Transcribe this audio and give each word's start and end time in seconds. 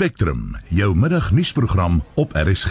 Spectrum, 0.00 0.56
jou 0.68 0.96
middagnuusprogram 0.96 2.02
op 2.14 2.32
RSG. 2.32 2.70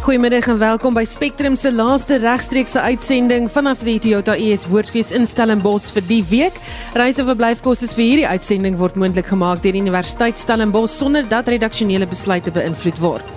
Goeiemiddag 0.00 0.46
en 0.46 0.58
welkom 0.58 0.94
by 0.94 1.04
Spectrum 1.04 1.56
se 1.56 1.72
laaste 1.72 2.16
regstreekse 2.16 2.80
uitsending 2.80 3.50
vanaf 3.52 3.84
die 3.84 3.98
Toyota 4.00 4.32
ES 4.40 4.64
Woordfees 4.72 5.12
in 5.12 5.28
Stellenbosch 5.28 5.92
vir 5.92 6.08
die 6.08 6.24
week. 6.30 6.56
Reis 6.96 7.20
en 7.20 7.28
verblyfkoste 7.28 7.92
vir 7.98 8.06
hierdie 8.06 8.30
uitsending 8.32 8.80
word 8.80 8.96
moontlik 8.96 9.28
gemaak 9.28 9.60
deur 9.60 9.76
die 9.76 9.84
Universiteit 9.84 10.40
Stellenbosch 10.40 10.96
sonder 10.96 11.28
dat 11.28 11.52
redaksionele 11.52 12.08
besluite 12.08 12.48
beïnvloed 12.48 13.04
word. 13.04 13.36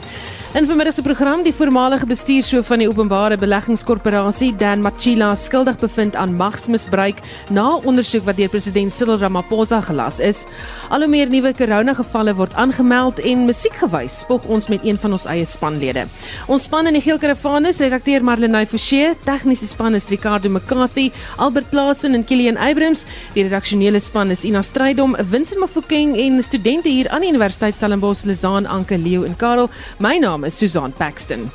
In 0.54 0.68
vermiddag 0.68 0.94
se 0.94 1.02
program 1.02 1.42
die 1.42 1.54
voormalige 1.54 2.06
bestuurshoof 2.06 2.68
van 2.70 2.78
die 2.84 2.86
Openbare 2.86 3.40
Beleggingskorporasie 3.42 4.52
Dan 4.56 4.84
Machila 4.86 5.32
skuldig 5.36 5.80
bevind 5.82 6.14
aan 6.16 6.36
magsmisbruik 6.38 7.24
na 7.50 7.80
ondersoek 7.82 8.28
wat 8.28 8.38
deur 8.38 8.52
president 8.54 8.94
Cyril 8.94 9.18
Ramaphosa 9.18 9.80
gelas 9.82 10.20
is. 10.22 10.44
Al 10.94 11.02
hoe 11.02 11.10
meer 11.10 11.32
nuwe 11.34 11.56
koronagevalle 11.58 12.36
word 12.38 12.54
aangemeld 12.54 13.18
en 13.26 13.48
musiekgewys 13.48 14.20
spog 14.22 14.46
ons 14.46 14.70
met 14.70 14.86
een 14.86 15.00
van 15.02 15.16
ons 15.18 15.26
eie 15.26 15.48
spanlede. 15.50 16.04
Ons 16.46 16.70
span 16.70 16.86
in 16.86 17.00
die 17.00 17.02
geel 17.02 17.18
karavaan 17.18 17.66
is 17.66 17.82
redakteur 17.82 18.22
Marlenae 18.22 18.70
Forsie, 18.70 19.16
tegniese 19.26 19.72
span 19.72 19.98
is 19.98 20.06
Ricardo 20.14 20.54
McCarthy, 20.54 21.08
Albert 21.42 21.74
Klasen 21.74 22.14
en 22.14 22.28
Kilian 22.30 22.62
Abrams, 22.62 23.08
die 23.34 23.48
redaksionele 23.50 23.98
span 24.00 24.30
is 24.30 24.46
Ina 24.46 24.62
Strydom, 24.62 25.18
Vincent 25.34 25.66
Mofokeng 25.66 26.14
en 26.14 26.44
studente 26.46 26.94
hier 26.94 27.10
aan 27.10 27.26
die 27.26 27.34
Universiteit 27.34 27.74
Stellenbosch, 27.74 28.28
Lizaan 28.30 28.70
Anke 28.70 29.02
Leo 29.02 29.26
en 29.26 29.34
Karel. 29.36 29.72
My 29.98 30.20
naam 30.22 30.43
is 30.46 30.58
Susan 30.58 30.92
Paxton. 30.92 31.52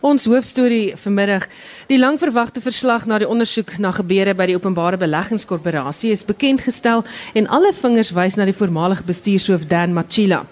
Ons 0.00 0.24
hoofstorie 0.30 0.94
vanmiddag 0.96 1.48
Die 1.88 1.96
langverwagte 1.96 2.60
verslag 2.60 3.06
na 3.08 3.16
die 3.16 3.26
ondersoek 3.32 3.70
na 3.80 3.88
gebeure 3.96 4.34
by 4.36 4.44
die 4.50 4.54
Openbare 4.58 4.98
Beleggingskorporasie 5.00 6.10
is 6.12 6.20
bekend 6.28 6.60
gestel 6.60 7.00
en 7.32 7.46
alle 7.48 7.70
vingers 7.72 8.10
wys 8.12 8.34
na 8.36 8.44
die 8.44 8.52
voormalige 8.52 9.06
bestuurshoof 9.08 9.62
Dan 9.70 9.94
Machila. 9.96 10.42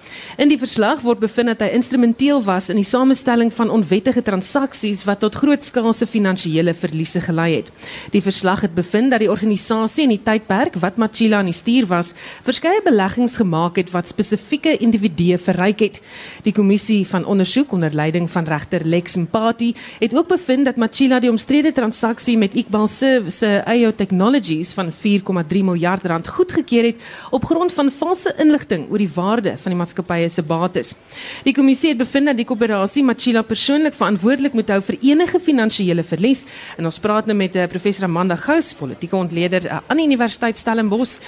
In 0.40 0.48
die 0.48 0.56
verslag 0.56 1.02
word 1.04 1.20
bevind 1.20 1.52
dat 1.52 1.66
hy 1.66 1.76
instrumenteel 1.76 2.40
was 2.46 2.70
in 2.72 2.80
die 2.80 2.86
samestelling 2.88 3.52
van 3.52 3.68
onwettige 3.74 4.22
transaksies 4.24 5.02
wat 5.04 5.20
tot 5.26 5.36
grootskaalse 5.36 6.08
finansiële 6.08 6.72
verliese 6.72 7.20
gelei 7.26 7.50
het. 7.58 7.68
Die 8.16 8.24
verslag 8.24 8.64
het 8.64 8.72
bevind 8.72 9.12
dat 9.12 9.20
die 9.20 9.28
organisasie 9.28 10.06
in 10.08 10.14
die 10.14 10.22
tydperk 10.24 10.80
wat 10.80 10.96
Machila 10.96 11.42
aan 11.44 11.52
die 11.52 11.58
stuur 11.60 11.90
was, 11.92 12.14
verskeie 12.48 12.80
beleggings 12.88 13.36
gemaak 13.42 13.76
het 13.76 13.92
wat 13.92 14.08
spesifieke 14.08 14.78
individue 14.80 15.36
verryk 15.36 15.84
het. 15.84 16.00
Die 16.48 16.56
kommissie 16.56 17.02
van 17.04 17.28
ondersoek 17.28 17.76
onder 17.76 17.92
leiding 17.92 18.32
van 18.32 18.48
regter 18.48 18.88
Lex 18.88 19.20
Mpati 19.20 19.74
het 20.00 20.16
ook 20.16 20.32
bevind 20.32 20.72
dat 20.72 20.80
Machila 20.80 21.20
die 21.26 21.32
omstrede 21.32 21.72
transaksie 21.74 22.36
met 22.38 22.54
Iqbal 22.54 22.86
se 22.90 23.08
se 23.34 23.48
AO 23.66 23.90
Technologies 23.98 24.70
van 24.76 24.92
4,3 24.94 25.62
miljard 25.66 26.04
rand 26.06 26.28
goedgekeur 26.30 26.86
het 26.92 27.02
op 27.34 27.44
grond 27.48 27.72
van 27.74 27.90
valse 27.90 28.30
inligting 28.42 28.86
oor 28.90 29.02
die 29.02 29.10
waarde 29.14 29.56
van 29.58 29.74
die 29.74 29.78
maatskappye 29.80 30.28
se 30.30 30.44
bates. 30.46 30.94
Die 31.42 31.54
kommissie 31.56 31.90
het 31.90 31.98
bevind 31.98 32.30
dat 32.30 32.38
die 32.38 32.46
koöperasie 32.46 33.02
Machila 33.04 33.42
persoonlik 33.42 33.96
verantwoordelik 33.98 34.54
moet 34.54 34.70
hou 34.70 34.80
vir 34.86 35.00
enige 35.02 35.40
finansiële 35.42 36.04
verlies 36.06 36.44
en 36.78 36.86
ons 36.86 37.00
praat 37.02 37.26
nou 37.26 37.36
met 37.38 37.56
uh, 37.56 37.66
professor 37.70 38.06
Amanda 38.06 38.36
Gous, 38.38 38.74
politieke 38.78 39.18
ontleder 39.18 39.66
uh, 39.66 39.80
aan 39.86 40.02
die 40.02 40.06
Universiteit 40.06 40.58
Stellenbosch. 40.58 41.18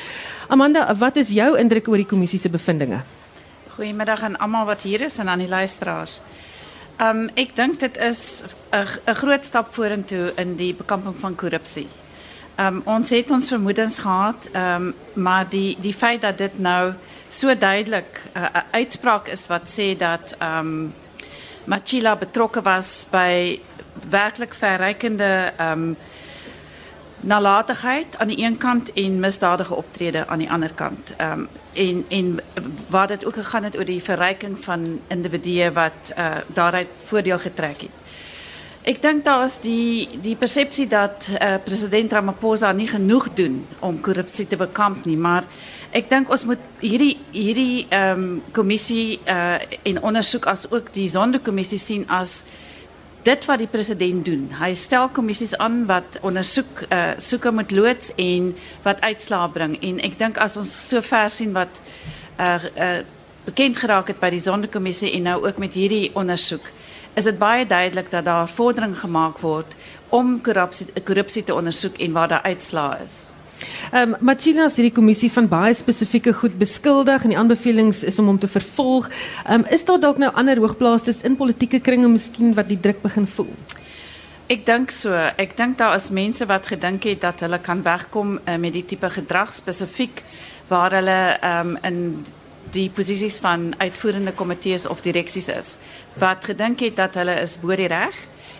Amanda, 0.49 0.87
wat 1.01 1.19
is 1.19 1.35
jou 1.35 1.57
indruk 1.59 1.91
oor 1.91 2.05
die 2.05 2.09
kommissie 2.09 2.39
se 2.39 2.53
bevindinge? 2.53 3.03
Goeiemiddag 3.75 4.23
aan 4.23 4.39
almal 4.39 4.71
wat 4.71 4.87
hier 4.87 5.09
is 5.11 5.19
en 5.19 5.29
aan 5.29 5.43
die 5.43 5.51
luisteraars. 5.51 6.21
Um 6.99 7.29
ek 7.39 7.53
dink 7.55 7.79
dit 7.79 7.97
is 8.03 8.43
'n 8.75 9.15
groot 9.15 9.45
stap 9.45 9.75
vorentoe 9.75 10.33
in 10.37 10.57
die 10.57 10.75
bekamping 10.75 11.15
van 11.21 11.35
korrupsie. 11.35 11.87
Um 12.59 12.83
ons 12.84 13.11
het 13.11 13.31
ons 13.31 13.49
vermoedens 13.49 13.99
gehad, 13.99 14.49
um 14.53 14.95
maar 15.15 15.49
die 15.49 15.77
die 15.81 15.95
feit 15.95 16.22
dat 16.22 16.39
dit 16.39 16.59
nou 16.59 16.95
so 17.28 17.55
duidelik 17.55 18.22
'n 18.34 18.39
uh, 18.39 18.62
uitspraak 18.71 19.28
is 19.28 19.47
wat 19.47 19.69
sê 19.69 19.97
dat 19.97 20.37
um 20.43 20.95
Machila 21.65 22.17
betrokke 22.17 22.62
was 22.62 23.06
by 23.11 23.61
werklik 24.11 24.55
verrykende 24.55 25.53
um 25.61 25.97
nalatigheid 27.21 28.19
aan 28.19 28.29
die 28.29 28.45
een 28.45 28.56
kant 28.56 28.93
en 28.93 29.21
misdadige 29.21 29.75
optrede 29.75 30.27
aan 30.27 30.39
die 30.39 30.51
ander 30.51 30.75
kant. 30.75 31.15
Ehm 31.17 31.41
um, 31.41 31.49
en 31.73 32.05
en 32.09 32.39
waar 32.89 33.06
dit 33.06 33.25
ook 33.25 33.34
gegaan 33.34 33.65
het 33.65 33.77
oor 33.77 33.84
die 33.84 34.03
verryking 34.03 34.59
van 34.65 35.01
individue 35.06 35.73
wat 35.73 36.12
uh 36.17 36.37
daaruit 36.47 36.89
voordeel 37.05 37.39
getrek 37.39 37.81
het. 37.81 37.91
Ek 38.83 39.03
dink 39.03 39.25
daar 39.25 39.45
is 39.45 39.59
die 39.61 40.09
die 40.23 40.37
persepsie 40.37 40.87
dat 40.87 41.28
uh, 41.28 41.55
president 41.65 42.12
Ramaphosa 42.12 42.73
nie 42.73 42.89
genoeg 42.89 43.27
doen 43.34 43.67
om 43.78 44.01
korrupsie 44.01 44.47
te 44.47 44.57
bekamp 44.57 45.05
nie, 45.05 45.17
maar 45.17 45.45
ek 45.91 46.09
dink 46.11 46.31
ons 46.31 46.45
moet 46.45 46.62
hierdie 46.81 47.19
hierdie 47.31 47.87
ehm 47.89 48.23
um, 48.23 48.43
kommissie 48.53 49.21
uh 49.27 49.59
en 49.83 50.03
ondersoek 50.03 50.47
as 50.47 50.71
ook 50.71 50.93
die 50.95 51.09
sonderkommissie 51.09 51.78
sien 51.78 52.09
as 52.09 52.45
dit 53.23 53.45
wat 53.45 53.59
die 53.59 53.71
president 53.71 54.25
doen. 54.25 54.49
Hy 54.61 54.73
stel 54.79 55.09
kommissies 55.15 55.56
aan 55.59 55.84
wat 55.87 56.19
ondersoek 56.23 56.84
uh 56.89 57.12
soeke 57.19 57.53
moet 57.53 57.71
loods 57.71 58.12
en 58.17 58.55
wat 58.87 59.01
uitslae 59.01 59.51
bring 59.55 59.77
en 59.83 60.01
ek 60.06 60.19
dink 60.19 60.39
as 60.39 60.56
ons 60.56 60.71
so 60.89 61.03
ver 61.03 61.31
sien 61.31 61.53
wat 61.57 61.81
uh 62.39 62.59
uh 62.77 62.99
bekend 63.49 63.78
geraak 63.81 64.11
het 64.12 64.21
by 64.21 64.28
die 64.31 64.45
sonderkommissie 64.45 65.15
en 65.17 65.25
nou 65.25 65.39
ook 65.47 65.57
met 65.59 65.73
hierdie 65.73 66.11
ondersoek 66.15 66.67
is 67.17 67.25
dit 67.25 67.39
baie 67.39 67.67
duidelik 67.67 68.11
dat 68.11 68.25
daar 68.25 68.49
vordering 68.49 68.99
gemaak 68.99 69.41
word 69.41 69.75
om 70.15 70.37
korrupsie 70.45 70.87
korrupsie 71.03 71.45
te 71.45 71.55
ondersoek 71.55 71.97
en 71.99 72.12
waar 72.12 72.28
daar 72.28 72.43
uitslae 72.43 73.05
is. 73.05 73.17
Ehm 73.93 74.15
um, 74.15 74.17
Machina 74.21 74.67
het 74.69 74.77
die 74.77 74.93
kommissie 74.93 75.31
van 75.33 75.49
baie 75.49 75.75
spesifieke 75.75 76.33
goed 76.33 76.59
beskuldig 76.59 77.23
en 77.25 77.33
die 77.33 77.39
aanbevelings 77.39 78.05
is 78.05 78.19
om 78.19 78.27
hom 78.27 78.39
te 78.39 78.49
vervolg. 78.49 79.09
Ehm 79.47 79.61
um, 79.61 79.67
is 79.71 79.85
daar 79.85 80.01
dalk 80.01 80.19
nou 80.19 80.33
ander 80.35 80.61
hoogplaases 80.61 81.23
in 81.23 81.37
politieke 81.37 81.81
kringe 81.81 82.09
miskien 82.09 82.55
wat 82.55 82.69
die 82.69 82.81
druk 82.81 83.03
begin 83.03 83.27
voel? 83.27 83.51
Ek 84.49 84.67
dink 84.67 84.91
so. 84.91 85.13
Ek 85.13 85.57
dink 85.57 85.79
daar 85.79 85.95
is 85.97 86.11
mense 86.11 86.47
wat 86.49 86.67
gedink 86.67 87.05
het 87.05 87.21
dat 87.21 87.41
hulle 87.45 87.59
kan 87.61 87.83
wegkom 87.83 88.39
uh, 88.39 88.57
met 88.57 88.73
die 88.73 88.85
tipe 88.85 89.11
gedrag 89.11 89.53
spesifiek 89.53 90.23
waar 90.69 90.93
hulle 91.01 91.21
ehm 91.41 91.77
um, 91.77 91.79
in 91.83 92.27
die 92.73 92.91
posisies 92.93 93.39
van 93.41 93.73
uitvoerende 93.79 94.33
komitees 94.37 94.87
of 94.87 95.01
direksies 95.01 95.49
is 95.49 95.77
wat 96.21 96.45
gedink 96.45 96.83
het 96.85 96.97
dat 96.97 97.15
hulle 97.17 97.39
is 97.41 97.57
bo 97.63 97.77
die 97.77 97.89
reg 97.89 98.17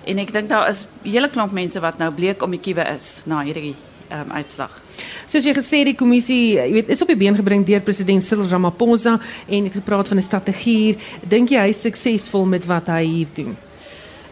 en 0.09 0.21
ek 0.23 0.33
dink 0.33 0.49
daar 0.49 0.69
is 0.71 0.87
'n 1.05 1.11
hele 1.13 1.29
klomp 1.29 1.53
mense 1.53 1.81
wat 1.81 1.99
nou 1.99 2.11
bleek 2.13 2.43
om 2.43 2.51
die 2.51 2.61
kiewe 2.61 2.85
is 2.97 3.23
na 3.27 3.43
hierdie 3.45 3.77
ehm 4.09 4.21
um, 4.21 4.33
uitslag. 4.33 4.88
Soos 5.27 5.45
jy 5.45 5.55
gesê 5.57 5.85
die 5.85 5.97
kommissie, 5.99 6.57
jy 6.57 6.73
weet, 6.73 6.89
is 6.89 7.03
op 7.03 7.09
die 7.09 7.17
been 7.17 7.37
gebring 7.37 7.65
deur 7.67 7.81
president 7.85 8.25
Cyril 8.25 8.49
Ramaphosa 8.49 9.19
en 9.47 9.65
het 9.65 9.73
gepraat 9.73 10.09
van 10.09 10.19
'n 10.19 10.23
strategie. 10.23 10.99
Dink 11.23 11.51
jy 11.51 11.61
hy 11.61 11.69
is 11.69 11.81
suksesvol 11.81 12.47
met 12.47 12.67
wat 12.67 12.87
hy 12.87 13.05
hier 13.05 13.33
doen? 13.35 13.57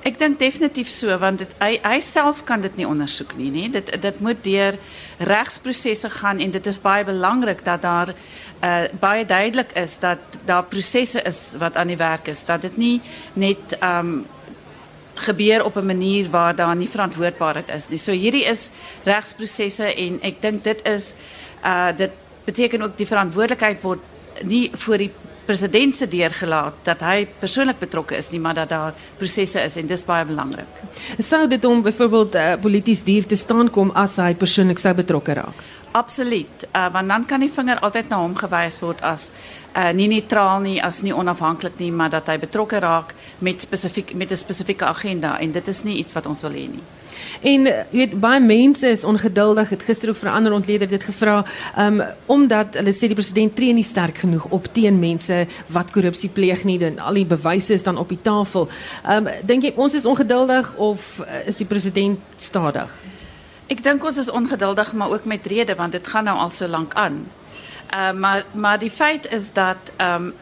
Ek 0.07 0.21
dink 0.21 0.39
definitief 0.39 0.91
so 0.91 1.11
want 1.19 1.41
dit 1.43 1.55
hy 1.59 1.81
hy 1.83 1.97
self 2.01 2.45
kan 2.47 2.61
dit 2.61 2.77
nie 2.79 2.87
ondersoek 2.87 3.35
nie, 3.39 3.51
nê. 3.51 3.71
Dit 3.75 3.91
dit 4.03 4.21
moet 4.23 4.39
deur 4.45 4.79
regsprosesse 5.19 6.11
gaan 6.21 6.39
en 6.39 6.51
dit 6.51 6.67
is 6.67 6.79
baie 6.79 7.05
belangrik 7.05 7.65
dat 7.67 7.83
daar 7.83 8.15
uh 8.63 8.87
baie 9.01 9.27
duidelik 9.27 9.75
is 9.75 9.99
dat 9.99 10.19
daar 10.47 10.65
prosesse 10.65 11.23
is 11.27 11.57
wat 11.59 11.77
aan 11.77 11.91
die 11.91 11.99
werk 11.99 12.29
is, 12.29 12.45
dat 12.45 12.63
dit 12.63 12.77
nie 12.77 13.01
net 13.35 13.79
um 13.83 14.25
gebeur 15.17 15.65
op 15.65 15.77
'n 15.77 15.87
manier 15.87 16.31
waar 16.31 16.57
daar 16.57 16.77
nie 16.77 16.89
verantwoordbaarheid 16.89 17.71
is 17.77 17.89
nie. 17.89 17.99
So 17.99 18.13
hierdie 18.13 18.45
is 18.45 18.71
regsprosesse 19.05 19.95
en 19.95 20.19
ek 20.23 20.43
dink 20.43 20.65
dit 20.65 20.89
is 20.89 21.15
uh 21.65 21.97
dit 21.97 22.11
beteken 22.45 22.83
ook 22.83 22.97
die 22.97 23.07
verantwoordelikheid 23.07 23.83
word 23.83 24.01
nie 24.45 24.71
voor 24.75 24.99
die 24.99 25.11
president 25.47 25.97
se 25.97 26.09
deur 26.11 26.35
gelaat 26.35 26.75
dat 26.87 27.03
hy 27.07 27.27
persoonlik 27.41 27.79
betrokke 27.79 28.17
is 28.19 28.31
nie, 28.33 28.41
maar 28.43 28.55
dat 28.59 28.69
daar 28.69 28.95
prosesse 29.19 29.63
is 29.63 29.77
en 29.77 29.87
dis 29.87 30.05
baie 30.05 30.27
belangrik. 30.27 30.83
Sou 31.23 31.47
dit 31.49 31.65
om 31.65 31.83
byvoorbeeld 31.83 32.35
uh, 32.35 32.47
polities 32.63 33.05
dier 33.07 33.27
te 33.27 33.39
staan 33.39 33.71
kom 33.71 33.93
as 33.95 34.19
hy 34.23 34.33
persoonlik 34.35 34.83
sou 34.83 34.95
betrokke 34.99 35.39
raak? 35.39 35.63
Absoluut. 35.97 36.67
Uh 36.73 36.93
want 36.93 37.09
dan 37.09 37.25
kan 37.25 37.41
die 37.41 37.53
vinger 37.53 37.79
altyd 37.81 38.11
na 38.13 38.19
hom 38.21 38.35
gewys 38.37 38.83
word 38.85 39.01
as 39.01 39.31
uh 39.73 39.93
nie 39.97 40.09
neutraal 40.13 40.61
nie, 40.61 40.77
as 40.83 41.01
nie 41.03 41.15
onafhanklik 41.17 41.79
nie, 41.81 41.89
maar 41.93 42.13
dat 42.13 42.29
hy 42.29 42.37
betrokke 42.43 42.81
raak 42.85 43.15
met 43.39 43.65
spesifiek 43.65 44.13
met 44.15 44.31
'n 44.31 44.37
spesifieke 44.37 44.85
agenda 44.85 45.39
en 45.41 45.53
dit 45.53 45.69
is 45.69 45.83
nie 45.83 45.97
iets 45.97 46.13
wat 46.13 46.27
ons 46.27 46.43
wil 46.43 46.53
hê 46.53 46.69
nie. 46.69 46.85
En 47.41 47.65
jy 47.67 47.87
weet 47.91 48.21
baie 48.21 48.41
mense 48.41 48.89
is 48.89 49.05
ongeduldig. 49.05 49.69
Het 49.69 49.83
gister 49.83 50.09
ook 50.09 50.17
vir 50.17 50.31
'n 50.31 50.35
ander 50.35 50.53
ontleder 50.53 50.89
dit 50.89 51.03
gevra, 51.03 51.45
um 51.79 52.03
omdat 52.27 52.75
hulle 52.75 52.93
sê 52.93 53.09
die 53.09 53.15
president 53.15 53.57
tree 53.57 53.73
nie 53.73 53.85
sterk 53.85 54.19
genoeg 54.19 54.45
op 54.51 54.69
teen 54.73 54.99
mense 54.99 55.47
wat 55.67 55.91
korrupsie 55.91 56.31
pleeg 56.31 56.65
nie. 56.65 56.79
Dan 56.79 56.99
al 56.99 57.15
die 57.15 57.27
bewyse 57.27 57.73
is 57.73 57.83
dan 57.83 57.97
op 57.97 58.09
die 58.09 58.23
tafel. 58.23 58.69
Um 59.09 59.29
dink 59.45 59.63
jy 59.63 59.73
ons 59.77 59.95
is 59.95 60.07
ongeduldig 60.07 60.75
of 60.77 61.21
uh, 61.21 61.47
is 61.47 61.57
die 61.57 61.67
president 61.67 62.19
stadig? 62.37 63.06
Ek 63.67 63.83
dink 63.83 64.05
ons 64.05 64.17
is 64.17 64.31
ongeduldig 64.31 64.93
maar 64.93 65.11
ook 65.11 65.25
met 65.25 65.47
rede 65.47 65.75
want 65.75 65.93
dit 65.93 66.07
gaan 66.07 66.25
nou 66.25 66.37
al 66.39 66.51
so 66.51 66.69
lank 66.69 66.95
aan. 66.95 67.27
Uh 67.95 68.13
maar 68.13 68.45
maar 68.53 68.79
die 68.79 68.91
feit 68.91 69.33
is 69.33 69.53
dat 69.53 69.91
ehm 69.97 70.27
um, 70.27 70.35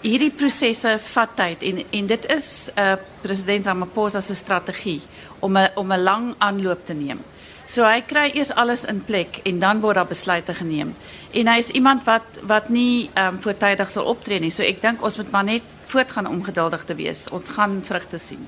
hierdie 0.00 0.30
prosesse 0.30 0.98
vat 1.02 1.32
tyd 1.34 1.62
en 1.62 1.82
en 1.90 2.06
dit 2.06 2.26
is 2.34 2.70
'n 2.74 2.80
uh, 2.80 2.92
president 3.20 3.66
Ramaphosa 3.66 4.20
se 4.20 4.34
strategie 4.34 5.02
om 5.38 5.56
'n 5.58 5.68
om 5.74 5.92
'n 5.92 6.02
lang 6.02 6.34
aanloop 6.38 6.86
te 6.86 6.94
neem. 6.94 7.20
So 7.64 7.84
hy 7.84 8.00
kry 8.00 8.30
eers 8.34 8.54
alles 8.54 8.84
in 8.84 9.04
plek 9.04 9.40
en 9.44 9.58
dan 9.58 9.80
word 9.80 9.94
daar 9.94 10.06
besluite 10.06 10.54
geneem. 10.54 10.94
En 11.30 11.46
hy 11.46 11.58
is 11.58 11.70
iemand 11.70 12.04
wat 12.04 12.24
wat 12.42 12.68
nie 12.68 13.10
ehm 13.14 13.34
um, 13.34 13.42
voortydig 13.42 13.90
sal 13.90 14.04
optree 14.04 14.40
nie. 14.40 14.50
So 14.50 14.62
ek 14.62 14.82
dink 14.82 15.02
ons 15.02 15.16
moet 15.16 15.30
maar 15.30 15.44
net 15.44 15.62
voortgaan 15.86 16.26
om 16.26 16.44
geduldig 16.44 16.84
te 16.84 16.94
wees. 16.94 17.28
Ons 17.30 17.50
gaan 17.50 17.80
vrugte 17.84 18.18
sien. 18.18 18.46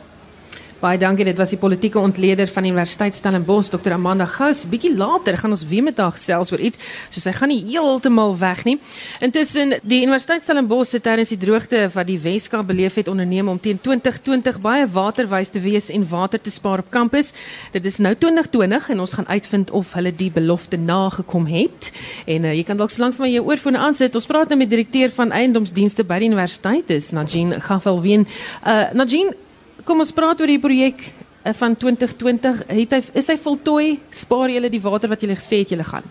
Baie 0.81 0.97
dankie. 0.97 1.27
Dit 1.29 1.37
was 1.37 1.50
die 1.53 1.59
politieke 1.61 2.00
ontleder 2.00 2.49
van 2.49 2.65
Universiteit 2.65 3.12
Stellenbosch, 3.12 3.69
Dr. 3.69 3.93
Amanda 3.93 4.25
Gous. 4.25 4.62
Bietjie 4.65 4.94
later 4.97 5.37
gaan 5.37 5.53
ons 5.53 5.65
weer 5.69 5.82
met 5.85 5.99
haar 6.00 6.15
gesels 6.15 6.55
oor 6.55 6.62
iets, 6.65 6.81
so 7.12 7.21
sy 7.21 7.35
gaan 7.37 7.50
nie 7.53 7.59
heeltemal 7.67 8.32
weg 8.41 8.62
nie. 8.65 8.79
Intussen 9.21 9.75
die 9.85 9.99
Universiteit 10.06 10.41
Stellenbosch 10.41 10.94
het 10.97 11.05
tydens 11.05 11.35
die 11.35 11.38
droogte 11.43 11.82
wat 11.93 12.09
die 12.09 12.17
Weskaap 12.25 12.71
beleef 12.71 12.97
het 12.97 13.11
onderneem 13.12 13.50
om 13.53 13.61
teen 13.61 13.77
2020 13.77 14.56
baie 14.65 14.87
waterwys 14.94 15.53
te 15.53 15.61
wees 15.61 15.91
en 15.93 16.06
water 16.09 16.41
te 16.41 16.55
spaar 16.55 16.81
op 16.81 16.88
kampus. 16.97 17.35
Dit 17.76 17.85
is 17.85 18.00
nou 18.00 18.15
2020 18.17 18.88
en 18.97 19.05
ons 19.05 19.15
gaan 19.21 19.29
uitvind 19.29 19.75
of 19.76 19.93
hulle 20.00 20.15
die 20.17 20.31
belofte 20.33 20.81
nagekom 20.81 21.44
het. 21.53 21.93
En 22.25 22.49
uh, 22.49 22.55
jy 22.56 22.65
kan 22.65 22.81
dalk 22.81 22.97
solank 22.97 23.19
vir 23.21 23.26
my 23.26 23.31
jou 23.35 23.44
oorfone 23.53 23.85
aansit. 23.85 24.17
Ons 24.17 24.31
praat 24.33 24.49
nou 24.49 24.62
met 24.65 24.73
direkteur 24.73 25.12
van 25.21 25.37
eiendomsdienste 25.43 26.09
by 26.09 26.23
die 26.25 26.33
universiteit, 26.33 26.88
dis 26.88 27.12
Najin 27.12 27.59
Gafelwien. 27.69 28.25
Uh 28.65 28.88
Najin 28.97 29.37
kom 29.85 30.03
ons 30.03 30.12
praat 30.15 30.41
oor 30.41 30.50
die 30.50 30.61
projek 30.61 31.05
eh, 31.43 31.55
van 31.56 31.77
2020. 31.77 32.65
Het 32.69 32.97
hy 32.97 33.00
is 33.21 33.31
hy 33.32 33.37
voltooi? 33.41 33.87
Spaar 34.15 34.53
julle 34.53 34.71
die 34.73 34.82
water 34.82 35.12
wat 35.12 35.23
julle 35.25 35.38
gesê 35.38 35.62
het 35.62 35.75
julle 35.75 35.87
gaan? 35.87 36.06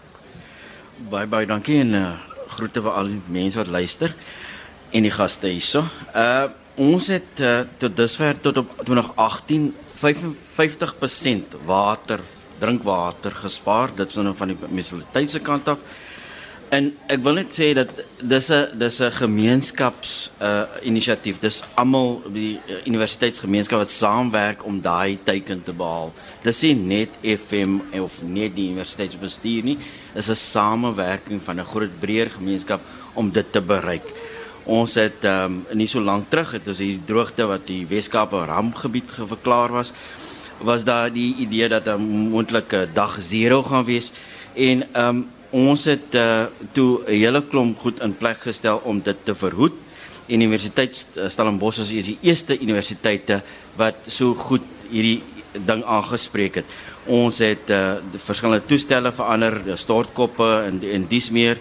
Baie 1.10 1.30
baie 1.30 1.48
dankie 1.50 1.80
en 1.84 1.96
uh, 1.96 2.08
groete 2.56 2.84
vir 2.84 2.98
al 3.00 3.14
die 3.14 3.22
mense 3.32 3.60
wat 3.60 3.72
luister 3.72 4.16
en 4.92 5.06
die 5.06 5.14
gaste 5.14 5.52
hierso. 5.52 5.86
Uh 6.14 6.50
ons 6.80 7.10
het 7.12 7.42
uh, 7.44 7.66
tot 7.76 7.92
dusver 7.92 8.38
tot 8.40 8.62
op 8.62 8.70
2018 8.88 9.66
55% 10.00 11.58
water, 11.68 12.22
drinkwater 12.60 13.36
gespaar. 13.36 13.92
Dit 13.96 14.14
is 14.14 14.22
nou 14.24 14.32
van 14.36 14.54
die 14.54 14.56
munisipaliteit 14.62 15.34
se 15.34 15.42
kant 15.44 15.68
af. 15.76 15.84
En 16.70 16.92
ek 17.10 17.24
wil 17.26 17.40
net 17.40 17.50
sê 17.56 17.72
dat 17.74 17.90
dis 18.22 18.50
'n 18.54 18.78
dis 18.78 19.00
'n 19.02 19.12
gemeenskaps 19.12 20.32
uh 20.42 20.66
inisiatief. 20.82 21.40
Dis 21.40 21.64
almal 21.74 22.22
die 22.30 22.60
uh, 22.68 22.86
universiteitsgemeenskap 22.86 23.80
wat 23.80 23.90
saamwerk 23.90 24.66
om 24.66 24.82
daai 24.82 25.18
teiken 25.24 25.64
te 25.64 25.74
behaal. 25.74 26.14
Dis 26.44 26.62
nie 26.62 26.76
net 26.76 27.10
FM 27.24 27.82
of 28.00 28.22
net 28.22 28.56
die 28.56 28.70
universiteitsbestuur 28.70 29.64
nie. 29.64 29.78
Dis 30.14 30.30
'n 30.30 30.36
samewerking 30.36 31.42
van 31.42 31.60
'n 31.60 31.66
groot 31.66 32.00
breër 32.00 32.30
gemeenskap 32.30 32.82
om 33.14 33.32
dit 33.32 33.52
te 33.52 33.62
bereik. 33.62 34.06
Ons 34.66 34.94
het 34.94 35.26
um 35.26 35.66
nie 35.74 35.88
so 35.88 36.00
lank 36.00 36.30
terug 36.30 36.52
het 36.52 36.68
ons 36.68 36.78
hier 36.78 37.00
droogte 37.06 37.48
wat 37.48 37.66
die 37.68 37.86
Weskaap 37.88 38.34
'n 38.34 38.46
rampgebied 38.46 39.10
verklaar 39.28 39.72
was, 39.72 39.92
was 40.62 40.84
daar 40.84 41.12
die 41.12 41.36
idee 41.36 41.68
dat 41.68 41.88
'n 41.88 42.30
moontlike 42.30 42.88
dag 42.94 43.18
0 43.18 43.64
gaan 43.64 43.86
wees 43.86 44.12
en 44.54 44.84
um 44.94 45.28
ons 45.56 45.86
het 45.90 46.16
uh, 46.16 46.46
toe 46.74 47.02
'n 47.08 47.12
hele 47.14 47.42
klomp 47.42 47.80
goed 47.80 48.00
in 48.02 48.14
plek 48.18 48.38
gestel 48.46 48.82
om 48.84 49.02
dit 49.02 49.18
te 49.24 49.36
verhoed. 49.36 49.74
Universiteit 50.28 51.08
Stellenbosch 51.28 51.80
is 51.80 51.90
die 51.90 52.18
eerste 52.22 52.60
universiteite 52.60 53.42
wat 53.76 53.96
so 54.08 54.34
goed 54.34 54.62
hierdie 54.90 55.24
ding 55.66 55.84
aangespreek 55.84 56.56
het. 56.56 56.66
Ons 57.06 57.40
het 57.40 57.70
uh, 57.70 57.98
verskillende 58.26 58.66
toestelle 58.66 59.12
verander, 59.12 59.62
stortkoppe 59.78 60.64
en 60.68 60.82
en 60.84 61.08
dis 61.10 61.30
meer. 61.30 61.58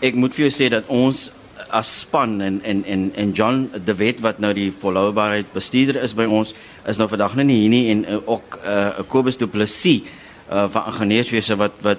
Ek 0.00 0.14
moet 0.14 0.34
vir 0.34 0.46
jou 0.46 0.52
sê 0.54 0.68
dat 0.70 0.86
ons 0.86 1.30
as 1.74 2.00
span 2.00 2.40
en 2.40 2.60
en 2.62 2.84
en 2.84 3.12
en 3.14 3.32
John 3.32 3.70
De 3.84 3.94
Wet 3.94 4.20
wat 4.20 4.38
nou 4.38 4.52
die 4.54 4.70
volhoubaarheid 4.72 5.52
bestuurder 5.52 6.02
is 6.02 6.14
by 6.14 6.26
ons 6.30 6.54
is 6.86 6.98
nou 7.00 7.08
vandag 7.10 7.34
nie 7.40 7.60
hier 7.62 7.72
nie 7.72 7.86
en 7.90 8.04
uh, 8.04 8.18
ook 8.26 8.58
uh, 8.62 9.00
Kobus 9.08 9.38
Du 9.40 9.46
Plessis 9.46 10.04
uh, 10.50 10.68
van 10.70 10.92
ingenieurswese 10.92 11.56
wat 11.58 11.80
wat 11.82 11.98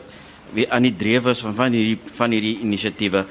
wie 0.54 0.72
aan 0.72 0.82
die 0.82 0.96
dreef 0.96 1.26
is 1.26 1.40
van 1.40 1.56
van 1.56 1.72
hierdie 1.72 2.00
van 2.14 2.32
hierdie 2.32 2.60
inisiatiewe 2.62 3.26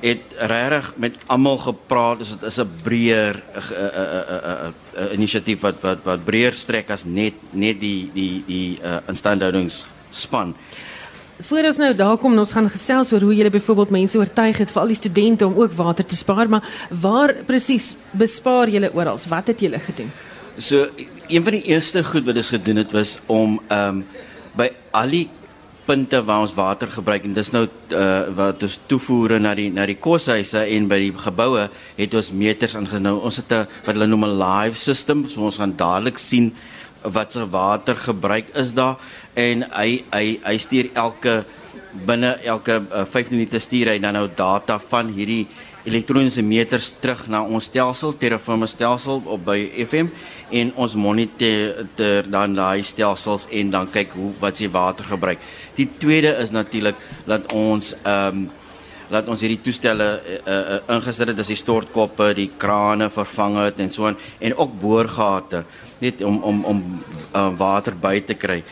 het 0.00 0.34
regtig 0.36 0.92
met 0.96 1.14
almal 1.26 1.58
gepraat 1.58 2.20
is 2.20 2.34
dit 2.34 2.42
is 2.42 2.58
'n 2.58 2.70
breër 2.82 3.42
'n 3.56 5.14
inisiatief 5.14 5.60
wat 5.60 5.80
wat 5.80 6.04
wat 6.04 6.24
breër 6.24 6.52
strek 6.52 6.90
as 6.90 7.04
net 7.04 7.34
net 7.50 7.80
die 7.80 8.10
die 8.14 8.44
die 8.46 8.78
uh, 8.82 8.98
instandhoudingsspan 9.08 10.54
Voor 11.36 11.66
ons 11.68 11.76
nou 11.76 11.90
daar 11.94 12.16
kom 12.16 12.38
ons 12.38 12.52
gaan 12.52 12.70
gesels 12.72 13.12
oor 13.12 13.20
hoe 13.20 13.34
julle 13.36 13.50
byvoorbeeld 13.50 13.90
mense 13.90 14.18
oortuig 14.18 14.56
het 14.56 14.70
vir 14.72 14.80
al 14.80 14.88
die 14.88 14.96
studente 14.96 15.46
om 15.46 15.58
ook 15.60 15.72
water 15.76 16.04
te 16.04 16.16
spaar 16.16 16.48
maar 16.48 16.64
waar 16.88 17.34
presies 17.44 17.94
bespaar 18.10 18.68
julle 18.68 18.88
oral? 18.94 19.18
Wat 19.28 19.46
het 19.46 19.60
julle 19.60 19.78
gedoen? 19.78 20.10
So 20.56 20.88
een 21.28 21.42
van 21.42 21.52
die 21.52 21.62
eerste 21.62 22.04
goed 22.04 22.24
wat 22.24 22.36
ons 22.36 22.48
gedoen 22.48 22.76
het 22.76 22.92
was 22.92 23.18
om 23.26 23.60
ehm 23.68 23.88
um, 23.88 24.04
by 24.56 24.70
al 24.90 25.10
die 25.12 25.28
punte 25.86 26.18
waar 26.26 26.42
ons 26.44 26.54
water 26.54 26.90
gebruik 26.90 27.24
en 27.24 27.34
dis 27.36 27.50
nou 27.54 27.64
uh, 27.66 28.22
wat 28.36 28.62
ons 28.66 28.78
toevoer 28.90 29.36
na 29.40 29.54
die 29.54 29.68
na 29.70 29.86
die 29.86 29.98
koshuise 30.02 30.64
en 30.74 30.88
by 30.90 30.98
die 31.04 31.12
geboue 31.24 31.68
het 31.96 32.16
ons 32.18 32.32
meters 32.32 32.74
ingenou. 32.74 33.20
Ons 33.22 33.36
het 33.42 33.52
'n 33.52 33.66
wat 33.84 33.94
hulle 33.94 34.06
noem 34.06 34.24
'n 34.24 34.38
live 34.38 34.76
system, 34.76 35.26
so 35.28 35.42
ons 35.42 35.58
gaan 35.58 35.76
dadelik 35.76 36.18
sien 36.18 36.52
wat 37.02 37.32
se 37.32 37.48
water 37.50 37.96
gebruik 37.96 38.50
is 38.54 38.72
daar 38.74 38.96
en 39.34 39.62
hy 39.70 40.02
hy 40.12 40.40
hy 40.42 40.56
stuur 40.58 40.90
elke 40.94 41.44
binne 42.06 42.36
elke 42.44 42.80
uh, 42.92 43.04
15 43.04 43.36
minute 43.36 43.58
stuur 43.58 43.92
hy 43.92 43.98
dan 43.98 44.16
nou 44.18 44.28
data 44.28 44.78
van 44.78 45.12
hierdie 45.16 45.46
elektroniese 45.86 46.42
meters 46.42 46.90
terug 47.00 47.26
na 47.30 47.42
ons 47.46 47.68
stelsel, 47.70 48.14
Terraform 48.18 48.66
stelsel 48.68 49.22
op 49.24 49.44
by 49.46 49.58
FM 49.86 50.10
en 50.50 50.72
ons 50.82 50.94
monitor 50.98 51.86
dan 52.30 52.54
daai 52.58 52.82
stelsels 52.86 53.46
en 53.54 53.70
dan 53.70 53.90
kyk 53.90 54.14
hoe 54.18 54.32
wat 54.42 54.58
se 54.58 54.68
water 54.70 55.06
gebruik. 55.06 55.42
Die 55.78 55.88
tweede 55.98 56.34
is 56.42 56.54
natuurlik 56.54 56.98
dat 57.26 57.52
ons 57.54 57.94
ehm 58.02 58.46
um, 58.46 58.48
laat 59.06 59.28
ons 59.30 59.42
hierdie 59.44 59.60
toestelle 59.62 60.06
uh, 60.18 60.38
uh, 60.50 60.78
ingesit 60.96 61.30
het, 61.30 61.36
dis 61.38 61.52
die 61.52 61.58
stortkoppe, 61.60 62.32
die 62.34 62.48
krane 62.58 63.06
vervang 63.14 63.60
het 63.60 63.78
en 63.84 63.92
so 63.94 64.08
aan 64.08 64.18
en 64.42 64.56
ook 64.58 64.72
boorgate 64.80 65.62
net 66.02 66.24
om 66.26 66.40
om 66.42 66.64
om 66.66 66.82
uh, 67.30 67.48
water 67.58 67.94
by 67.94 68.18
te 68.26 68.34
kry. 68.34 68.62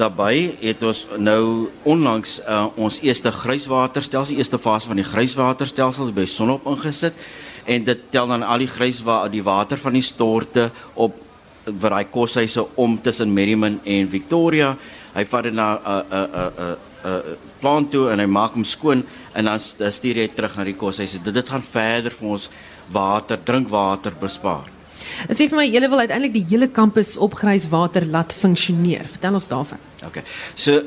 Daarbey 0.00 0.54
het 0.62 0.80
ons 0.86 1.02
nou 1.20 1.68
onlangs 1.84 2.38
uh, 2.40 2.68
ons 2.80 3.00
eerste 3.04 3.28
grijswaterstelsel, 3.34 4.38
eerste 4.40 4.58
fase 4.58 4.88
van 4.88 4.96
die 4.96 5.04
grijswaterstelsel 5.04 6.12
by 6.16 6.24
Sonop 6.24 6.64
ingesit 6.70 7.18
en 7.68 7.84
dit 7.84 8.06
tel 8.14 8.30
dan 8.30 8.46
al 8.46 8.64
die 8.64 8.70
grijswa 8.70 9.26
die 9.28 9.44
water 9.44 9.80
van 9.82 9.98
die 9.98 10.04
storte 10.04 10.70
op 10.94 11.20
vir 11.66 11.92
daai 11.92 12.08
koshuise 12.08 12.64
om 12.80 12.96
tussen 13.04 13.34
Merriman 13.36 13.76
en 13.84 14.08
Victoria. 14.08 14.72
Hy 15.12 15.26
vat 15.28 15.44
dit 15.44 15.54
na 15.54 15.68
'n 15.76 16.04
'n 16.08 16.28
'n 16.32 16.76
'n 17.04 17.36
plant 17.60 17.90
toe 17.90 18.08
en 18.10 18.18
hy 18.20 18.26
maak 18.26 18.54
hom 18.54 18.64
skoon 18.64 19.04
en 19.34 19.44
dan 19.44 19.58
stuur 19.60 20.14
hy 20.14 20.28
terug 20.28 20.56
na 20.56 20.64
die 20.64 20.76
koshuise. 20.76 21.22
Dit 21.22 21.34
dit 21.34 21.48
gaan 21.48 21.62
verder 21.62 22.10
vir 22.10 22.28
ons 22.28 22.50
water, 22.88 23.38
drinkwater 23.44 24.12
bespaar. 24.20 24.79
Dit 25.28 25.38
sê 25.38 25.48
vir 25.48 25.58
my 25.58 25.66
julle 25.66 25.88
wil 25.88 26.02
uiteindelik 26.04 26.32
die 26.34 26.46
hele 26.50 26.68
kampus 26.68 27.16
op 27.18 27.34
grijswater 27.34 28.06
laat 28.06 28.32
funksioneer. 28.32 29.06
Vertel 29.16 29.34
ons 29.34 29.48
daarvan. 29.50 29.78
OK. 30.06 30.22
So 30.54 30.82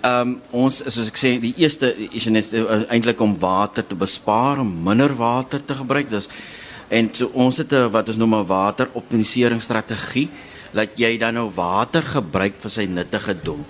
ehm 0.00 0.28
um, 0.28 0.36
ons 0.64 0.78
soos 0.86 1.08
ek 1.10 1.18
sê 1.20 1.34
die 1.40 1.52
eerste 1.60 1.92
is 1.92 2.26
uh, 2.26 2.86
eintlik 2.88 3.20
om 3.20 3.34
water 3.38 3.84
te 3.84 3.94
bespaar, 3.94 4.62
om 4.62 4.70
minder 4.84 5.12
water 5.16 5.60
te 5.64 5.74
gebruik. 5.76 6.08
Dis 6.10 6.30
en 6.88 7.10
so 7.14 7.30
ons 7.34 7.56
het 7.58 7.72
'n 7.72 7.90
wat 7.90 8.08
ons 8.08 8.16
noem 8.16 8.34
'n 8.34 8.46
wateroptimaliseringsstrategie 8.46 10.28
dat 10.72 10.96
jy 10.96 11.18
dan 11.18 11.34
nou 11.34 11.50
water 11.54 12.02
gebruik 12.02 12.54
vir 12.62 12.70
sy 12.70 12.84
nuttige 12.86 13.34
doel. 13.34 13.64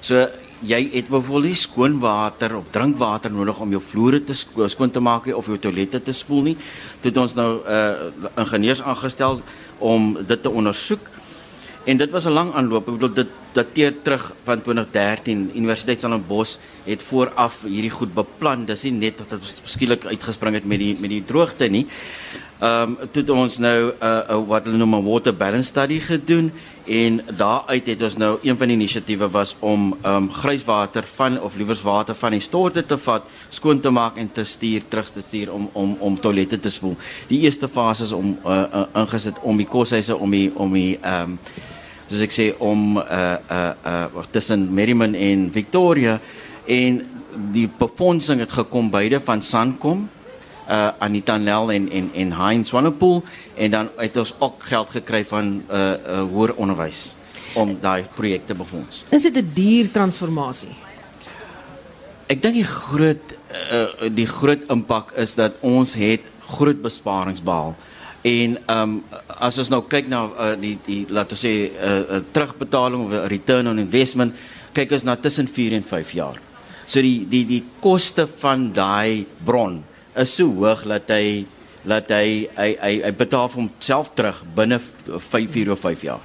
So 0.00 0.28
jy 0.62 0.80
het 0.92 1.08
byvoorbeeld 1.10 1.50
nie 1.50 1.58
skoon 1.58 1.98
water 2.02 2.56
of 2.56 2.70
drinkwater 2.70 3.32
nodig 3.32 3.60
om 3.60 3.70
jou 3.70 3.82
vloere 3.82 4.20
te 4.24 4.34
sko 4.34 4.68
skoon 4.68 4.90
te 4.90 5.00
maak 5.00 5.26
of 5.34 5.46
jou 5.46 5.58
toilette 5.58 6.02
te 6.02 6.12
spoel 6.12 6.42
nie. 6.42 6.56
Dit 7.02 7.16
ons 7.16 7.34
nou 7.34 7.50
'n 7.58 7.66
uh, 7.66 8.30
ingenieurs 8.36 8.82
aangestel 8.82 9.40
om 9.78 10.16
dit 10.26 10.42
te 10.42 10.50
ondersoek. 10.50 11.10
En 11.84 11.96
dit 11.96 12.10
was 12.10 12.24
'n 12.24 12.32
lang 12.32 12.52
aanloop. 12.54 12.86
Ek 12.88 12.94
bedoel 12.94 13.14
dit 13.14 13.28
dateer 13.52 14.02
terug 14.02 14.32
van 14.44 14.62
2013. 14.62 15.50
Universiteit 15.54 15.98
Stellenbosch 15.98 16.56
het 16.84 17.02
vooraf 17.02 17.62
hierdie 17.62 17.90
goed 17.90 18.14
beplan. 18.14 18.64
Dis 18.64 18.82
nie 18.82 18.92
net 18.92 19.18
dat 19.18 19.30
dit 19.30 19.62
skielik 19.64 20.04
uitgespring 20.04 20.54
het 20.54 20.64
met 20.64 20.78
die 20.78 20.96
met 20.98 21.10
die 21.10 21.24
droogte 21.24 21.68
nie. 21.68 21.86
Ehm 22.60 22.82
um, 22.82 22.96
toe 23.10 23.22
het 23.22 23.30
ons 23.30 23.58
nou 23.58 23.90
'n 23.90 24.04
uh, 24.04 24.20
uh, 24.30 24.46
wat 24.46 24.64
hulle 24.64 24.76
noem 24.76 24.94
'n 24.94 25.04
water 25.04 25.34
balance 25.36 25.68
study 25.68 26.00
gedoen 26.00 26.52
en 26.86 27.20
daaruit 27.36 27.86
het 27.86 28.02
ons 28.02 28.16
nou 28.16 28.38
een 28.42 28.56
van 28.56 28.70
die 28.70 28.76
inisiatiewe 28.76 29.28
was 29.30 29.54
om 29.60 29.92
um, 30.06 30.30
grijswater 30.32 31.04
van 31.14 31.40
of 31.40 31.56
liewers 31.56 31.82
water 31.82 32.14
van 32.14 32.30
die 32.34 32.40
storte 32.40 32.84
te 32.86 32.98
vat, 32.98 33.26
skoon 33.48 33.80
te 33.80 33.90
maak 33.90 34.16
en 34.16 34.32
te 34.32 34.44
stuur 34.44 34.88
terug 34.88 35.10
te 35.10 35.22
stuur 35.26 35.52
om 35.52 35.68
om 35.72 35.96
om 36.00 36.20
toilette 36.20 36.60
te 36.60 36.70
spoel. 36.70 36.96
Die 37.28 37.40
eerste 37.40 37.68
fase 37.68 38.02
is 38.02 38.12
om 38.12 38.38
uh, 38.46 38.62
uh, 38.62 38.84
ingesit 39.02 39.38
om 39.42 39.56
die 39.56 39.66
koshuise 39.66 40.16
om 40.16 40.30
die 40.30 40.50
om 40.54 40.72
die 40.72 40.98
um, 41.06 41.38
soos 42.08 42.24
ek 42.26 42.34
sê 42.34 42.50
om 42.60 42.98
uh 42.98 43.36
uh 43.50 43.70
uh 43.86 44.24
tussen 44.30 44.66
Merriman 44.74 45.14
en 45.14 45.50
Victoria 45.52 46.18
en 46.66 47.00
die 47.52 47.68
befondsing 47.78 48.42
het 48.42 48.52
gekom 48.52 48.90
beide 48.90 49.20
van 49.20 49.42
Sankom 49.42 50.08
uh 50.68 50.90
Anita 50.98 51.36
Nel 51.36 51.72
en 51.72 51.90
en 51.90 52.10
en 52.14 52.32
Hein 52.32 52.64
Swanepoel 52.64 53.22
en 53.54 53.70
dan 53.70 53.90
het 53.96 54.16
ons 54.16 54.34
ook 54.38 54.62
geld 54.62 54.90
gekry 54.90 55.24
van 55.24 55.62
uh 55.70 55.80
uh 55.90 56.22
hoër 56.30 56.54
onderwys 56.54 57.16
om 57.54 57.76
daai 57.80 58.04
projek 58.14 58.46
te 58.46 58.54
befonds. 58.54 59.04
Is 59.08 59.22
dit 59.22 59.36
'n 59.36 59.50
duur 59.54 59.90
transformasie? 59.90 60.74
Ek 62.26 62.42
dink 62.42 62.54
die 62.54 62.64
groot 62.64 63.34
uh, 63.72 64.08
die 64.08 64.26
groot 64.26 64.62
impak 64.70 65.12
is 65.12 65.34
dat 65.34 65.52
ons 65.60 65.94
het 65.94 66.20
groot 66.48 66.82
besparings 66.82 67.42
behaal. 67.42 67.74
En 68.22 68.58
ehm 68.66 68.82
um, 68.82 69.02
as 69.42 69.58
ons 69.58 69.68
nou 69.68 69.82
kyk 69.82 70.08
na 70.08 70.24
uh, 70.24 70.54
die 70.60 70.78
die 70.86 71.06
laat 71.10 71.32
ons 71.34 71.40
sê 71.42 71.70
uh, 71.70 71.98
uh, 71.98 72.20
terugbetaling 72.32 73.04
of 73.04 73.26
return 73.32 73.66
on 73.66 73.78
investment, 73.78 74.34
kyk 74.72 74.92
ons 74.92 75.02
na 75.02 75.16
tussen 75.16 75.48
4 75.48 75.72
en 75.72 75.84
5 75.84 76.12
jaar. 76.12 76.38
So 76.86 77.02
die 77.02 77.26
die 77.28 77.44
die 77.44 77.64
koste 77.80 78.26
van 78.26 78.70
daai 78.72 79.26
bron 79.44 79.82
is 80.16 80.34
so 80.34 80.48
hoog 80.60 80.84
dat 80.88 81.10
hy 81.12 81.46
laat 81.88 82.10
hy 82.14 82.48
hy 82.56 82.68
hy, 82.78 82.92
hy 83.02 83.12
betaal 83.18 83.48
vir 83.50 83.62
homself 83.64 84.12
terug 84.14 84.42
binne 84.56 84.78
5 84.78 85.56
uur 85.62 85.72
of 85.74 85.82
5 85.82 86.04
jaar. 86.06 86.22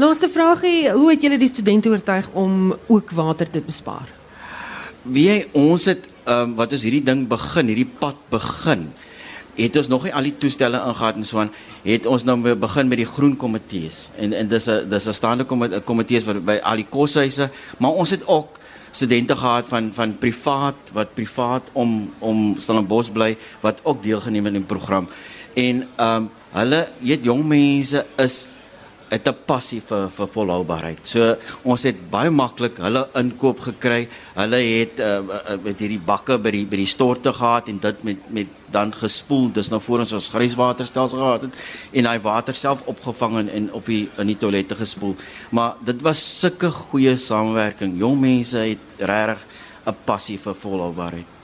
Laaste 0.00 0.30
vraagie, 0.32 0.90
hoe 0.94 1.10
het 1.10 1.24
julle 1.24 1.38
die 1.40 1.50
studente 1.50 1.90
oortuig 1.90 2.30
om 2.38 2.74
ook 2.86 3.10
water 3.18 3.50
te 3.50 3.62
bespaar? 3.64 4.08
Wie 5.02 5.26
jy, 5.26 5.38
ons 5.56 5.88
het 5.90 6.06
ehm 6.26 6.52
um, 6.52 6.56
wat 6.58 6.74
is 6.76 6.84
hierdie 6.84 7.02
ding 7.02 7.24
begin, 7.28 7.72
hierdie 7.72 7.88
pad 7.98 8.18
begin. 8.30 8.90
Het 9.56 9.76
ons 9.80 9.88
nog 9.90 10.04
nie 10.06 10.12
al 10.14 10.28
die 10.28 10.36
toestelle 10.38 10.78
ingegaan 10.78 11.18
en 11.18 11.26
so 11.26 11.40
aan, 11.42 11.50
het 11.82 12.06
ons 12.06 12.24
nou 12.24 12.36
begin 12.54 12.88
met 12.88 13.00
die 13.00 13.08
groen 13.08 13.34
komitees. 13.36 14.08
En 14.20 14.32
en 14.36 14.48
dis 14.48 14.68
'n 14.68 14.88
dis 14.88 15.08
'n 15.08 15.16
staande 15.16 15.44
komitees 15.84 16.24
vir 16.24 16.40
by 16.40 16.60
al 16.62 16.76
die 16.76 16.86
koshuise, 16.88 17.50
maar 17.78 17.90
ons 17.90 18.10
het 18.10 18.22
ook 18.26 18.59
studente 18.90 19.36
gehad 19.36 19.68
van 19.68 19.90
van 19.94 20.18
privaat 20.18 20.92
wat 20.92 21.14
privaat 21.14 21.70
om 21.72 22.12
om 22.18 22.54
Stellenbosch 22.56 23.12
bly 23.12 23.36
wat 23.60 23.80
ook 23.82 24.02
deelgeneem 24.02 24.44
het 24.44 24.54
in 24.54 24.60
die 24.60 24.76
program. 24.76 25.08
En 25.54 25.88
ehm 25.96 26.16
um, 26.16 26.30
hulle, 26.50 26.80
jy 26.98 27.14
weet 27.14 27.24
jong 27.24 27.44
mense 27.46 28.00
is 28.18 28.46
het 29.10 29.28
'n 29.28 29.36
passie 29.46 29.80
vir 29.80 30.08
vir 30.08 30.28
volhoubaarheid. 30.28 30.98
So 31.02 31.36
ons 31.62 31.82
het 31.82 32.10
baie 32.10 32.30
maklik 32.30 32.76
hulle 32.78 33.08
inkoop 33.14 33.60
gekry. 33.60 34.08
Hulle 34.34 34.56
het 34.56 35.00
uh, 35.00 35.20
met 35.62 35.78
hierdie 35.78 35.98
bakke 35.98 36.38
by 36.38 36.50
die 36.50 36.64
by 36.64 36.76
die 36.76 36.86
storte 36.86 37.32
gehad 37.32 37.68
en 37.68 37.78
dit 37.78 38.02
met 38.02 38.30
met 38.30 38.46
dan 38.70 38.92
gespoel. 38.92 39.50
Dis 39.52 39.68
nou 39.68 39.80
voor 39.80 39.98
ons 39.98 40.12
ons 40.12 40.28
grijswaterstelsel 40.28 41.18
gehad 41.18 41.42
het 41.42 41.54
en 41.92 42.06
hy 42.06 42.20
water 42.20 42.54
self 42.54 42.82
opgevang 42.86 43.38
en, 43.38 43.48
en 43.48 43.72
op 43.72 43.86
die 43.86 44.08
in 44.18 44.26
die 44.26 44.36
toilette 44.36 44.74
gespoel. 44.74 45.16
Maar 45.50 45.74
dit 45.84 46.02
was 46.02 46.40
sulke 46.40 46.70
goeie 46.70 47.16
samewerking. 47.16 47.98
Jong 47.98 48.20
mense 48.20 48.58
het 48.58 48.78
regtig 48.98 49.46
'n 49.86 49.96
passie 50.04 50.38
vir 50.38 50.54
volhoubaarheid. 50.54 51.39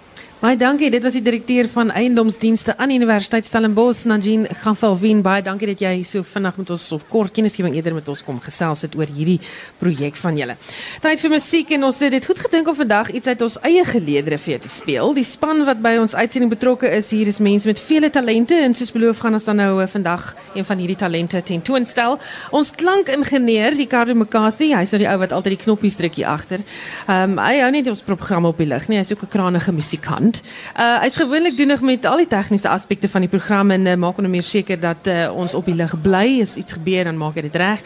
Baie 0.47 0.55
dankie. 0.55 0.93
Dit 0.95 1.03
was 1.03 1.17
die 1.17 1.25
direkteur 1.27 1.67
van 1.67 1.89
eiendomsdienste 1.91 2.77
aan 2.79 2.93
Universiteit 2.95 3.45
Stellenbosch, 3.45 4.05
Najin 4.07 4.45
Gafalwin. 4.61 5.19
Baie 5.19 5.43
dankie 5.43 5.67
dat 5.67 5.81
jy 5.83 6.05
so 6.07 6.23
vinnig 6.23 6.61
met 6.61 6.69
ons 6.71 6.85
of 6.95 7.09
kort 7.11 7.33
kennisgewing 7.35 7.75
eerder 7.75 7.97
met 7.97 8.07
ons 8.07 8.23
kom 8.23 8.39
gesels 8.45 8.85
het 8.87 8.95
oor 8.95 9.11
hierdie 9.11 9.41
projek 9.81 10.15
van 10.21 10.39
julle. 10.39 10.55
Tyd 11.03 11.25
vir 11.25 11.33
musiek 11.33 11.73
en 11.75 11.89
ons 11.89 11.99
het 11.99 12.15
dit 12.15 12.29
goed 12.31 12.39
gedink 12.45 12.71
om 12.71 12.77
vandag 12.79 13.11
iets 13.11 13.27
uit 13.27 13.43
ons 13.43 13.57
eie 13.67 13.83
geleedere 13.89 14.39
vir 14.45 14.53
jou 14.53 14.61
te 14.69 14.71
speel. 14.71 15.17
Die 15.19 15.25
span 15.27 15.65
wat 15.67 15.81
by 15.83 15.97
ons 16.05 16.15
uitsending 16.15 16.55
betrokke 16.55 16.93
is, 16.95 17.11
hier 17.11 17.27
is 17.27 17.43
mense 17.43 17.67
met 17.67 17.83
vele 17.83 18.13
talente 18.15 18.55
en 18.55 18.79
soos 18.79 18.95
beloof 18.95 19.25
gaan 19.27 19.35
ons 19.41 19.51
dan 19.51 19.59
nou 19.65 19.83
eh, 19.83 19.91
vandag 19.97 20.31
een 20.55 20.69
van 20.71 20.85
hierdie 20.85 20.99
talente 21.03 21.43
tentoonstel. 21.43 22.21
Ons 22.55 22.71
klankingenieur, 22.79 23.75
Ricardo 23.75 24.15
McCarthy, 24.15 24.71
hy's 24.79 24.95
nou 24.95 25.03
die 25.03 25.11
ou 25.11 25.19
wat 25.27 25.35
altyd 25.35 25.59
die 25.59 25.65
knoppies 25.67 25.99
druk 25.99 26.23
hier 26.23 26.31
agter. 26.37 26.63
Ehm 27.09 27.35
um, 27.35 27.45
hy 27.49 27.59
hou 27.65 27.75
net 27.75 27.91
ons 27.91 28.07
program 28.07 28.47
op 28.47 28.63
die 28.63 28.71
lig, 28.71 28.87
nee, 28.87 29.03
hy's 29.03 29.11
ook 29.11 29.27
'n 29.27 29.35
krangige 29.35 29.75
musikant 29.75 30.36
kant. 30.41 30.79
Uh 30.79 31.01
hy's 31.03 31.17
gewoonlik 31.17 31.57
doenig 31.57 31.81
met 31.81 32.07
al 32.07 32.17
die 32.17 32.29
tegniese 32.29 32.69
aspekte 32.69 33.09
van 33.09 33.21
die 33.21 33.31
program 33.31 33.71
en 33.71 33.87
uh, 33.87 33.95
maak 33.95 34.17
hom 34.17 34.31
meer 34.31 34.43
seker 34.43 34.81
dat 34.81 35.07
uh, 35.07 35.33
ons 35.33 35.55
op 35.55 35.65
die 35.67 35.75
lig 35.75 35.95
bly. 36.03 36.41
As 36.43 36.57
iets 36.57 36.73
gebeur 36.73 37.05
dan 37.05 37.17
maak 37.17 37.35
hy 37.35 37.43
dit 37.47 37.57
reg. 37.57 37.83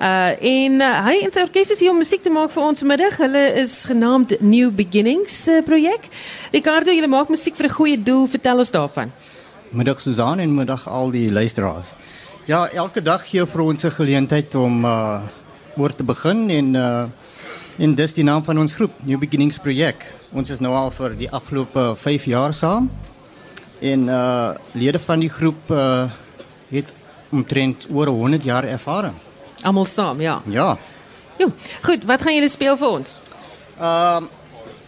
Uh 0.00 0.30
en 0.40 0.80
uh, 0.80 0.90
hy 1.06 1.16
en 1.24 1.32
sy 1.32 1.44
orkes 1.44 1.70
is 1.70 1.80
hier 1.80 1.90
om 1.90 1.98
musiek 1.98 2.22
te 2.22 2.30
maak 2.30 2.50
vir 2.50 2.62
ons 2.62 2.82
middag. 2.82 3.16
Hulle 3.16 3.44
is 3.62 3.84
genaamd 3.88 4.40
New 4.40 4.70
Beginnings 4.70 5.48
uh, 5.48 5.60
projek. 5.62 6.08
Ricardo, 6.52 6.92
julle 6.92 7.10
maak 7.10 7.28
musiek 7.28 7.56
vir 7.56 7.68
'n 7.68 7.76
goeie 7.78 8.02
doel. 8.02 8.26
Vertel 8.28 8.58
ons 8.58 8.70
daarvan. 8.70 9.12
Middag 9.70 10.00
Susan 10.00 10.40
en 10.40 10.54
middag 10.54 10.88
al 10.88 11.10
die 11.10 11.30
luisteraars. 11.32 11.94
Ja, 12.46 12.68
elke 12.68 13.02
dag 13.02 13.22
gee 13.28 13.46
vir 13.46 13.60
ons 13.60 13.84
'n 13.84 13.90
geleentheid 13.90 14.54
om 14.54 14.84
uh 14.84 15.22
oor 15.76 15.94
te 15.94 16.02
begin 16.02 16.50
en 16.50 16.74
uh 16.74 17.04
en 17.80 17.94
dis 17.96 18.12
die 18.16 18.24
naam 18.26 18.42
van 18.44 18.58
ons 18.60 18.74
groep, 18.76 18.92
New 19.08 19.18
Beginnings 19.20 19.58
projek. 19.62 20.02
Ons 20.36 20.52
is 20.52 20.60
nou 20.60 20.72
al 20.76 20.90
vir 20.92 21.14
die 21.16 21.28
afgelope 21.32 21.94
5 21.96 22.26
jaar 22.28 22.52
saam. 22.56 22.90
En 23.80 24.08
uh 24.12 24.52
lede 24.76 25.00
van 25.00 25.22
die 25.24 25.30
groep 25.32 25.72
uh 25.72 26.10
het 26.70 26.92
omtrent 27.34 27.86
oor 27.90 28.12
100 28.12 28.44
jaar 28.44 28.66
ervaring. 28.68 29.14
Almal 29.62 29.88
saam, 29.88 30.20
ja. 30.20 30.40
Ja. 30.46 30.76
Jo, 31.38 31.48
goed, 31.82 32.04
wat 32.04 32.22
gaan 32.22 32.36
julle 32.36 32.50
speel 32.52 32.76
vir 32.76 32.92
ons? 32.98 33.16
Um 33.80 34.28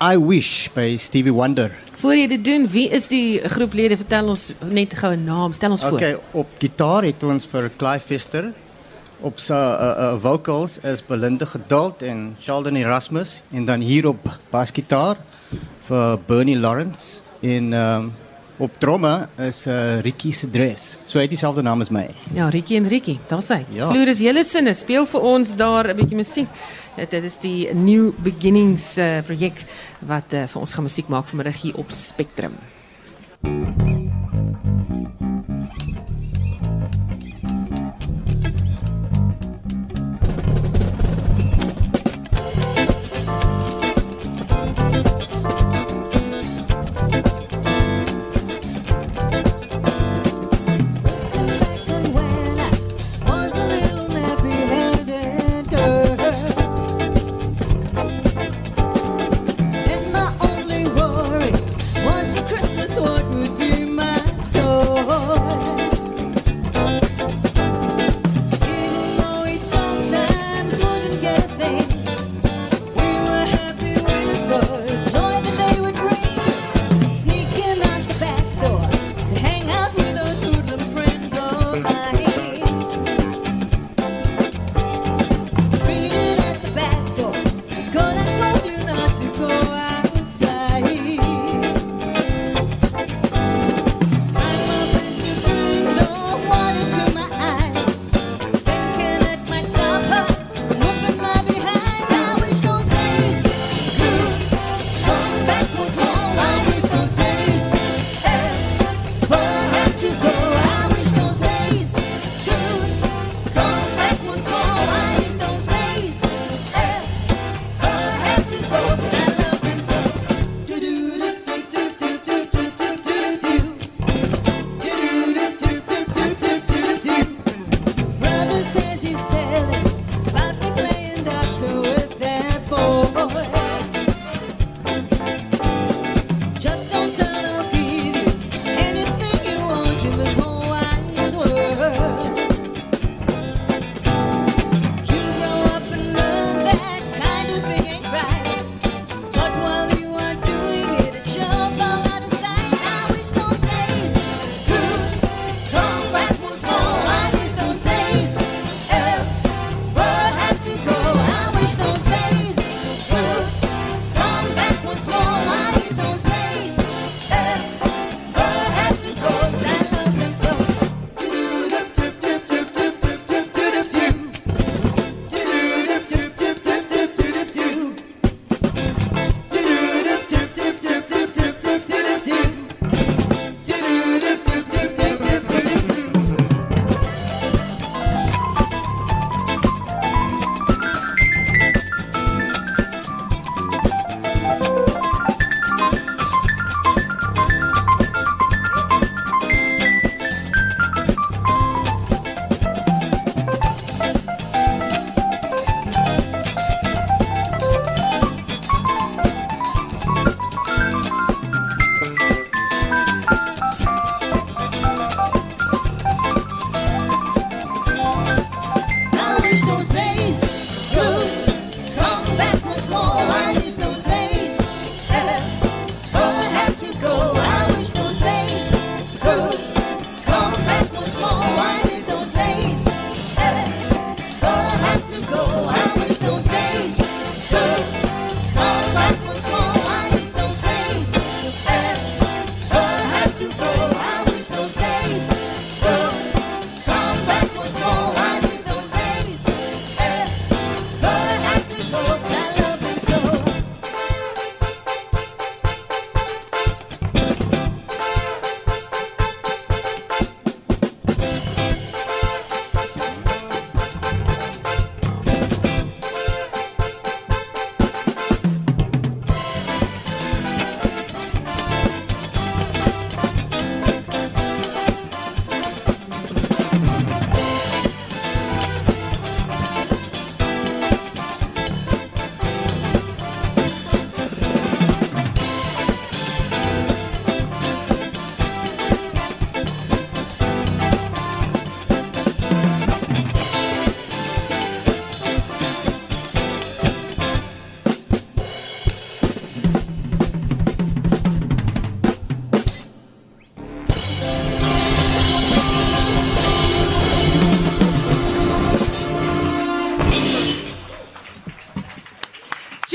I 0.02 0.18
Wish 0.18 0.68
by 0.74 0.96
Stevie 0.98 1.32
Wonder. 1.32 1.70
Voor 2.02 2.16
jy 2.16 2.26
dit 2.26 2.44
doen, 2.44 2.66
wie 2.68 2.88
is 2.90 3.06
die 3.08 3.38
groeplede? 3.48 3.96
Vertel 3.96 4.28
ons 4.34 4.48
net 4.68 4.94
gou 4.98 5.12
'n 5.14 5.24
naam, 5.24 5.52
stel 5.52 5.70
ons 5.70 5.84
voor. 5.84 6.00
Okay, 6.02 6.18
op 6.32 6.48
gitaar 6.58 7.06
het 7.06 7.22
ons 7.22 7.46
vir 7.46 7.70
Clive 7.76 8.06
Fister. 8.06 8.52
Op 9.22 9.38
sy 9.38 9.54
uh, 9.54 9.86
uh, 9.86 10.14
vocals 10.18 10.80
is 10.82 11.02
Belinda 11.06 11.46
Geduld 11.46 12.02
en 12.02 12.32
Sheldon 12.42 12.74
Erasmus 12.76 13.36
en 13.54 13.64
dan 13.68 13.80
hier 13.80 14.08
op 14.10 14.24
basgitaar 14.50 15.20
vir 15.86 16.18
Bernie 16.26 16.56
Lawrence 16.58 17.20
en 17.38 17.70
um, 17.72 18.08
op 18.58 18.80
tromme 18.82 19.12
is 19.46 19.62
uh, 19.70 20.00
Ricky 20.02 20.32
se 20.34 20.50
dress. 20.50 20.98
So 21.06 21.20
hy 21.20 21.28
het 21.28 21.36
dieselfde 21.36 21.62
naam 21.62 21.84
as 21.86 21.92
my. 21.94 22.08
Ja, 22.34 22.48
Ricky 22.50 22.74
en 22.80 22.90
Ricky, 22.90 23.20
daar 23.30 23.44
sê. 23.46 23.60
Ja. 23.70 23.92
Floris 23.92 24.24
julle 24.26 24.42
sinne 24.48 24.74
speel 24.74 25.06
vir 25.14 25.30
ons 25.36 25.54
daar 25.54 25.92
'n 25.92 25.96
bietjie 26.02 26.18
musiek. 26.18 26.50
Dit, 26.96 27.14
dit 27.14 27.24
is 27.24 27.38
die 27.38 27.70
New 27.74 28.10
Beginnings 28.18 28.98
uh, 28.98 29.22
projek 29.22 29.62
wat 30.00 30.34
uh, 30.34 30.46
vir 30.50 30.60
ons 30.60 30.74
gaan 30.74 30.90
musiek 30.90 31.08
maak 31.08 31.30
vanmiddag 31.30 31.62
hier 31.62 31.78
op 31.78 31.94
Spectrum. 31.94 32.58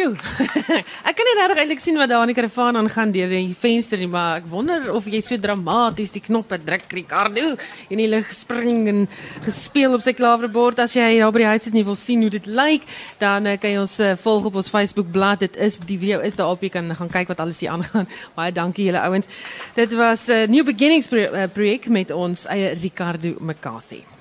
Sjoe. 0.08 0.78
ek 1.08 1.17
kan 1.17 1.28
nie 1.28 1.36
regtig 1.38 1.60
eintlik 1.62 1.82
sien 1.82 1.98
wat 2.00 2.10
daar 2.12 2.24
in 2.26 2.32
die 2.32 2.38
karavaan 2.38 2.80
aangaan 2.80 3.12
deur 3.15 3.32
die 3.32 3.56
venster 3.58 4.00
nie, 4.00 4.10
maar 4.12 4.39
ek 4.39 4.48
wonder 4.52 4.89
of 4.96 5.08
jy 5.10 5.20
so 5.24 5.39
dramaties 5.41 6.13
die 6.15 6.24
knoppe 6.24 6.60
druk 6.63 6.88
Ricardo 6.96 7.56
in 7.91 8.02
die 8.02 8.08
lug 8.10 8.30
spring 8.34 8.88
en 8.91 9.06
gespeel 9.46 9.96
op 9.98 10.04
sy 10.06 10.13
klawerbord 10.17 10.80
as 10.84 10.96
jy 10.98 11.10
daar 11.20 11.34
by 11.36 11.43
die 11.43 11.50
huis 11.52 11.67
sit 11.67 11.76
en 11.76 11.82
jy 11.82 11.86
wil 11.89 12.00
sien 12.00 12.24
hoe 12.24 12.32
dit 12.34 12.48
lyk, 12.48 12.88
dan 13.22 13.48
uh, 13.50 13.56
kan 13.60 13.74
jy 13.74 13.84
ons 13.84 13.98
uh, 14.04 14.13
volg 14.24 14.50
op 14.52 14.60
ons 14.62 14.72
Facebook 14.72 15.12
bladsy. 15.12 15.26
Dit 15.48 15.58
is 15.62 15.80
die 15.84 15.98
video 16.00 16.22
is 16.24 16.38
daar 16.39 16.54
op 16.54 16.63
jy 16.63 16.72
kan 16.74 16.88
gaan 16.96 17.12
kyk 17.12 17.34
wat 17.34 17.41
alles 17.43 17.60
hier 17.62 17.74
aangaan. 17.76 18.08
Baie 18.38 18.56
dankie 18.56 18.88
julle 18.88 19.04
ouens. 19.04 19.28
Dit 19.76 19.96
was 19.98 20.28
'n 20.28 20.48
uh, 20.48 20.52
New 20.52 20.65
Beginnings 20.65 21.12
pro 21.12 21.48
projek 21.54 21.89
met 21.91 22.12
ons 22.12 22.48
eie 22.48 22.78
Ricardo 22.80 23.36
McCarthy. 23.39 24.16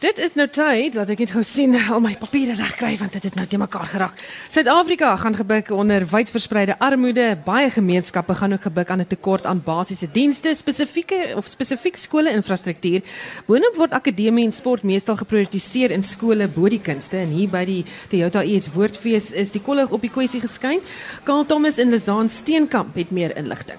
Dit 0.00 0.16
is 0.16 0.32
nou 0.32 0.46
tyd 0.48 0.94
dat 0.96 1.10
ek 1.12 1.20
net 1.20 1.32
gou 1.34 1.42
sien 1.44 1.74
al 1.92 2.00
my 2.00 2.14
papiere 2.16 2.54
regkry 2.56 2.94
want 2.96 3.12
dit 3.18 3.26
het 3.28 3.34
nou 3.36 3.44
te 3.44 3.58
mekaar 3.60 3.84
geraak. 3.90 4.22
Suid-Afrika 4.48 5.10
gaan 5.20 5.36
gebuk 5.36 5.68
onder 5.76 6.06
wydverspreide 6.08 6.78
armoede. 6.80 7.34
Baie 7.44 7.68
gemeenskappe 7.74 8.32
gaan 8.38 8.56
ook 8.56 8.64
gebuk 8.64 8.88
aan 8.88 9.04
'n 9.04 9.10
tekort 9.10 9.44
aan 9.44 9.60
basiese 9.60 10.08
dienste, 10.08 10.54
spesifieke 10.56 11.34
of 11.36 11.52
spesifiek 11.52 12.00
skole 12.00 12.32
infrastruktuur. 12.32 13.04
Boonop 13.44 13.76
word 13.76 13.92
akademie 13.92 14.44
en 14.44 14.52
sport 14.52 14.82
meestal 14.82 15.20
geprioritiseer 15.20 15.90
in 15.90 16.02
skole 16.02 16.48
bo 16.48 16.68
die 16.68 16.80
kunste 16.80 17.20
en 17.20 17.36
hier 17.36 17.52
by 17.52 17.64
die 17.64 17.84
Toyota 18.08 18.42
ES 18.42 18.72
Woordfees 18.72 19.32
is 19.32 19.50
die 19.50 19.60
kollig 19.60 19.92
op 19.92 20.00
die 20.00 20.10
kwessie 20.10 20.40
geskyn. 20.40 20.80
Karl 21.24 21.44
Thomas 21.44 21.76
en 21.78 21.90
Lizaan 21.90 22.28
Steenkamp 22.28 22.96
het 22.96 23.10
meer 23.10 23.36
inligting. 23.36 23.76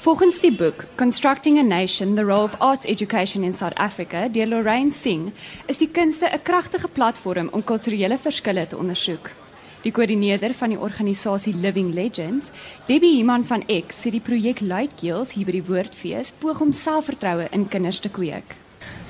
Volgens 0.00 0.38
die 0.40 0.52
boek 0.52 0.86
Constructing 0.96 1.58
a 1.58 1.62
Nation: 1.62 2.14
The 2.14 2.22
Role 2.22 2.44
of 2.44 2.54
Arts 2.58 2.86
Education 2.86 3.42
in 3.44 3.52
South 3.52 3.74
Africa 3.76 4.28
deur 4.28 4.46
Lorraine 4.46 4.90
Singh, 4.90 5.32
is 5.66 5.76
die 5.76 5.90
kunste 5.90 6.24
'n 6.26 6.42
kragtige 6.42 6.88
platform 6.88 7.48
om 7.52 7.64
kulturele 7.64 8.18
verskille 8.18 8.66
te 8.66 8.76
ondersoek. 8.76 9.30
Die 9.82 9.92
koördineerder 9.92 10.54
van 10.54 10.68
die 10.68 10.78
organisasie 10.78 11.54
Living 11.54 11.92
Legends, 11.94 12.50
Debbie 12.86 13.18
Iman 13.18 13.44
van 13.44 13.62
X, 13.66 14.06
sê 14.06 14.10
die 14.10 14.20
projek 14.20 14.60
Luitkeels 14.60 15.32
hier 15.32 15.44
by 15.44 15.52
die 15.52 15.66
Woordfees 15.66 16.32
poog 16.32 16.60
om 16.60 16.72
selfvertroue 16.72 17.48
in 17.50 17.68
kinders 17.68 18.00
te 18.00 18.08
kweek. 18.08 18.56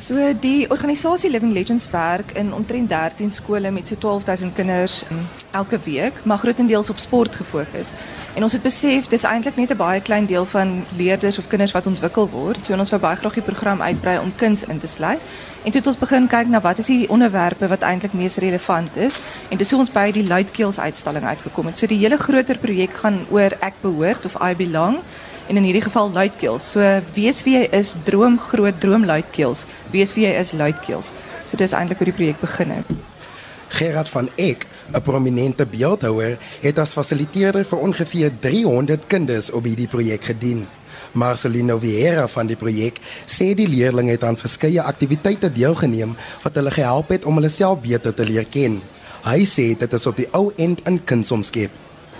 So 0.00 0.16
die 0.40 0.64
organisasie 0.70 1.30
Living 1.30 1.52
Legends 1.52 1.90
werk 1.90 2.32
in 2.32 2.54
omtrent 2.54 2.88
13 2.88 3.30
skole 3.30 3.70
met 3.70 3.86
so 3.86 3.94
12000 3.94 4.54
kinders 4.54 5.02
um, 5.10 5.28
elke 5.52 5.78
week, 5.84 6.24
maar 6.24 6.38
grootendeels 6.38 6.90
op 6.90 6.98
sport 6.98 7.36
gefokus. 7.36 7.92
En 8.34 8.42
ons 8.42 8.52
het 8.52 8.62
besef 8.62 9.06
dis 9.12 9.26
eintlik 9.28 9.56
net 9.56 9.70
'n 9.70 9.76
baie 9.76 10.00
klein 10.00 10.26
deel 10.26 10.44
van 10.44 10.84
leerders 10.96 11.38
of 11.38 11.48
kinders 11.48 11.72
wat 11.72 11.86
ontwikkel 11.86 12.28
word. 12.28 12.66
So 12.66 12.74
ons 12.74 12.90
wou 12.90 13.00
baie 13.00 13.16
graag 13.16 13.34
die 13.34 13.42
program 13.42 13.82
uitbrei 13.82 14.18
om 14.18 14.32
kuns 14.36 14.64
in 14.64 14.78
te 14.78 14.86
sluit. 14.86 15.20
En 15.64 15.70
toe 15.70 15.80
het 15.80 15.86
ons 15.86 15.98
begin 15.98 16.26
kyk 16.26 16.48
na 16.48 16.60
wat 16.60 16.78
is 16.78 16.86
die 16.86 17.08
onderwerpe 17.08 17.68
wat 17.68 17.82
eintlik 17.82 18.12
mees 18.12 18.36
relevant 18.36 18.96
is 18.96 19.20
en 19.48 19.56
dis 19.56 19.70
hoe 19.70 19.78
ons 19.78 19.92
by 19.92 20.10
die 20.12 20.26
Luitkeels 20.26 20.78
uitstalling 20.78 21.24
uitgekom 21.24 21.66
het. 21.66 21.78
So 21.78 21.86
die 21.86 21.98
hele 21.98 22.16
groter 22.16 22.58
projek 22.58 22.94
gaan 22.94 23.26
oor 23.30 23.52
ek 23.60 23.74
behoort 23.80 24.24
of 24.24 24.36
I 24.42 24.56
belong 24.56 24.98
en 25.50 25.58
in 25.58 25.66
hierdie 25.66 25.82
geval 25.82 26.12
luidkeels. 26.14 26.70
So 26.76 26.86
wees 27.16 27.42
wie 27.46 27.56
jy 27.58 27.66
is, 27.74 27.96
droom 28.06 28.38
groot, 28.38 28.78
droom 28.80 29.04
luidkeels. 29.04 29.66
Wees 29.90 30.14
wie 30.14 30.28
jy 30.28 30.34
is, 30.38 30.54
luidkeels. 30.54 31.10
So 31.50 31.58
dis 31.58 31.74
eintlik 31.74 31.98
hoe 31.98 32.10
die 32.12 32.16
projek 32.16 32.42
begin 32.42 32.76
het. 32.78 32.92
Gerard 33.70 34.08
van 34.10 34.28
Eck, 34.36 34.66
'n 34.94 35.02
prominente 35.02 35.66
beeldhouer, 35.66 36.38
het 36.60 36.78
as 36.78 36.92
fasiliteerder 36.92 37.64
vir 37.64 37.78
ongeveer 37.78 38.30
300 38.40 39.06
kinders 39.06 39.50
op 39.50 39.64
hierdie 39.64 39.88
projek 39.88 40.24
gedien. 40.24 40.66
Marcelino 41.12 41.78
Vieira 41.78 42.28
van 42.28 42.46
die 42.46 42.56
projek 42.56 42.98
sê 43.26 43.54
die 43.54 43.68
leerders 43.68 44.08
het 44.10 44.24
aan 44.24 44.36
verskeie 44.36 44.82
aktiwiteite 44.82 45.52
deelgeneem 45.52 46.16
wat 46.42 46.54
hulle 46.54 46.70
gehelp 46.70 47.08
het 47.08 47.24
om 47.24 47.34
hulle 47.34 47.48
self 47.48 47.80
beter 47.80 48.14
te 48.14 48.24
leer 48.24 48.46
ken. 48.46 48.82
Hy 49.24 49.44
sê 49.44 49.78
dit 49.78 49.92
is 49.92 50.06
op 50.06 50.16
die 50.16 50.28
ou 50.30 50.52
end 50.56 50.80
in 50.86 51.04
kuns 51.04 51.30
omskep. 51.30 51.70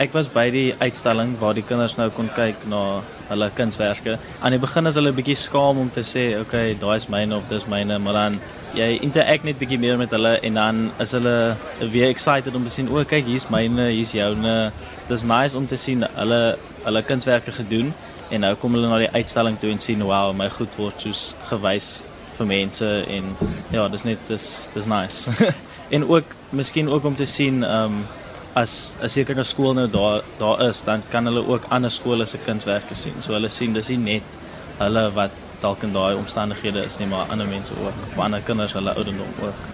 Ek 0.00 0.14
was 0.16 0.30
by 0.32 0.46
die 0.48 0.70
uitstalling 0.80 1.34
waar 1.36 1.52
die 1.52 1.64
kinders 1.68 1.98
nou 1.98 2.06
kon 2.16 2.30
kyk 2.32 2.62
na 2.72 3.02
hulle 3.28 3.50
kunswerke. 3.52 4.14
Aan 4.40 4.54
die 4.54 4.60
begin 4.62 4.88
is 4.88 4.96
hulle 4.96 5.10
bietjie 5.12 5.34
skaam 5.36 5.76
om 5.82 5.90
te 5.92 6.00
sê, 6.00 6.22
"Oké, 6.40 6.46
okay, 6.46 6.74
daai 6.74 6.96
is 6.96 7.06
myne 7.12 7.36
of 7.36 7.42
dis 7.50 7.66
myne," 7.66 7.98
maar 7.98 8.12
dan 8.12 8.40
jy 8.74 8.98
interact 9.02 9.44
net 9.44 9.58
bietjie 9.58 9.78
meer 9.78 9.98
met 9.98 10.10
hulle 10.10 10.40
en 10.40 10.54
dan 10.54 10.90
is 10.98 11.12
hulle 11.12 11.56
weer 11.92 12.08
excited 12.08 12.54
om 12.54 12.64
te 12.64 12.70
sien, 12.70 12.88
"O, 12.88 12.98
oh, 12.98 13.04
kyk, 13.04 13.26
hier's 13.26 13.50
myne, 13.50 13.90
hier's 13.90 14.12
joune." 14.12 14.72
Dis 15.08 15.22
nice 15.22 15.56
om 15.56 15.66
te 15.66 15.76
sien 15.76 16.02
hulle 16.14 16.56
hulle 16.84 17.02
kunswerke 17.02 17.52
gedoen 17.52 17.92
en 18.30 18.40
nou 18.40 18.54
kom 18.54 18.72
hulle 18.72 18.88
na 18.88 18.98
die 18.98 19.12
uitstalling 19.12 19.58
toe 19.58 19.70
en 19.70 19.80
sien, 19.80 20.02
"Wow, 20.02 20.32
my 20.32 20.48
goed 20.48 20.76
word 20.78 20.94
soos 21.00 21.36
gewys 21.50 22.06
vir 22.38 22.46
mense 22.46 23.04
en 23.06 23.36
ja, 23.70 23.88
dis 23.88 24.04
net 24.04 24.18
dis 24.28 24.68
dis 24.74 24.86
nice. 24.86 25.30
en 25.94 26.08
ook 26.08 26.24
miskien 26.50 26.88
ook 26.88 27.04
om 27.04 27.14
te 27.14 27.26
sien 27.26 27.62
ehm 27.62 27.84
um, 27.84 28.06
as 28.54 28.96
as 29.02 29.14
sekere 29.14 29.44
skool 29.44 29.74
nou 29.74 29.86
daar 29.90 30.24
daar 30.38 30.68
is, 30.68 30.82
dan 30.82 31.02
kan 31.10 31.26
hulle 31.26 31.46
ook 31.46 31.68
ander 31.70 31.90
skole 31.90 32.26
se 32.26 32.38
kunswerke 32.38 32.94
sien. 32.94 33.14
So 33.20 33.32
hulle 33.32 33.48
sien 33.48 33.72
dis 33.72 33.88
nie 33.88 33.98
net 33.98 34.38
hulle 34.78 35.10
wat 35.14 35.30
dalk 35.60 35.82
in 35.84 35.92
daai 35.92 36.16
omstandighede 36.16 36.84
is 36.84 36.98
nie, 36.98 37.06
maar 37.06 37.28
ander 37.30 37.46
mense 37.46 37.74
ook, 37.76 37.94
of 38.08 38.18
ander 38.18 38.40
kinders 38.40 38.72
hulle 38.72 38.94
ouderdom 38.94 39.44
ook. 39.44 39.68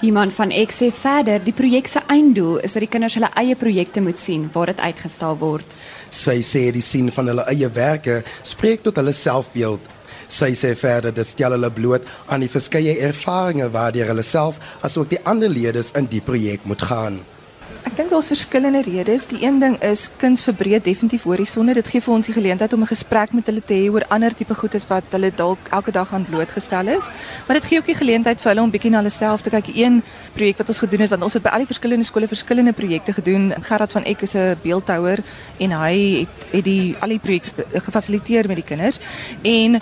Iemand 0.00 0.30
van 0.32 0.52
X 0.54 0.76
sê 0.78 0.92
verder, 0.94 1.40
die 1.42 1.52
projek 1.52 1.88
se 1.90 1.98
einddoel 2.06 2.60
is 2.62 2.76
dat 2.76 2.84
die 2.84 2.90
kinders 2.90 3.16
hulle 3.18 3.32
eie 3.40 3.56
projekte 3.58 4.00
moet 4.00 4.18
sien 4.18 4.44
waar 4.54 4.70
dit 4.70 4.78
uitgestal 4.78 5.38
word. 5.40 5.66
Sy 6.14 6.38
sê 6.46 6.68
die 6.70 6.84
sien 6.86 7.10
van 7.10 7.32
hulle 7.32 7.46
eie 7.50 7.70
werke 7.74 8.20
spreek 8.46 8.84
tot 8.86 9.00
hulle 9.02 9.12
selfbeeld. 9.12 9.82
Sy 10.28 10.52
sê 10.60 10.74
verder 10.78 11.14
dit 11.16 11.26
stel 11.26 11.56
hulle 11.56 11.70
bloot 11.74 12.06
aan 12.28 12.44
die 12.44 12.52
verskeie 12.52 12.94
ervarings 13.08 13.72
waardeur 13.74 14.12
hulle 14.12 14.22
self 14.22 14.60
asook 14.86 15.10
die 15.10 15.22
ander 15.26 15.50
leerders 15.50 15.90
in 15.98 16.06
die 16.06 16.22
projek 16.22 16.68
moet 16.68 16.86
gaan. 16.86 17.18
Ek 17.86 17.94
dink 17.94 18.10
daar's 18.10 18.30
verskillende 18.32 18.80
redes. 18.82 19.26
Die 19.30 19.38
een 19.44 19.60
ding 19.62 19.76
is 19.86 20.08
kuns 20.18 20.42
verbreed 20.42 20.82
definitief 20.84 21.22
horisonne. 21.28 21.76
Dit 21.78 21.86
gee 21.92 22.02
vir 22.02 22.14
ons 22.14 22.26
die 22.26 22.34
geleentheid 22.34 22.72
om 22.72 22.82
'n 22.82 22.90
gesprek 22.90 23.32
met 23.32 23.46
hulle 23.46 23.62
te 23.64 23.74
hê 23.74 23.90
oor 23.90 24.04
ander 24.08 24.34
tipe 24.34 24.54
goedes 24.54 24.86
wat 24.88 25.04
hulle 25.10 25.30
dalk 25.34 25.58
elke 25.70 25.92
dag 25.92 26.12
aan 26.12 26.24
blootgestel 26.24 26.88
is. 26.88 27.10
Maar 27.46 27.56
dit 27.60 27.64
gee 27.64 27.78
ook 27.78 27.86
die 27.86 27.94
geleentheid 27.94 28.40
vir 28.40 28.50
hulle 28.50 28.62
om 28.62 28.70
bietjie 28.70 28.90
na 28.90 28.96
hulle 28.96 29.10
self 29.10 29.40
te 29.42 29.50
kyk. 29.50 29.66
Een 29.74 30.02
projek 30.34 30.58
wat 30.58 30.68
ons 30.68 30.78
gedoen 30.78 31.00
het 31.00 31.10
want 31.10 31.22
ons 31.22 31.32
het 31.32 31.42
by 31.42 31.48
al 31.48 31.58
die 31.58 31.66
verskillende 31.66 32.04
skole 32.04 32.28
verskillende 32.28 32.72
projekte 32.72 33.12
gedoen. 33.12 33.54
Gerard 33.60 33.92
van 33.92 34.04
Eck 34.04 34.22
is 34.22 34.34
'n 34.34 34.56
beeldhouer 34.62 35.18
en 35.58 35.70
hy 35.70 36.18
het 36.18 36.52
het 36.52 36.64
die 36.64 36.96
al 37.00 37.08
die 37.08 37.18
projekte 37.18 37.64
gefasiliteer 37.72 38.46
met 38.46 38.56
die 38.56 38.64
kinders 38.64 38.98
en 39.42 39.80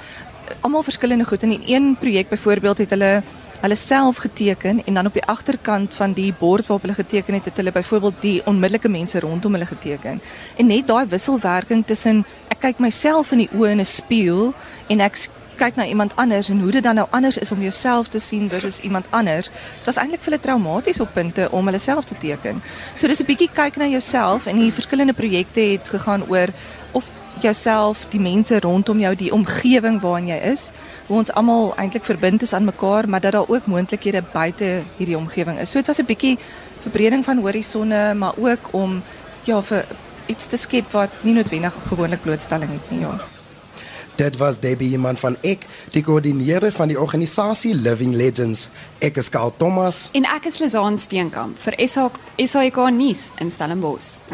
almal 0.61 0.83
verskillende 0.83 1.25
goed. 1.25 1.43
In 1.43 1.63
een 1.67 1.97
projek 1.99 2.29
byvoorbeeld 2.29 2.79
het 2.79 2.91
hulle 2.91 3.23
hulle 3.61 3.77
self 3.77 4.17
geteken 4.17 4.85
en 4.85 4.95
dan 4.95 5.07
op 5.07 5.13
die 5.13 5.25
agterkant 5.25 5.95
van 5.95 6.13
die 6.13 6.33
bord 6.39 6.67
waarop 6.67 6.83
hulle 6.83 6.95
geteken 6.95 7.35
het, 7.35 7.45
het 7.45 7.57
hulle 7.57 7.73
byvoorbeeld 7.73 8.21
die 8.21 8.43
onmiddellike 8.47 8.89
mense 8.89 9.21
rondom 9.21 9.53
hulle 9.53 9.67
geteken. 9.67 10.21
En 10.57 10.67
net 10.67 10.87
daai 10.87 11.07
wisselwerking 11.09 11.87
tussen 11.87 12.25
ek 12.49 12.61
kyk 12.61 12.79
myself 12.79 13.33
in 13.33 13.45
die 13.45 13.51
oë 13.53 13.71
in 13.71 13.81
'n 13.81 13.85
spieël 13.85 14.55
en 14.89 15.01
ek 15.01 15.29
kyk 15.57 15.77
na 15.77 15.87
iemand 15.87 16.13
anders 16.17 16.49
en 16.49 16.61
hoe 16.61 16.71
dit 16.71 16.83
dan 16.83 16.95
nou 16.95 17.07
anders 17.11 17.39
is 17.39 17.53
om 17.53 17.63
jouself 17.63 18.09
te 18.09 18.19
sien 18.19 18.49
versus 18.49 18.81
iemand 18.81 19.07
anders. 19.11 19.49
Dit 19.77 19.85
was 19.89 19.97
eintlik 19.97 20.23
vir 20.23 20.33
hulle 20.33 20.43
traumaties 20.43 21.01
op 21.01 21.13
punte 21.13 21.49
om 21.51 21.65
hulle 21.65 21.79
self 21.79 22.05
te 22.05 22.17
teken. 22.19 22.63
So 22.95 23.07
dis 23.07 23.21
'n 23.21 23.27
bietjie 23.27 23.51
kyk 23.53 23.77
na 23.77 23.87
jouself 23.87 24.47
en 24.47 24.57
die 24.57 24.73
verskillende 24.73 25.13
projekte 25.13 25.61
het 25.61 25.89
gegaan 25.89 26.29
oor 26.29 26.49
of 26.93 27.11
jouself, 27.43 28.07
die 28.11 28.21
mense 28.21 28.61
rondom 28.61 29.01
jou, 29.01 29.15
die 29.15 29.33
omgewing 29.33 30.01
waarin 30.01 30.29
jy 30.31 30.39
is, 30.53 30.71
hoe 31.07 31.19
ons 31.19 31.33
almal 31.33 31.75
eintlik 31.77 32.05
verbind 32.05 32.43
is 32.43 32.53
aan 32.53 32.65
mekaar, 32.65 33.09
maar 33.09 33.21
dat 33.21 33.33
daar 33.33 33.49
ook 33.49 33.67
moontlikhede 33.67 34.23
buite 34.33 34.83
hierdie 34.97 35.19
omgewing 35.19 35.59
is. 35.59 35.71
So 35.71 35.79
dit 35.79 35.87
was 35.87 35.99
'n 35.99 36.07
bietjie 36.07 36.39
verbreding 36.81 37.25
van 37.25 37.39
horisonne, 37.39 38.15
maar 38.15 38.35
ook 38.37 38.69
om 38.71 39.03
ja 39.45 39.63
vir 39.63 39.85
iets 40.27 40.47
te 40.47 40.57
skep 40.57 40.91
wat 40.91 41.11
nie 41.21 41.35
noodwendig 41.35 41.75
gewoonlik 41.89 42.23
blootstelling 42.23 42.71
het 42.71 42.91
nie, 42.91 43.01
ja. 43.01 43.21
Dit 44.17 44.37
was 44.37 44.61
Debbie 44.61 44.91
iemand 44.91 45.19
van 45.19 45.37
Eck, 45.41 45.67
die 45.91 46.03
koördineerder 46.03 46.73
van 46.73 46.89
die 46.89 47.01
organisasie 47.01 47.75
Living 47.75 48.15
Legends. 48.15 48.69
Ek 48.99 49.17
is 49.17 49.29
Karl 49.29 49.53
Thomas. 49.57 50.09
En 50.13 50.25
ek 50.25 50.45
is 50.45 50.59
Lizaan 50.59 50.99
Steenkamp 50.99 51.59
vir 51.59 51.89
SAK 52.45 52.91
nuus 52.91 53.31
in 53.39 53.51
Stellenbosch. 53.51 54.25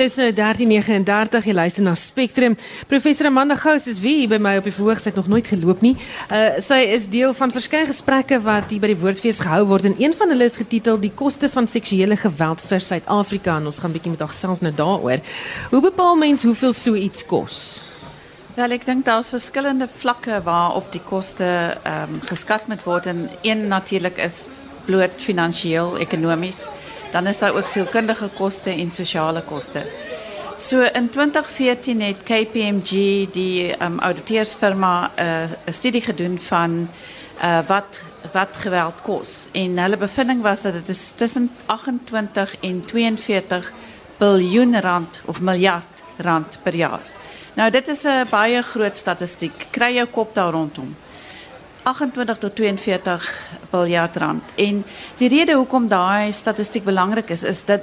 Dis 0.00 0.14
nou 0.16 0.30
13:39 0.32 1.44
jy 1.44 1.52
luister 1.52 1.82
na 1.84 1.92
Spectrum. 1.94 2.54
Professor 2.88 3.26
Amanda 3.26 3.54
Gous 3.54 3.84
is 3.86 3.98
wie 4.00 4.14
hier 4.22 4.30
by 4.30 4.38
my 4.40 4.54
op 4.56 4.64
die 4.64 4.72
verhoog, 4.72 4.96
sy 4.96 5.10
het 5.10 5.18
nog 5.20 5.28
nooit 5.28 5.50
geloop 5.50 5.82
nie. 5.84 5.92
Uh 6.32 6.56
sy 6.64 6.78
is 6.94 7.08
deel 7.12 7.34
van 7.36 7.52
verskeie 7.52 7.84
gesprekke 7.84 8.38
wat 8.40 8.72
hier 8.72 8.80
by 8.80 8.94
die 8.94 8.96
Woordfees 8.96 9.42
gehou 9.44 9.66
word 9.68 9.90
en 9.90 9.98
een 10.00 10.16
van 10.16 10.32
hulle 10.32 10.48
is 10.48 10.56
getitel 10.56 10.96
Die 10.96 11.12
koste 11.12 11.50
van 11.52 11.68
seksuele 11.68 12.16
geweld 12.16 12.64
vir 12.70 12.80
Suid-Afrika 12.80 13.58
en 13.60 13.68
ons 13.68 13.80
gaan 13.82 13.92
bietjie 13.92 14.14
met 14.14 14.24
haar 14.24 14.32
gesels 14.32 14.64
nou 14.64 14.72
daaroor. 14.72 15.20
Hoe 15.70 15.82
bepaal 15.90 16.16
mens 16.16 16.48
hoeveel 16.48 16.72
so 16.72 16.96
iets 16.96 17.26
kos? 17.26 17.82
Wel, 18.56 18.72
ek 18.72 18.88
dink 18.88 19.04
daar's 19.04 19.28
verskillende 19.28 19.88
vlakke 20.00 20.40
waarop 20.48 20.88
die 20.96 21.04
koste 21.04 21.44
ehm 21.84 22.16
um, 22.16 22.22
geskat 22.24 22.72
moet 22.72 22.88
word 22.88 23.12
en 23.12 23.28
een 23.42 23.68
natuurlik 23.68 24.16
is 24.16 24.46
bloot 24.88 25.20
finansiëel, 25.20 25.98
ekonomies. 26.00 26.70
Dan 27.12 27.26
is 27.26 27.38
daar 27.38 27.54
ook 27.54 27.66
sielkundige 27.66 28.28
koste 28.36 28.70
en 28.70 28.90
sosiale 28.90 29.42
koste. 29.42 29.82
So 30.56 30.80
in 30.80 31.08
2014 31.10 32.00
het 32.00 32.22
KPMG 32.22 32.90
die 33.32 33.82
um, 33.82 33.98
auditeursfirma 33.98 35.10
'n 35.16 35.22
uh, 35.22 35.72
studie 35.72 36.02
gedoen 36.02 36.38
van 36.38 36.88
uh 37.42 37.58
wat 37.66 38.00
wat 38.32 38.48
geweld 38.52 39.02
kos. 39.02 39.48
En 39.52 39.78
hulle 39.78 39.96
bevinding 39.96 40.42
was 40.42 40.62
dat 40.62 40.72
dit 40.72 40.88
is 40.88 41.12
tussen 41.16 41.50
28 41.66 42.56
en 42.60 42.84
42 42.86 43.72
biljoen 44.18 44.80
rand 44.80 45.20
of 45.24 45.40
miljard 45.40 46.04
rand 46.16 46.58
per 46.62 46.74
jaar. 46.74 47.00
Nou 47.54 47.70
dit 47.70 47.88
is 47.88 48.02
'n 48.02 48.26
baie 48.30 48.62
groot 48.62 48.96
statistiek. 48.96 49.66
Kry 49.70 49.94
jou 49.94 50.06
kop 50.06 50.34
daar 50.34 50.52
rondom. 50.52 50.96
28 51.82 52.38
tot 52.38 52.54
42 52.54 53.48
miljard 53.70 54.16
rand. 54.16 54.42
En 54.54 54.84
die 55.16 55.28
rede 55.28 55.54
hoekom 55.54 55.88
daai 55.88 56.32
statistiek 56.32 56.84
belangrik 56.84 57.30
is 57.30 57.42
is 57.42 57.64
dat 57.64 57.80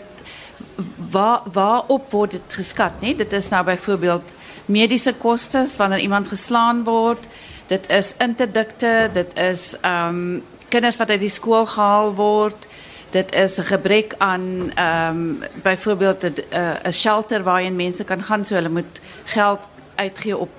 waar 1.12 1.42
waarop 1.54 2.12
word 2.12 2.32
dit 2.32 2.54
geskat, 2.54 3.02
nê? 3.02 3.16
Dit 3.16 3.34
is 3.34 3.50
nou 3.50 3.64
byvoorbeeld 3.66 4.34
mediese 4.66 5.14
kostes 5.14 5.78
wanneer 5.78 6.00
iemand 6.00 6.28
geslaan 6.28 6.84
word. 6.84 7.28
Dit 7.68 7.90
is 7.90 8.14
interdikte, 8.24 9.10
dit 9.14 9.40
is 9.40 9.78
ehm 9.82 10.10
um, 10.10 10.44
kinders 10.68 10.98
wat 10.98 11.10
uit 11.10 11.20
die 11.20 11.32
skool 11.32 11.66
gehaal 11.66 12.14
word. 12.16 12.68
Dit 13.10 13.36
is 13.36 13.58
'n 13.58 13.64
gebrek 13.64 14.16
aan 14.18 14.72
ehm 14.76 15.10
um, 15.10 15.44
byvoorbeeld 15.64 16.24
'n 16.24 16.34
uh, 16.54 16.76
'n 16.84 16.94
shelter 16.94 17.44
waarheen 17.44 17.76
mense 17.76 18.04
kan 18.04 18.24
gaan 18.24 18.46
so 18.46 18.56
hulle 18.56 18.70
moet 18.70 19.00
geld 19.24 19.60
uitgee 19.96 20.38
op 20.38 20.50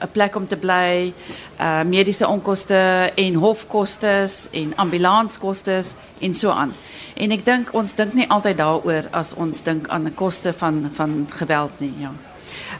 'n 0.00 0.10
plek 0.12 0.36
om 0.36 0.46
te 0.46 0.56
bly, 0.56 1.12
uh 1.60 1.82
mediese 1.82 2.28
onkoste 2.28 3.10
en 3.14 3.34
hofkostes 3.34 4.48
en 4.50 4.72
ambulanskostes 4.76 5.94
en 6.18 6.34
so 6.34 6.50
aan. 6.50 6.74
En 7.16 7.30
ek 7.30 7.44
dink 7.44 7.74
ons 7.74 7.94
dink 7.94 8.14
nie 8.14 8.28
altyd 8.28 8.56
daaroor 8.56 9.08
as 9.10 9.34
ons 9.34 9.62
dink 9.62 9.88
aan 9.88 10.04
die 10.04 10.14
koste 10.14 10.52
van 10.52 10.90
van 10.94 11.26
geweld 11.30 11.80
nie, 11.80 11.94
ja. 11.98 12.12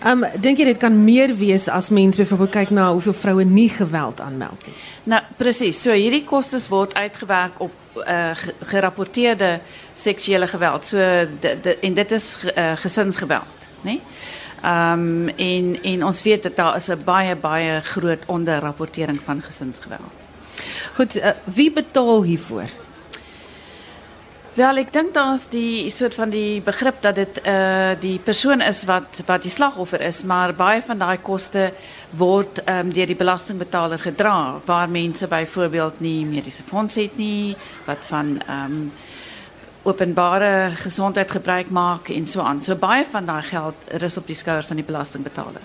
Ehm 0.03 0.23
um, 0.23 0.41
dink 0.41 0.59
jy 0.59 0.65
dit 0.65 0.79
kan 0.79 0.95
meer 1.05 1.33
wees 1.37 1.67
as 1.69 1.91
mens 1.91 2.17
byvoorbeeld 2.17 2.55
kyk 2.55 2.71
na 2.71 2.91
hoeveel 2.93 3.17
vroue 3.19 3.45
nie 3.45 3.69
geweld 3.69 4.21
aanmeld 4.21 4.67
nie? 4.67 4.75
Nou 5.11 5.21
presies. 5.37 5.81
So 5.83 5.93
hierdie 5.93 6.25
kostes 6.25 6.69
word 6.69 6.95
uitgewerk 6.95 7.61
op 7.61 7.73
uh 8.07 8.31
gerapporteerde 8.71 9.61
seksuele 9.95 10.47
geweld. 10.47 10.87
So 10.87 10.99
de, 11.41 11.57
de, 11.63 11.79
en 11.79 11.95
dit 11.95 12.13
is 12.13 12.29
uh, 12.45 12.73
gesinsgeweld, 12.77 13.67
né? 13.83 13.99
Ehm 14.63 15.29
um, 15.29 15.29
en 15.29 15.83
en 15.83 16.05
ons 16.05 16.23
weet 16.23 16.43
dat 16.43 16.57
daar 16.57 16.77
is 16.77 16.89
'n 16.89 17.05
baie 17.05 17.37
baie 17.37 17.81
groot 17.81 18.27
onderrapportering 18.27 19.21
van 19.25 19.43
gesinsgeweld. 19.43 20.17
Goed, 20.95 21.17
uh, 21.17 21.31
wie 21.45 21.73
betaal 21.73 22.23
hiervoor? 22.23 22.69
Wel, 24.59 24.81
ek 24.81 24.89
dink 24.91 25.13
daar's 25.15 25.45
die 25.53 25.87
soort 25.95 26.17
van 26.19 26.33
die 26.35 26.59
begrip 26.67 26.97
dat 27.05 27.15
dit 27.15 27.37
uh 27.47 27.93
die 28.01 28.19
persoon 28.19 28.61
is 28.61 28.81
wat 28.89 29.21
wat 29.27 29.43
die 29.43 29.53
slagoffer 29.55 30.01
is, 30.01 30.25
maar 30.27 30.55
baie 30.55 30.83
van 30.83 30.99
daai 30.99 31.19
koste 31.23 31.69
word 32.11 32.59
ehm 32.65 32.89
um, 32.89 32.91
deur 32.93 33.07
die 33.07 33.17
belastingbetaler 33.17 33.99
gedra, 33.99 34.59
waar 34.67 34.91
mense 34.91 35.29
byvoorbeeld 35.31 36.01
nie 36.01 36.27
mediese 36.27 36.63
fonds 36.67 36.99
het 36.99 37.15
nie, 37.17 37.57
wat 37.87 38.03
van 38.11 38.41
ehm 38.49 38.65
um, 38.65 38.93
openbare 39.83 40.71
gesondheid 40.77 41.31
gebruik 41.31 41.71
maak 41.71 42.09
en 42.09 42.27
so 42.27 42.41
aan. 42.41 42.63
So 42.63 42.77
baie 42.77 43.07
van 43.11 43.25
daai 43.25 43.43
geld 43.43 43.75
rus 44.03 44.17
op 44.19 44.27
die 44.27 44.37
skouers 44.37 44.67
van 44.67 44.77
die 44.77 44.85
belastingbetaler. 44.85 45.63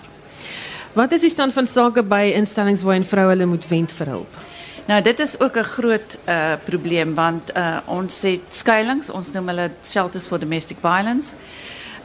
Wat 0.94 1.12
is 1.12 1.20
die 1.26 1.30
stand 1.30 1.52
van 1.52 1.66
sake 1.66 2.04
by 2.06 2.32
instellings 2.34 2.82
waarin 2.82 3.04
vroue 3.04 3.28
hulle 3.34 3.46
moet 3.50 3.68
wend 3.68 3.92
vir 3.92 4.06
hulp? 4.06 4.42
Nou 4.86 5.00
dit 5.02 5.20
is 5.20 5.40
ook 5.40 5.56
'n 5.56 5.64
groot 5.64 6.18
uh 6.28 6.52
probleem 6.64 7.14
want 7.14 7.56
uh 7.56 7.78
ons 7.86 8.22
het 8.22 8.40
skuilings, 8.50 9.10
ons 9.10 9.32
noem 9.32 9.48
hulle 9.48 9.70
shelters 9.82 10.26
for 10.26 10.38
domestic 10.38 10.76
violence. 10.80 11.34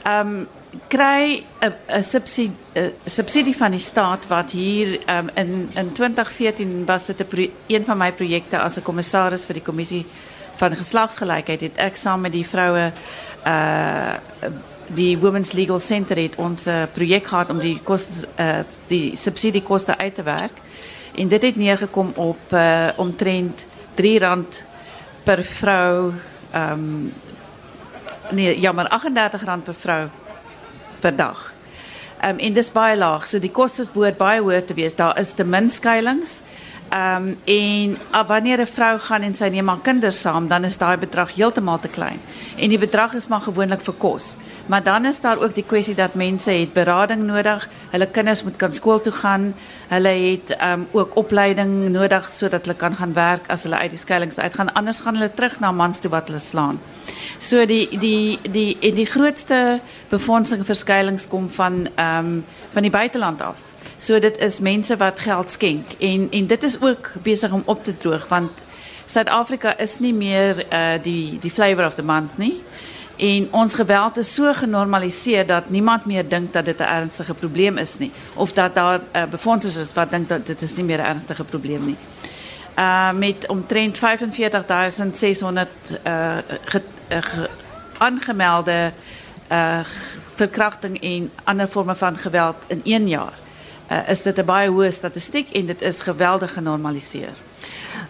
Um 0.08 0.48
kry 0.88 1.44
'n 1.60 2.04
subsidie 2.04 2.52
'n 2.74 2.94
subsidie 3.06 3.56
van 3.58 3.72
die 3.72 3.80
staat 3.80 4.28
wat 4.28 4.52
hier 4.52 5.00
um 5.10 5.30
in 5.34 5.70
in 5.76 5.92
2014 5.92 6.86
was 6.86 7.06
dit 7.06 7.20
'n 7.20 7.52
een 7.68 7.86
van 7.86 7.98
my 7.98 8.12
projekte 8.12 8.60
as 8.60 8.78
'n 8.78 8.82
kommissaris 8.82 9.46
vir 9.46 9.54
die 9.54 9.64
kommissie 9.64 10.06
van 10.60 10.76
geslagsgelykheid 10.76 11.62
het 11.62 11.78
ek 11.80 11.98
saam 11.98 12.28
met 12.28 12.36
die 12.36 12.46
vroue 12.48 12.92
uh 13.48 14.14
die 14.90 15.20
Women's 15.22 15.52
Legal 15.54 15.80
Center 15.80 16.18
het 16.18 16.36
ons 16.42 16.66
'n 16.66 16.70
uh, 16.70 16.84
projek 16.94 17.28
gehad 17.28 17.50
om 17.50 17.60
die 17.60 17.80
koste 17.84 18.28
uh 18.38 18.64
die 18.88 19.16
subsidiekoste 19.16 19.98
uit 19.98 20.16
te 20.16 20.24
werk. 20.24 20.58
En 21.16 21.28
dit 21.28 21.42
het 21.42 21.56
neergekom 21.56 22.12
op 22.16 22.40
uh, 22.50 22.88
omtrent 22.96 23.66
R3 23.96 24.66
per 25.24 25.44
vrou. 25.44 26.14
Ehm 26.52 26.72
um, 26.72 27.14
nee, 28.32 28.60
jammer, 28.60 28.86
R38 28.86 29.64
per 29.64 29.74
vrou 29.74 30.08
per 31.00 31.16
dag. 31.16 31.54
Ehm 32.22 32.30
um, 32.30 32.38
en 32.38 32.54
dis 32.54 32.72
baie 32.72 32.98
laag. 32.98 33.28
So 33.28 33.40
die 33.40 33.52
kostes 33.52 33.92
behoort 33.92 34.18
baie 34.18 34.42
hoër 34.42 34.66
te 34.66 34.74
wees. 34.74 34.96
Daar 34.96 35.20
is 35.20 35.32
te 35.32 35.44
min 35.44 35.70
skuilings. 35.70 36.42
Ehm 36.90 37.28
um, 37.28 37.38
en 37.46 37.98
uh, 38.16 38.28
wanneer 38.28 38.62
'n 38.62 38.68
vrou 38.68 39.00
gaan 39.00 39.22
en 39.22 39.36
sy 39.36 39.48
neem 39.48 39.68
haar 39.68 39.82
kinders 39.82 40.22
saam, 40.22 40.48
dan 40.48 40.64
is 40.64 40.78
daai 40.78 40.98
bedrag 40.98 41.36
heeltemal 41.36 41.80
te 41.80 41.88
klein. 41.88 42.20
En 42.58 42.70
die 42.70 42.78
bedrag 42.78 43.14
is 43.14 43.28
maar 43.28 43.42
gewoonlik 43.42 43.82
vir 43.82 43.94
kos. 43.94 44.38
Maar 44.66 44.84
dan 44.84 45.06
is 45.06 45.20
daar 45.22 45.38
ook 45.38 45.56
die 45.56 45.64
kwessie 45.64 45.96
dat 45.96 46.14
mense 46.14 46.52
het 46.52 46.74
berading 46.74 47.24
nodig. 47.24 47.70
Hulle 47.90 48.08
kinders 48.08 48.44
moet 48.44 48.56
kan 48.56 48.74
skool 48.74 49.02
toe 49.02 49.14
gaan. 49.14 49.54
Hulle 49.88 50.10
het 50.10 50.50
ehm 50.50 50.72
um, 50.72 50.88
ook 50.92 51.16
opleiding 51.16 51.90
nodig 51.90 52.30
sodat 52.32 52.66
hulle 52.66 52.78
kan 52.78 52.96
gaan 52.96 53.14
werk 53.14 53.48
as 53.48 53.64
hulle 53.64 53.78
uit 53.78 53.90
die 53.90 54.00
skuilings 54.00 54.38
uitgaan. 54.38 54.74
Anders 54.74 55.02
gaan 55.02 55.14
hulle 55.14 55.34
terug 55.34 55.60
na 55.60 55.72
mans 55.72 56.00
toe 56.00 56.12
wat 56.12 56.28
hulle 56.28 56.40
slaan. 56.40 56.80
So 57.40 57.66
die 57.66 57.98
die 58.00 58.40
die 58.52 58.78
en 58.80 58.96
die 58.96 59.06
grootste 59.06 59.80
befondsing 60.10 60.66
vir 60.66 60.76
skuilings 60.76 61.28
kom 61.28 61.50
van 61.52 61.88
ehm 61.96 62.26
um, 62.26 62.46
van 62.72 62.82
die 62.82 62.92
buiteland 62.92 63.42
af. 63.42 63.69
So 64.00 64.20
dit 64.20 64.38
is 64.38 64.60
mense 64.60 64.98
wat 64.98 65.20
geld 65.20 65.52
skenk 65.52 65.92
en 66.00 66.28
en 66.32 66.48
dit 66.48 66.64
is 66.64 66.82
ook 66.82 67.12
besig 67.22 67.52
om 67.52 67.64
op 67.66 67.84
te 67.84 67.98
droog 67.98 68.28
want 68.28 68.52
Suid-Afrika 69.06 69.78
is 69.78 70.00
nie 70.00 70.14
meer 70.14 70.66
uh 70.74 70.96
die 71.04 71.40
die 71.40 71.52
flavour 71.52 71.86
of 71.86 71.96
the 71.96 72.04
month 72.04 72.38
nie. 72.38 72.64
En 73.18 73.48
ons 73.52 73.74
geweld 73.76 74.18
is 74.18 74.34
so 74.34 74.54
genormaliseer 74.54 75.46
dat 75.46 75.70
niemand 75.70 76.06
meer 76.06 76.28
dink 76.30 76.54
dat 76.54 76.66
dit 76.66 76.80
'n 76.80 76.84
ernstige 76.84 77.34
probleem 77.34 77.78
is 77.78 77.98
nie 77.98 78.12
of 78.34 78.54
dat 78.54 78.76
daar 78.76 79.00
uh, 79.16 79.24
befondsers 79.24 79.76
is 79.76 79.94
wat 79.94 80.12
dink 80.12 80.30
dat 80.30 80.48
dit 80.48 80.62
is 80.62 80.76
nie 80.76 80.86
meer 80.86 80.98
'n 80.98 81.06
ernstige 81.06 81.44
probleem 81.44 81.86
nie. 81.86 81.98
Uh 82.78 83.12
met 83.12 83.48
omtrent 83.48 83.98
45600 83.98 85.68
uh 86.08 86.38
ge, 86.66 86.82
uh, 87.12 87.18
ge, 87.22 87.50
aangemelde 87.98 88.92
uh 89.52 89.80
verkrachting 90.36 91.02
en 91.02 91.32
ander 91.44 91.68
forme 91.68 91.96
van 91.96 92.18
geweld 92.18 92.56
in 92.68 92.82
1 92.84 93.08
jaar 93.08 93.34
uh, 93.92 94.10
is 94.10 94.22
dit 94.22 94.38
'n 94.38 94.46
baie 94.46 94.70
hoë 94.70 94.92
statistiek 94.92 95.52
en 95.52 95.66
dit 95.66 95.82
is 95.82 96.02
geweldig 96.02 96.54
genormaliseer. 96.54 97.36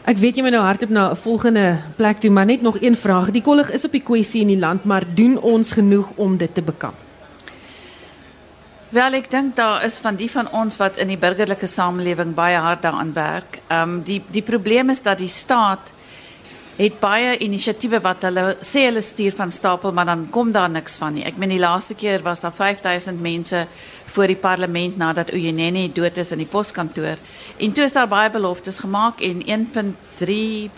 Ek 0.06 0.18
weet 0.18 0.36
jy 0.36 0.42
moet 0.42 0.52
nou 0.52 0.64
hardop 0.64 0.90
na 0.90 1.10
'n 1.12 1.16
volgende 1.16 1.78
plek 1.96 2.20
toe, 2.20 2.32
maar 2.32 2.46
net 2.46 2.62
nog 2.62 2.78
een 2.82 2.96
vraag. 2.96 3.32
Die 3.32 3.42
kollig 3.42 3.72
is 3.72 3.86
op 3.86 3.92
die 3.92 4.04
kwessie 4.04 4.42
in 4.42 4.48
die 4.48 4.60
land, 4.60 4.84
maar 4.84 5.04
doen 5.14 5.40
ons 5.42 5.72
genoeg 5.72 6.10
om 6.16 6.38
dit 6.38 6.54
te 6.54 6.62
bekamp? 6.62 6.96
Wel, 8.90 9.14
ek 9.14 9.30
dink 9.30 9.56
daar 9.56 9.84
is 9.86 10.00
van 10.02 10.16
die 10.16 10.32
van 10.32 10.48
ons 10.52 10.78
wat 10.78 10.98
in 10.98 11.08
die 11.08 11.18
burgerlike 11.18 11.68
samelewing 11.68 12.34
baie 12.34 12.58
hard 12.58 12.82
daaraan 12.82 13.14
werk. 13.14 13.60
Ehm 13.68 13.90
um, 13.90 14.02
die 14.02 14.24
die 14.32 14.42
probleem 14.42 14.90
is 14.90 15.02
dat 15.02 15.18
die 15.18 15.28
staat 15.28 15.94
het 16.80 17.00
baie 17.02 17.34
inisiatiewe 17.44 18.00
wat 18.00 18.24
hulle 18.24 18.44
sê 18.64 18.86
hulle 18.88 19.02
stuur 19.04 19.36
van 19.36 19.52
stapel, 19.52 19.92
maar 19.92 20.08
dan 20.08 20.28
kom 20.32 20.52
daar 20.56 20.70
niks 20.72 20.96
van 21.02 21.18
nie. 21.18 21.26
Ek 21.28 21.36
meen 21.36 21.52
die 21.52 21.60
laaste 21.60 21.96
keer 22.00 22.24
was 22.24 22.40
daar 22.40 22.56
5000 22.56 23.20
mense 23.20 23.66
voor 24.14 24.32
die 24.32 24.40
parlement 24.40 24.98
nadat 24.98 25.34
Uyeneni 25.36 25.90
dood 25.94 26.18
is 26.18 26.32
in 26.32 26.40
die 26.40 26.50
poskantoor. 26.50 27.20
En 27.60 27.76
toe 27.76 27.84
is 27.84 27.96
daar 27.98 28.08
baie 28.08 28.32
beloftes 28.32 28.80
gemaak 28.80 29.20
en 29.20 29.44
1.3 29.44 30.30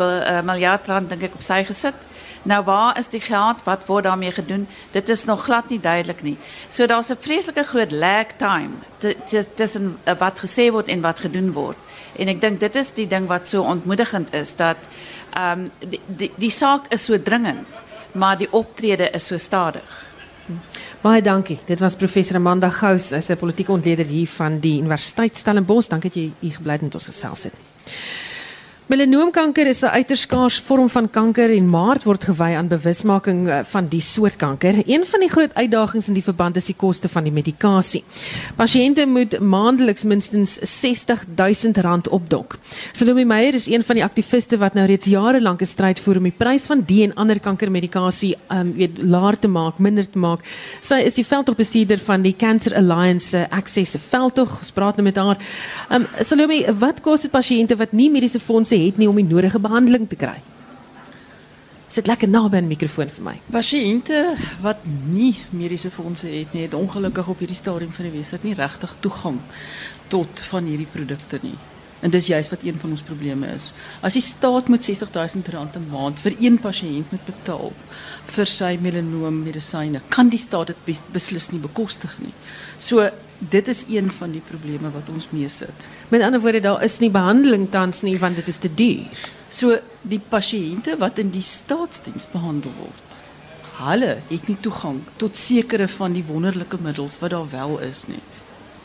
uh, 0.01 0.41
miljard 0.41 0.89
rand 0.89 1.09
dink 1.09 1.29
ek 1.29 1.37
op 1.37 1.45
sy 1.45 1.61
gesit. 1.69 2.07
Nou 2.49 2.63
waar 2.65 2.97
is 2.97 3.11
die 3.13 3.21
geld? 3.21 3.61
Wat 3.63 3.85
word 3.85 4.03
daarmee 4.09 4.31
gedoen? 4.33 4.65
Dit 4.91 5.09
is 5.09 5.25
nog 5.29 5.43
glad 5.45 5.69
nie 5.69 5.79
duidelik 5.79 6.23
nie. 6.25 6.37
So 6.67 6.85
daar's 6.85 7.11
'n 7.13 7.21
vreeslike 7.21 7.63
groot 7.63 7.91
lag 7.91 8.33
time 8.37 8.81
tussen 9.55 9.97
uh, 10.05 10.17
wat 10.17 10.39
gesê 10.39 10.71
word 10.71 10.87
en 10.87 11.01
wat 11.01 11.19
gedoen 11.19 11.53
word. 11.53 11.77
En 12.17 12.27
ek 12.27 12.41
dink 12.41 12.59
dit 12.59 12.75
is 12.75 12.93
die 12.93 13.07
ding 13.07 13.27
wat 13.27 13.47
so 13.47 13.61
ontmoedigend 13.61 14.33
is 14.33 14.55
dat 14.55 14.77
ehm 15.33 15.59
um, 15.59 15.89
die, 15.89 15.99
die 16.07 16.31
die 16.37 16.51
saak 16.51 16.87
is 16.93 17.05
so 17.05 17.17
dringend, 17.21 17.81
maar 18.11 18.37
die 18.37 18.51
optrede 18.51 19.09
is 19.09 19.27
so 19.27 19.37
stadig. 19.37 20.05
Baie 21.01 21.21
dankie. 21.21 21.59
Dit 21.65 21.79
was 21.79 21.95
professor 21.95 22.35
Amanda 22.35 22.69
Gous, 22.69 23.07
sy 23.25 23.35
politieke 23.35 23.71
ontleder 23.71 24.05
hier 24.05 24.27
van 24.35 24.59
die 24.59 24.79
Universiteit 24.79 25.37
Stellenbosch. 25.37 25.89
Dankie 25.89 26.09
dat 26.09 26.19
jy 26.19 26.31
hier 26.39 26.57
gebly 26.59 26.77
het 26.77 26.81
met 26.81 26.97
ons 26.99 27.07
gesels 27.09 27.43
het. 27.43 27.55
Melanoomkanker 28.91 29.67
is 29.67 29.83
'n 29.83 29.85
uiters 29.85 30.21
skaars 30.21 30.59
vorm 30.59 30.89
van 30.89 31.09
kanker 31.09 31.49
en 31.49 31.69
Maart 31.69 32.03
word 32.03 32.23
gewy 32.23 32.55
aan 32.55 32.67
bewusmaking 32.67 33.47
eh, 33.47 33.59
van 33.63 33.87
die 33.87 34.01
soort 34.01 34.35
kanker. 34.35 34.83
Een 34.85 35.05
van 35.05 35.19
die 35.19 35.29
groot 35.29 35.53
uitdagings 35.53 36.07
in 36.07 36.13
die 36.13 36.23
verband 36.23 36.55
is 36.55 36.65
die 36.65 36.75
koste 36.75 37.09
van 37.09 37.23
die 37.23 37.31
medikasie. 37.31 38.03
Pasiënte 38.55 39.05
moet 39.07 39.39
maandeliks 39.39 40.03
minstens 40.03 40.59
R60000 40.59 42.09
opdok. 42.09 42.57
Salome 42.91 43.25
Meyer 43.25 43.53
is 43.53 43.67
een 43.67 43.83
van 43.83 43.95
die 43.95 44.03
aktiviste 44.03 44.57
wat 44.57 44.73
nou 44.73 44.85
reeds 44.85 45.05
jare 45.05 45.41
lank 45.41 45.61
'n 45.61 45.65
stryd 45.65 45.99
voer 45.99 46.17
om 46.17 46.23
die 46.23 46.37
prys 46.37 46.65
van 46.65 46.83
die 46.85 47.03
en 47.03 47.15
ander 47.15 47.39
kankermedikasie 47.39 48.35
um 48.49 48.73
weet 48.73 48.97
laer 48.97 49.39
te 49.39 49.47
maak, 49.47 49.79
minder 49.79 50.09
te 50.09 50.17
maak. 50.17 50.43
Sy 50.81 50.95
is 50.95 51.13
die 51.13 51.25
veldtogbestuurder 51.25 51.99
van 51.99 52.21
die 52.21 52.35
Cancer 52.35 52.75
Alliance 52.75 53.37
uh, 53.37 53.45
Access 53.49 53.95
veldtog. 54.09 54.57
Ons 54.57 54.71
praat 54.71 54.95
nou 54.95 55.03
met 55.03 55.15
haar. 55.15 55.37
Um 55.89 56.07
Salome, 56.21 56.73
wat 56.79 57.01
kos 57.01 57.21
dit 57.21 57.31
pasiënte 57.31 57.77
wat 57.77 57.91
nie 57.93 58.09
mediese 58.09 58.39
fondse 58.39 58.80
het 58.85 58.97
nie 58.97 59.09
om 59.09 59.19
die 59.19 59.27
nodige 59.27 59.59
behandeling 59.59 60.07
te 60.09 60.19
kry. 60.19 60.39
Sit 61.91 62.07
lekker 62.07 62.29
naby 62.29 62.55
aan 62.55 62.69
die 62.69 62.75
mikrofoon 62.77 63.09
vir 63.11 63.25
my. 63.25 63.33
Pasiënte 63.51 64.21
wat 64.63 64.85
nie 65.11 65.33
mediese 65.51 65.91
fondse 65.91 66.29
het 66.31 66.53
nie, 66.55 66.63
het 66.63 66.77
ongelukkig 66.77 67.27
op 67.27 67.43
hierdie 67.43 67.57
stadium 67.57 67.91
van 67.91 68.07
die 68.07 68.13
wêreld 68.15 68.47
nie 68.47 68.55
regtig 68.55 68.95
toegang 69.03 69.41
tot 70.07 70.39
van 70.51 70.71
hierdie 70.71 70.87
produkte 70.93 71.39
nie. 71.43 71.57
En 72.01 72.09
dis 72.09 72.27
juist 72.27 72.49
wat 72.49 72.63
een 72.65 72.77
van 72.77 72.89
ons 72.89 73.01
probleme 73.05 73.47
is. 73.53 73.71
As 74.01 74.15
die 74.17 74.23
staat 74.25 74.67
moet 74.67 74.87
R60000 74.89 75.77
'n 75.77 75.89
maand 75.91 76.19
vir 76.19 76.33
een 76.39 76.57
pasiënt 76.59 77.11
moet 77.11 77.25
betaal 77.25 77.73
vir 78.25 78.45
sy 78.45 78.77
melanoom 78.81 79.43
medisyne, 79.43 80.01
kan 80.09 80.29
die 80.29 80.39
staat 80.39 80.67
dit 80.67 80.85
bes 80.85 81.01
beslis 81.13 81.51
nie 81.51 81.59
bekostig 81.59 82.17
nie. 82.19 82.33
So 82.79 83.09
dit 83.49 83.67
is 83.67 83.85
een 83.89 84.11
van 84.11 84.31
die 84.31 84.41
probleme 84.41 84.91
wat 84.91 85.09
ons 85.09 85.27
mee 85.29 85.49
sit. 85.49 85.85
Met 86.09 86.21
ander 86.21 86.41
woorde, 86.41 86.59
daar 86.59 86.83
is 86.83 86.99
nie 86.99 87.11
behandeling 87.11 87.69
tans 87.69 88.01
nie 88.01 88.17
want 88.19 88.35
dit 88.35 88.47
is 88.47 88.57
te 88.57 88.73
duur. 88.73 89.05
So 89.49 89.77
die 90.01 90.21
pasiënte 90.29 90.97
wat 90.97 91.19
in 91.19 91.29
die 91.29 91.41
staatsdiens 91.41 92.27
behandel 92.31 92.71
word, 92.79 93.17
hulle 93.81 94.21
het 94.29 94.47
nie 94.47 94.57
toegang 94.59 95.01
tot 95.17 95.37
sekere 95.37 95.87
van 95.87 96.13
die 96.13 96.23
wonderlike 96.23 96.77
middels 96.81 97.19
wat 97.19 97.29
daar 97.29 97.49
wel 97.49 97.79
is 97.79 98.05
nie. 98.07 98.21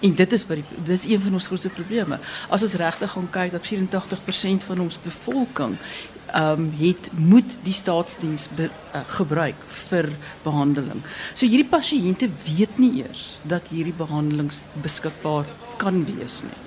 En 0.01 0.15
dit 0.15 0.33
is 0.33 0.45
wat 0.47 0.61
die 0.61 0.83
dis 0.85 1.07
een 1.09 1.21
van 1.21 1.39
ons 1.39 1.47
grootste 1.47 1.73
probleme. 1.73 2.19
As 2.53 2.63
ons 2.63 2.77
regtig 2.81 3.11
gaan 3.11 3.31
kyk 3.31 3.55
dat 3.55 3.69
84% 3.69 4.69
van 4.69 4.81
ons 4.81 5.01
bevolking 5.03 5.79
ehm 6.27 6.61
um, 6.61 6.73
het 6.79 7.11
moet 7.15 7.59
die 7.63 7.73
staatsdiens 7.73 8.49
be, 8.57 8.67
uh, 8.67 9.01
gebruik 9.07 9.61
vir 9.89 10.11
behandeling. 10.43 11.01
So 11.35 11.47
hierdie 11.47 11.71
pasiënte 11.71 12.29
weet 12.45 12.79
nie 12.83 13.05
eers 13.05 13.39
dat 13.47 13.71
hierdie 13.71 13.95
behandelings 13.97 14.61
beskikbaar 14.83 15.47
kan 15.79 16.03
wees 16.05 16.43
nie. 16.43 16.59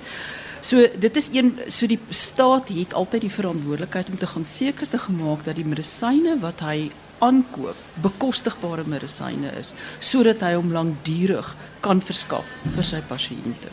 So 0.60 0.88
dit 0.98 1.16
is 1.16 1.28
een 1.32 1.52
so 1.68 1.86
die 1.86 2.00
staat 2.08 2.72
het 2.72 2.94
altyd 2.94 3.28
die 3.28 3.36
verantwoordelikheid 3.36 4.08
om 4.08 4.18
te 4.18 4.26
gaan 4.26 4.46
seker 4.46 4.88
te 4.88 4.98
gemaak 4.98 5.44
dat 5.44 5.56
die 5.56 5.68
medisyne 5.68 6.38
wat 6.40 6.64
hy 6.64 6.90
aankoop 7.20 7.76
bekostigbare 8.02 8.84
medisyne 8.88 9.52
is 9.60 9.74
sodat 9.98 10.40
hy 10.44 10.54
hom 10.56 10.72
lankdurig 10.72 11.54
kan 11.80 12.00
verskaf 12.00 12.46
vir 12.74 12.84
sy 12.84 13.00
pasiënte. 13.08 13.70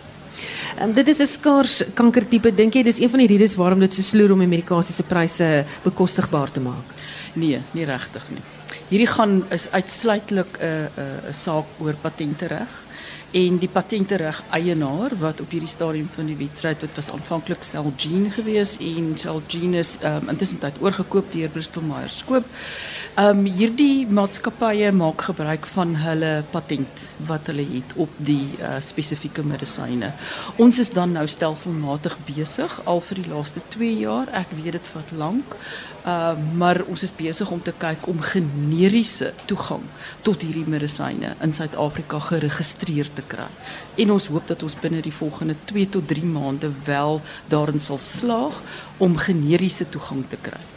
Um, 0.81 0.93
dit 0.93 1.07
is 1.07 1.19
'n 1.19 1.27
skaars 1.27 1.83
kankertipe. 1.93 2.53
Dink 2.53 2.73
jy 2.75 2.83
dis 2.83 2.99
een 2.99 3.09
van 3.09 3.19
die 3.19 3.27
redes 3.27 3.55
waarom 3.55 3.79
dit 3.79 3.93
so 3.93 4.01
sloer 4.01 4.31
om 4.31 4.39
die 4.39 4.47
medikasie 4.47 4.93
se 4.93 5.03
pryse 5.03 5.65
bekostigbaar 5.83 6.51
te 6.51 6.59
maak? 6.59 6.87
Nee, 7.33 7.61
nie 7.71 7.85
regtig 7.85 8.23
nie. 8.29 8.41
Hierdie 8.89 9.07
gaan 9.07 9.43
is 9.49 9.67
uitsluitlik 9.71 10.57
'n 10.59 10.63
uh, 10.63 10.69
'n 10.69 11.01
uh, 11.01 11.29
'n 11.29 11.33
saak 11.33 11.65
oor 11.79 11.95
patentereg 12.01 12.69
en 13.31 13.57
die 13.59 13.67
patentereg 13.67 14.43
eienaar 14.55 15.11
wat 15.19 15.41
op 15.41 15.51
hierdie 15.51 15.69
stadium 15.69 16.07
van 16.07 16.29
die 16.29 16.37
wedstryd 16.39 16.79
dit 16.79 16.95
was 16.95 17.09
aanvanklik 17.11 17.63
Celgene 17.63 18.31
gewees 18.31 18.77
en 18.79 19.17
Celgene 19.17 19.77
is 19.77 19.97
um, 20.03 20.29
intussen 20.29 20.59
tyd 20.59 20.79
oorgekoop 20.81 21.31
deur 21.31 21.49
Bristol 21.49 21.83
Myers 21.83 22.17
Squibb. 22.17 22.45
Ehm 23.17 23.39
um, 23.39 23.45
hierdie 23.49 24.05
maatskappye 24.13 24.91
maak 24.93 25.23
gebruik 25.25 25.63
van 25.65 25.95
hulle 25.97 26.43
patent 26.51 26.99
wat 27.25 27.47
hulle 27.49 27.63
het 27.71 27.95
op 28.03 28.19
die 28.21 28.59
uh, 28.59 28.75
spesifieke 28.77 29.41
medisyne. 29.41 30.11
Ons 30.61 30.77
is 30.83 30.91
dan 30.93 31.15
nou 31.17 31.23
stelselmatig 31.25 32.13
besig 32.27 32.75
al 32.85 33.01
vir 33.07 33.23
die 33.23 33.31
laaste 33.31 33.65
2 33.77 33.89
jaar. 34.03 34.29
Ek 34.37 34.53
weet 34.59 34.77
dit 34.77 34.91
vat 34.93 35.15
lank. 35.23 35.57
Uh, 36.05 36.37
maar 36.61 36.83
ons 36.85 37.07
is 37.09 37.15
besig 37.23 37.49
om 37.49 37.65
te 37.65 37.73
kyk 37.73 38.05
om 38.05 38.21
generiese 38.21 39.33
toegang 39.49 39.89
tot 40.21 40.45
hierdie 40.45 40.69
medisyne 40.69 41.33
in 41.41 41.57
Suid-Afrika 41.57 42.21
geregistreer 42.29 43.09
te 43.17 43.25
kry. 43.25 43.49
En 43.97 44.13
ons 44.13 44.29
hoop 44.29 44.45
dat 44.53 44.61
ons 44.61 44.79
binne 44.85 45.01
die 45.01 45.17
volgende 45.23 45.57
2 45.73 45.89
tot 45.97 46.13
3 46.13 46.33
maande 46.37 46.69
wel 46.85 47.23
daarin 47.49 47.81
sal 47.81 47.97
slaag 47.97 48.61
om 49.01 49.17
generiese 49.25 49.89
toegang 49.89 50.27
te 50.29 50.37
kry. 50.37 50.76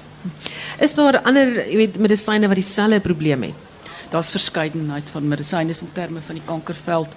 Is 0.80 0.94
daar 0.94 1.20
ander, 1.22 1.52
jy 1.66 1.76
weet, 1.84 1.98
medisyne 1.98 2.48
wat 2.48 2.60
dieselfde 2.60 3.00
probleem 3.04 3.50
het? 3.50 3.68
Daar's 4.10 4.32
verskeidenheid 4.34 5.06
van 5.12 5.28
medisyne 5.28 5.70
in 5.70 5.92
terme 5.94 6.20
van 6.20 6.34
die 6.34 6.46
kankerveld 6.46 7.12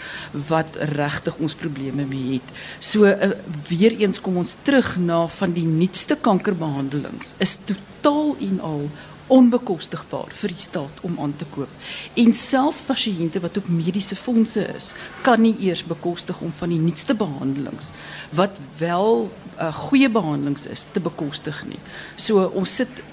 wat 0.48 0.76
regtig 0.94 1.40
ons 1.42 1.56
probleme 1.58 2.06
mee 2.06 2.36
het. 2.36 2.52
So 2.80 3.10
uh, 3.10 3.32
weer 3.70 3.98
eens 3.98 4.22
kom 4.22 4.38
ons 4.38 4.54
terug 4.62 4.96
na 5.02 5.24
van 5.40 5.56
die 5.56 5.66
nuutste 5.66 6.20
kankerbehandelings 6.22 7.34
is 7.42 7.58
totaal 7.66 8.36
en 8.40 8.62
al 8.62 8.86
onbekostigbaar 9.34 10.34
vir 10.36 10.52
die 10.52 10.60
staat 10.60 11.00
om 11.08 11.16
aan 11.24 11.34
te 11.40 11.48
koop. 11.50 11.72
En 12.20 12.34
selfs 12.38 12.84
pasiënte 12.86 13.42
wat 13.42 13.58
op 13.58 13.70
mediese 13.72 14.18
fondse 14.20 14.66
is, 14.76 14.92
kan 15.26 15.42
nie 15.42 15.56
eers 15.64 15.82
bekostig 15.88 16.42
om 16.44 16.52
van 16.54 16.74
die 16.76 16.82
nuutste 16.82 17.16
behandelings 17.18 17.90
wat 18.36 18.60
wel 18.78 19.32
uh, 19.60 19.74
goeie 19.74 20.10
behandelings 20.10 20.68
is 20.68 20.88
te 20.92 21.00
bekostig 21.00 21.64
nie. 21.66 21.80
So 22.16 22.48
ons 22.54 22.76
sit 22.76 23.04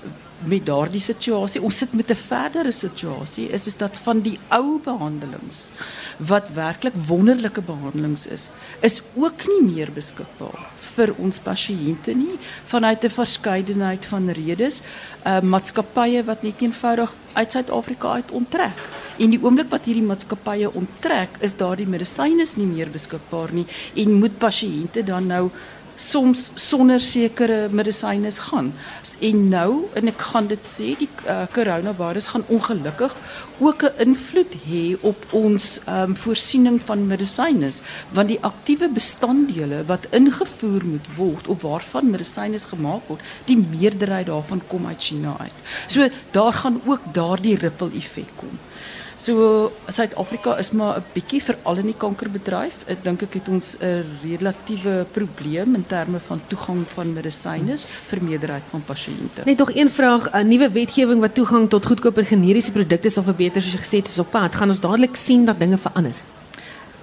met 0.48 0.64
daardie 0.64 1.00
situasie. 1.00 1.61
Ons 1.62 1.79
sit 1.79 1.92
met 1.92 2.11
'n 2.11 2.16
verdere 2.16 2.72
situasie 2.72 3.48
is 3.48 3.66
is 3.66 3.76
dat 3.76 3.98
van 3.98 4.20
die 4.20 4.38
ou 4.48 4.81
behandelings 4.81 5.68
wat 6.16 6.48
werklik 6.55 6.94
wonderlike 7.07 7.62
behandelings 7.62 8.26
is, 8.26 8.48
is 8.81 9.03
ook 9.14 9.46
nie 9.46 9.72
meer 9.72 9.92
beskikbaar 9.92 10.70
vir 10.76 11.14
ons 11.18 11.38
pasiënte 11.38 12.14
nie 12.14 12.38
vanuit 12.64 13.05
'n 13.05 13.11
verskeidenheid 13.11 14.05
van 14.05 14.31
redes. 14.31 14.81
Uh 15.26 15.40
maatskappye 15.40 16.24
wat 16.24 16.42
net 16.42 16.61
eenvoudig 16.61 17.12
uit 17.33 17.53
Suid-Afrika 17.53 18.12
uit 18.12 18.31
onttrek. 18.31 18.79
En 19.18 19.31
die 19.31 19.42
oomblik 19.42 19.70
wat 19.70 19.85
hierdie 19.85 20.07
maatskappye 20.07 20.72
onttrek, 20.72 21.29
is 21.40 21.57
daardie 21.57 21.88
medisyne 21.88 22.46
nie 22.57 22.66
meer 22.66 22.90
beskikbaar 22.90 23.53
nie 23.53 23.66
en 23.94 24.12
moet 24.12 24.38
pasiënte 24.38 25.05
dan 25.05 25.26
nou 25.26 25.50
soms 26.00 26.48
sonder 26.54 27.00
sekere 27.00 27.68
medisyne 27.70 28.30
gaan. 28.30 28.72
En 29.20 29.48
nou 29.48 29.72
en 29.98 30.08
ek 30.08 30.22
gaan 30.32 30.48
dit 30.48 30.64
sê 30.66 30.94
die 30.98 31.08
uh, 31.28 31.44
coronavirus 31.52 32.30
gaan 32.32 32.46
ongelukkig 32.48 33.16
ook 33.60 33.84
'n 33.84 34.08
invloed 34.08 34.54
hê 34.64 34.96
op 35.00 35.26
ons 35.30 35.80
um, 35.88 36.16
voorsiening 36.16 36.80
van 36.80 37.06
medisyne 37.06 37.70
want 38.12 38.28
die 38.28 38.40
aktiewe 38.40 38.88
bestanddele 38.88 39.84
wat 39.86 40.06
ingevoer 40.10 40.84
moet 40.84 41.08
word 41.16 41.46
of 41.46 41.62
waarvan 41.62 42.10
medisyne 42.10 42.58
gemaak 42.58 43.04
word, 43.08 43.20
die 43.44 43.56
meerderheid 43.56 44.26
daarvan 44.26 44.62
kom 44.66 44.86
uit 44.86 45.02
China 45.02 45.36
uit. 45.38 45.58
So 45.86 46.08
daar 46.30 46.52
gaan 46.52 46.80
ook 46.86 47.00
daardie 47.12 47.56
ripple 47.56 47.90
effek 47.96 48.32
kom. 48.36 48.58
So 49.20 49.68
Suid-Afrika 49.92 50.54
is 50.56 50.70
maar 50.70 50.96
'n 50.96 51.04
bietjie 51.12 51.42
veral 51.42 51.76
in 51.76 51.88
die 51.92 51.96
kankerbedryf. 52.04 52.76
Ek 52.87 53.04
dink 53.04 53.22
ek 53.22 53.35
het 53.35 53.48
ons 53.48 53.76
'n 53.78 54.04
relatiewe 54.22 55.06
probleem 55.12 55.74
in 55.74 55.87
terme 55.87 56.18
van 56.18 56.40
toegang 56.46 56.88
van 56.88 57.12
medisyne 57.12 57.76
vir 57.78 58.22
meerderheid 58.22 58.62
van 58.66 58.83
pasiënte. 58.83 59.44
Net 59.44 59.59
nog 59.59 59.74
een 59.74 59.90
vraag, 59.90 60.33
'n 60.33 60.48
nuwe 60.48 60.70
wetgewing 60.70 61.20
wat 61.20 61.35
toegang 61.35 61.68
tot 61.68 61.87
goedkoper 61.87 62.24
generiese 62.24 62.72
produkte 62.72 63.11
sal 63.11 63.22
verbeter 63.22 63.62
soos 63.62 63.72
jy 63.72 63.78
gesê 63.78 63.96
het 63.96 64.09
is 64.09 64.18
op 64.18 64.30
pad. 64.30 64.54
Gaan 64.54 64.68
ons 64.68 64.80
dadelik 64.80 65.16
sien 65.16 65.44
dat 65.44 65.59
dinge 65.59 65.78
verander? 65.78 66.14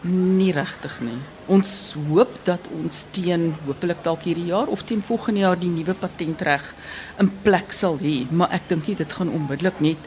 Nie 0.02 0.52
regtig 0.52 1.00
nie. 1.02 1.20
Ons 1.46 1.96
hoop 2.10 2.40
dat 2.44 2.60
ons 2.82 3.06
teen 3.12 3.56
hopelik 3.66 4.04
dalk 4.04 4.22
hierdie 4.24 4.46
jaar 4.46 4.68
of 4.68 4.84
teen 4.84 5.02
volgende 5.02 5.40
jaar 5.40 5.60
die 5.60 5.70
nuwe 5.70 5.94
patentreg 5.94 6.74
in 7.20 7.32
plek 7.42 7.72
sal 7.72 7.98
hê, 7.98 8.26
maar 8.32 8.50
ek 8.52 8.62
dink 8.68 8.88
nie 8.88 8.96
dit 8.96 9.14
gaan 9.14 9.30
onmiddellik 9.30 9.80
net 9.80 9.98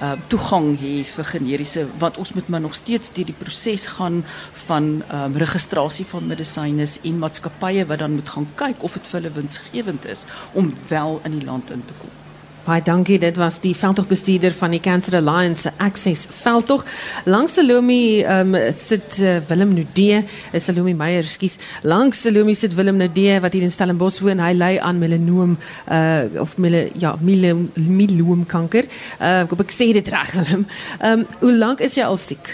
uh, 0.00 0.12
toegang 0.28 0.74
hê 0.80 1.04
vir 1.08 1.30
generiese 1.32 1.86
want 2.02 2.18
ons 2.22 2.34
moet 2.36 2.48
maar 2.48 2.64
nog 2.64 2.74
steeds 2.74 3.12
deur 3.16 3.30
die 3.30 3.38
proses 3.38 3.86
gaan 3.96 4.22
van 4.66 4.90
um, 5.12 5.36
registrasie 5.36 6.06
van 6.06 6.26
medisyne 6.26 6.86
en 6.86 7.18
maatskappye 7.24 7.86
wat 7.86 8.04
dan 8.04 8.18
moet 8.18 8.28
gaan 8.36 8.48
kyk 8.54 8.82
of 8.82 8.98
dit 8.98 9.10
vir 9.10 9.20
hulle 9.20 9.34
winsgewend 9.40 10.04
is 10.04 10.26
om 10.52 10.72
wel 10.88 11.20
in 11.24 11.38
die 11.38 11.46
land 11.46 11.70
in 11.70 11.84
te 11.84 11.98
kom. 12.02 12.25
Baie 12.66 12.82
dankie. 12.82 13.20
Dit 13.22 13.36
was 13.38 13.60
die 13.62 13.76
veldtogbestuurder 13.78 14.50
van 14.58 14.72
die 14.74 14.80
Cancer 14.82 15.14
Alliance 15.20 15.70
Access 15.78 16.26
veldtog. 16.40 16.82
Langs 17.24 17.54
Salome 17.54 18.24
um, 18.26 18.56
sit 18.74 19.20
uh, 19.22 19.36
Willem 19.46 19.76
Nudee, 19.76 20.24
uh, 20.24 20.58
Salome 20.60 20.96
Meyer, 20.98 21.28
skus. 21.30 21.60
Langs 21.86 22.24
Salome 22.26 22.56
sit 22.58 22.74
Willem 22.74 22.98
Nudee 22.98 23.38
wat 23.44 23.54
hier 23.54 23.62
in 23.62 23.70
Stellenbosch 23.70 24.18
woon. 24.24 24.42
Hy 24.42 24.50
ly 24.56 24.72
aan 24.82 24.98
melanoom 24.98 25.54
uh 25.86 26.42
of 26.42 26.56
mele 26.58 26.88
ja, 26.98 27.14
mele 27.22 27.54
mieloomkanker. 27.74 28.90
Uh 29.20 29.44
ek 29.44 29.54
hoop 29.54 29.62
ek 29.68 29.76
sê 29.76 29.92
dit 29.94 30.10
reg 30.10 30.34
Willem. 30.34 30.66
Ehm 30.98 31.22
um, 31.22 31.24
hoe 31.44 31.54
lank 31.54 31.86
is 31.86 31.94
jy 31.94 32.02
al 32.08 32.18
siek? 32.18 32.50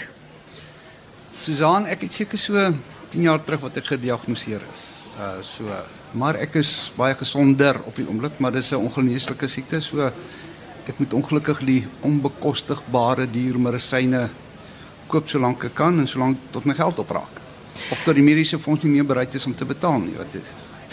Susan, 1.41 1.89
ek 1.89 2.05
het 2.05 2.21
seker 2.21 2.37
so 2.37 2.69
10 3.17 3.25
jaar 3.31 3.41
terug 3.41 3.65
wat 3.65 3.81
ek 3.81 3.95
gediagnoseer 3.95 4.61
is. 4.75 4.87
Uh 5.17 5.39
so 5.41 5.73
maar 6.13 6.35
ek 6.35 6.55
is 6.61 6.91
baie 6.97 7.15
gesonder 7.17 7.79
op 7.85 7.95
die 7.97 8.05
oomblik, 8.07 8.39
maar 8.39 8.51
dis 8.51 8.71
'n 8.71 8.85
ongeneeslike 8.85 9.47
siekte, 9.47 9.81
so 9.81 10.11
ek 10.87 10.99
moet 10.99 11.13
ongelukkig 11.13 11.59
die 11.65 11.87
onbekostigbare 12.01 13.27
diermedisyne 13.31 14.29
koop 15.07 15.29
solank 15.29 15.63
ek 15.63 15.75
kan 15.75 15.99
en 15.99 16.07
solank 16.07 16.37
tot 16.51 16.65
my 16.65 16.73
geld 16.73 16.99
opraak. 16.99 17.41
Of 17.91 18.03
tot 18.03 18.15
die 18.15 18.23
mediese 18.23 18.59
fonds 18.59 18.83
nie 18.83 18.91
meer 18.91 19.05
bereid 19.05 19.33
is 19.33 19.45
om 19.45 19.55
te 19.55 19.65
betaal 19.65 19.99
nie, 19.99 20.15
wat 20.17 20.31
dit. 20.31 20.43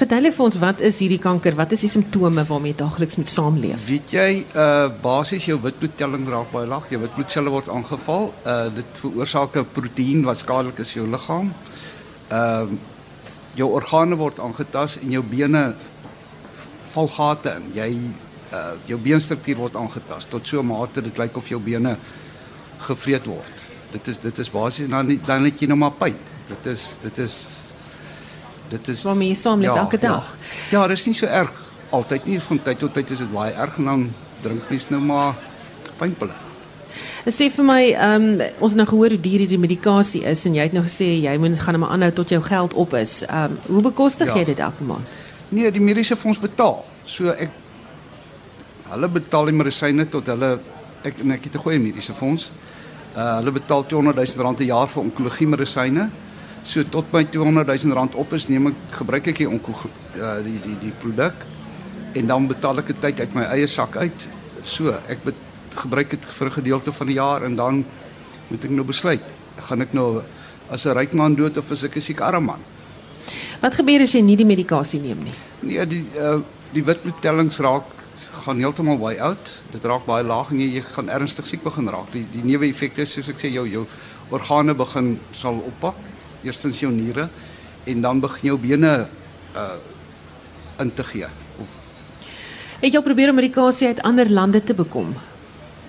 Verduidelik 0.00 0.32
vir 0.32 0.44
ons 0.46 0.56
wat 0.62 0.78
is 0.80 0.98
hierdie 1.02 1.20
kanker? 1.20 1.54
Wat 1.58 1.72
is 1.76 1.82
die 1.84 1.90
simptome 1.92 2.44
waarmee 2.48 2.72
jy 2.72 2.78
daagliks 2.78 3.18
moet 3.20 3.28
saamleef? 3.28 3.82
Weet 3.84 4.14
jy, 4.14 4.28
uh 4.56 4.88
basies 5.02 5.44
jou 5.50 5.58
witbloedtelling 5.60 6.24
raak 6.28 6.48
baie 6.54 6.68
laag, 6.70 6.86
jou 6.88 7.02
witbloedselle 7.02 7.52
word 7.52 7.68
aangeval. 7.68 8.30
Uh 8.48 8.70
dit 8.78 9.02
veroorsaak 9.02 9.58
'n 9.60 9.68
proteïen 9.74 10.24
wat 10.24 10.40
skadelik 10.40 10.78
is 10.78 10.94
vir 10.94 11.02
jou 11.02 11.10
liggaam. 11.10 11.52
Ehm 12.30 12.72
uh, 12.72 12.98
jou 13.58 13.70
organe 13.74 14.16
word 14.16 14.38
aangetas 14.38 14.98
en 15.00 15.10
jou 15.10 15.22
bene 15.22 15.74
val 16.92 17.08
gate 17.08 17.54
in. 17.58 17.70
Jy 17.74 17.90
uh 18.50 18.74
jou 18.86 18.98
beenstruktuur 18.98 19.56
word 19.62 19.76
aangetast 19.78 20.30
tot 20.30 20.46
so 20.46 20.60
'n 20.60 20.66
mate 20.66 21.02
dit 21.02 21.18
lyk 21.18 21.36
of 21.36 21.48
jou 21.48 21.60
bene 21.60 21.96
gevreet 22.78 23.26
word. 23.26 23.64
Dit 23.92 24.08
is 24.08 24.18
dit 24.18 24.38
is 24.38 24.50
basies 24.50 24.88
dan 24.88 25.20
dan 25.26 25.44
het 25.44 25.60
jy 25.60 25.66
nou 25.66 25.78
maar 25.78 25.94
pyn. 25.98 26.16
Dit 26.48 26.66
is 26.66 26.98
dit 27.02 27.18
is 27.18 27.46
dit 28.68 28.88
is 28.88 29.02
Waarmee 29.02 29.28
jy 29.28 29.34
saamleef 29.34 29.76
elke 29.76 29.98
dag. 29.98 30.36
Ja, 30.70 30.80
ja 30.80 30.88
dis 30.88 31.06
nie 31.06 31.14
so 31.14 31.26
erg 31.26 31.50
altyd 31.90 32.26
nie 32.26 32.40
van 32.40 32.62
tyd 32.62 32.78
tot 32.78 32.94
tyd 32.94 33.10
is 33.10 33.18
dit 33.18 33.32
baie 33.32 33.52
erg 33.52 33.78
en 33.78 33.84
dan 33.84 34.14
drink 34.42 34.70
mens 34.70 34.88
nou 34.88 35.00
maar 35.00 35.34
pynpille. 35.98 36.49
Sê 37.28 37.50
vir 37.52 37.64
my, 37.64 37.82
ehm 37.92 38.22
um, 38.40 38.42
ons 38.60 38.72
het 38.72 38.78
nou 38.80 38.86
gehoor 38.88 39.12
hoe 39.12 39.20
duur 39.20 39.42
hierdie 39.44 39.58
medikasie 39.60 40.22
is 40.24 40.46
en 40.48 40.54
jy 40.54 40.62
het 40.62 40.72
nou 40.72 40.82
gesê 40.86 41.20
jy 41.20 41.36
moet 41.38 41.58
gaan 41.60 41.78
maar 41.78 41.90
aanhou 41.92 42.12
tot 42.12 42.28
jou 42.32 42.40
geld 42.42 42.74
op 42.74 42.94
is. 42.94 43.22
Ehm 43.26 43.52
um, 43.52 43.58
hoe 43.74 43.82
bekostig 43.82 44.28
Ja. 44.28 44.36
jy 44.38 44.44
dit 44.44 44.58
elke 44.58 44.84
maand? 44.84 45.04
Nee, 45.48 45.70
die 45.70 45.80
mediese 45.80 46.16
fonds 46.16 46.38
betaal. 46.38 46.84
So 47.04 47.28
ek 47.30 47.50
hulle 48.90 49.08
betaal 49.08 49.44
die 49.50 49.52
medisyne 49.54 50.08
tot 50.08 50.26
hulle 50.26 50.60
ek 51.04 51.20
en 51.20 51.30
ek 51.30 51.44
het 51.44 51.54
'n 51.54 51.58
goeie 51.58 51.78
mediese 51.78 52.14
fonds. 52.14 52.52
Uh 53.16 53.36
hulle 53.36 53.52
betaal 53.52 53.86
200 53.86 54.16
000 54.16 54.42
rand 54.44 54.60
'n 54.60 54.64
jaar 54.66 54.88
vir 54.88 55.02
onkologie 55.02 55.46
medisyne. 55.46 56.10
So 56.64 56.82
tot 56.84 57.12
my 57.12 57.24
200 57.24 57.66
000 57.84 57.94
rand 57.94 58.14
op 58.14 58.32
is, 58.32 58.48
neem 58.48 58.66
ek 58.66 58.74
gebruik 58.90 59.26
ek 59.26 59.38
die 59.38 59.48
onko 59.48 59.72
uh, 60.16 60.42
die 60.44 60.60
die 60.64 60.76
die 60.80 60.92
produk 60.98 61.34
en 62.14 62.26
dan 62.26 62.46
betaal 62.46 62.78
ek 62.78 62.86
dit 62.86 63.00
tyd 63.00 63.20
uit 63.20 63.34
my 63.34 63.42
eie 63.42 63.66
sak 63.66 63.96
uit. 63.96 64.28
So 64.62 64.94
ek 65.08 65.24
bet, 65.24 65.34
gebruik 65.74 66.10
dit 66.10 66.24
vir 66.24 66.46
'n 66.46 66.52
gedeelte 66.52 66.92
van 66.92 67.06
die 67.06 67.14
jaar 67.14 67.42
en 67.42 67.56
dan 67.56 67.84
moet 68.48 68.64
ek 68.64 68.70
nou 68.70 68.84
besluit, 68.84 69.22
gaan 69.56 69.80
ek 69.80 69.92
nou 69.92 70.22
as 70.70 70.86
'n 70.86 70.96
ryk 70.96 71.12
man 71.12 71.34
dood 71.34 71.56
of 71.56 71.70
as 71.70 71.84
ek 71.84 71.96
'n 71.96 72.02
siek 72.02 72.20
arm 72.20 72.44
man? 72.44 72.60
Wat 73.60 73.74
gebeur 73.74 74.00
as 74.00 74.12
jy 74.12 74.22
nie 74.22 74.36
die 74.36 74.46
medikasie 74.48 75.00
neem 75.00 75.22
nie? 75.22 75.34
Nee, 75.60 75.86
die 75.86 76.04
uh, 76.18 76.40
die 76.72 76.84
witbloedtellings 76.84 77.58
raak 77.58 77.84
gaan 78.44 78.58
heeltemal 78.58 78.98
way 78.98 79.18
out. 79.18 79.60
Dit 79.72 79.84
raak 79.84 80.06
baie 80.06 80.24
laag 80.24 80.50
en 80.50 80.60
jy, 80.60 80.74
jy 80.78 80.82
gaan 80.94 81.08
ernstig 81.08 81.46
siek 81.46 81.62
begin 81.62 81.88
raak. 81.88 82.12
Die 82.12 82.24
die 82.32 82.44
neeweffekte 82.44 83.04
soos 83.04 83.28
ek 83.28 83.38
sê 83.42 83.52
jou 83.52 83.66
jou 83.68 83.86
organe 84.30 84.74
begin 84.74 85.18
sal 85.32 85.60
oppak. 85.66 85.96
Eerstens 86.42 86.80
jou 86.80 86.92
niere 86.92 87.28
en 87.84 88.00
dan 88.00 88.20
begin 88.20 88.54
jou 88.54 88.58
bene 88.58 89.08
uh 89.54 89.78
in 90.80 90.92
te 90.94 91.04
gee. 91.04 91.26
Of 91.60 91.68
Het 92.80 92.94
jy 92.94 93.02
probeer 93.04 93.28
om 93.28 93.36
medikasie 93.36 93.90
uit 93.90 93.98
ander 94.08 94.30
lande 94.30 94.62
te 94.64 94.72
bekom? 94.74 95.12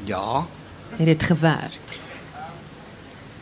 Ja, 0.05 0.45
Het 0.97 1.05
dit 1.05 1.23
gewerk? 1.23 1.79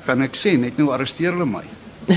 kan 0.09 0.21
ek 0.25 0.37
sê 0.37 0.55
net 0.57 0.77
nou 0.81 0.89
arresteer 0.93 1.35
hulle 1.35 1.45
my. 1.45 1.65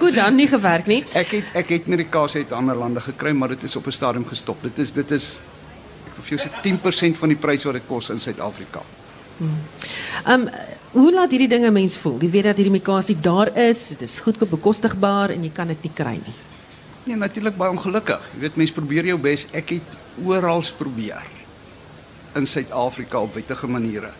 Goed, 0.00 0.16
dan 0.16 0.34
nie 0.34 0.48
gewerk 0.50 0.88
nie. 0.90 1.04
Ek 1.14 1.36
het 1.36 1.58
ek 1.62 1.68
het 1.76 1.86
medikasie 1.86 2.42
uit 2.42 2.54
ander 2.56 2.78
lande 2.78 3.02
gekry, 3.04 3.30
maar 3.36 3.54
dit 3.54 3.62
is 3.68 3.76
op 3.78 3.86
'n 3.86 3.94
stadium 3.94 4.24
gestop. 4.26 4.62
Dit 4.62 4.78
is 4.78 4.90
dit 4.90 5.10
is 5.10 5.38
ek 6.08 6.24
vir 6.24 6.36
jou 6.36 6.40
sê 6.42 6.50
10% 6.64 7.18
van 7.22 7.28
die 7.28 7.38
prys 7.38 7.64
wat 7.64 7.74
dit 7.78 7.86
kos 7.86 8.10
in 8.10 8.20
Suid-Afrika. 8.20 8.82
Ehm 9.38 9.54
um, 10.26 10.48
hoe 10.96 11.12
laat 11.12 11.30
hierdie 11.30 11.48
dinge 11.48 11.70
mens 11.70 11.96
voel? 11.96 12.18
Jy 12.20 12.30
weet 12.30 12.44
dat 12.44 12.56
hierdie 12.56 12.72
medikasie 12.72 13.16
daar 13.20 13.52
is, 13.56 13.88
dit 13.88 14.02
is 14.02 14.18
goedkoop 14.20 14.50
bekostigbaar 14.50 15.30
en 15.30 15.42
jy 15.42 15.50
kan 15.52 15.66
dit 15.68 15.82
nie 15.82 15.92
kry 15.94 16.16
nie. 16.16 16.34
Nee, 17.04 17.16
natuurlik 17.16 17.56
baie 17.56 17.70
ongelukkig. 17.70 18.20
Jy 18.34 18.40
weet 18.40 18.56
mense 18.56 18.72
probeer 18.72 19.04
jou 19.04 19.18
bes. 19.18 19.46
Ek 19.52 19.68
het 19.76 19.96
oral 20.24 20.64
probeer 20.78 21.35
in 22.36 22.46
Suid-Afrika 22.46 23.20
op 23.20 23.34
wettige 23.34 23.66
maniere 23.66 24.12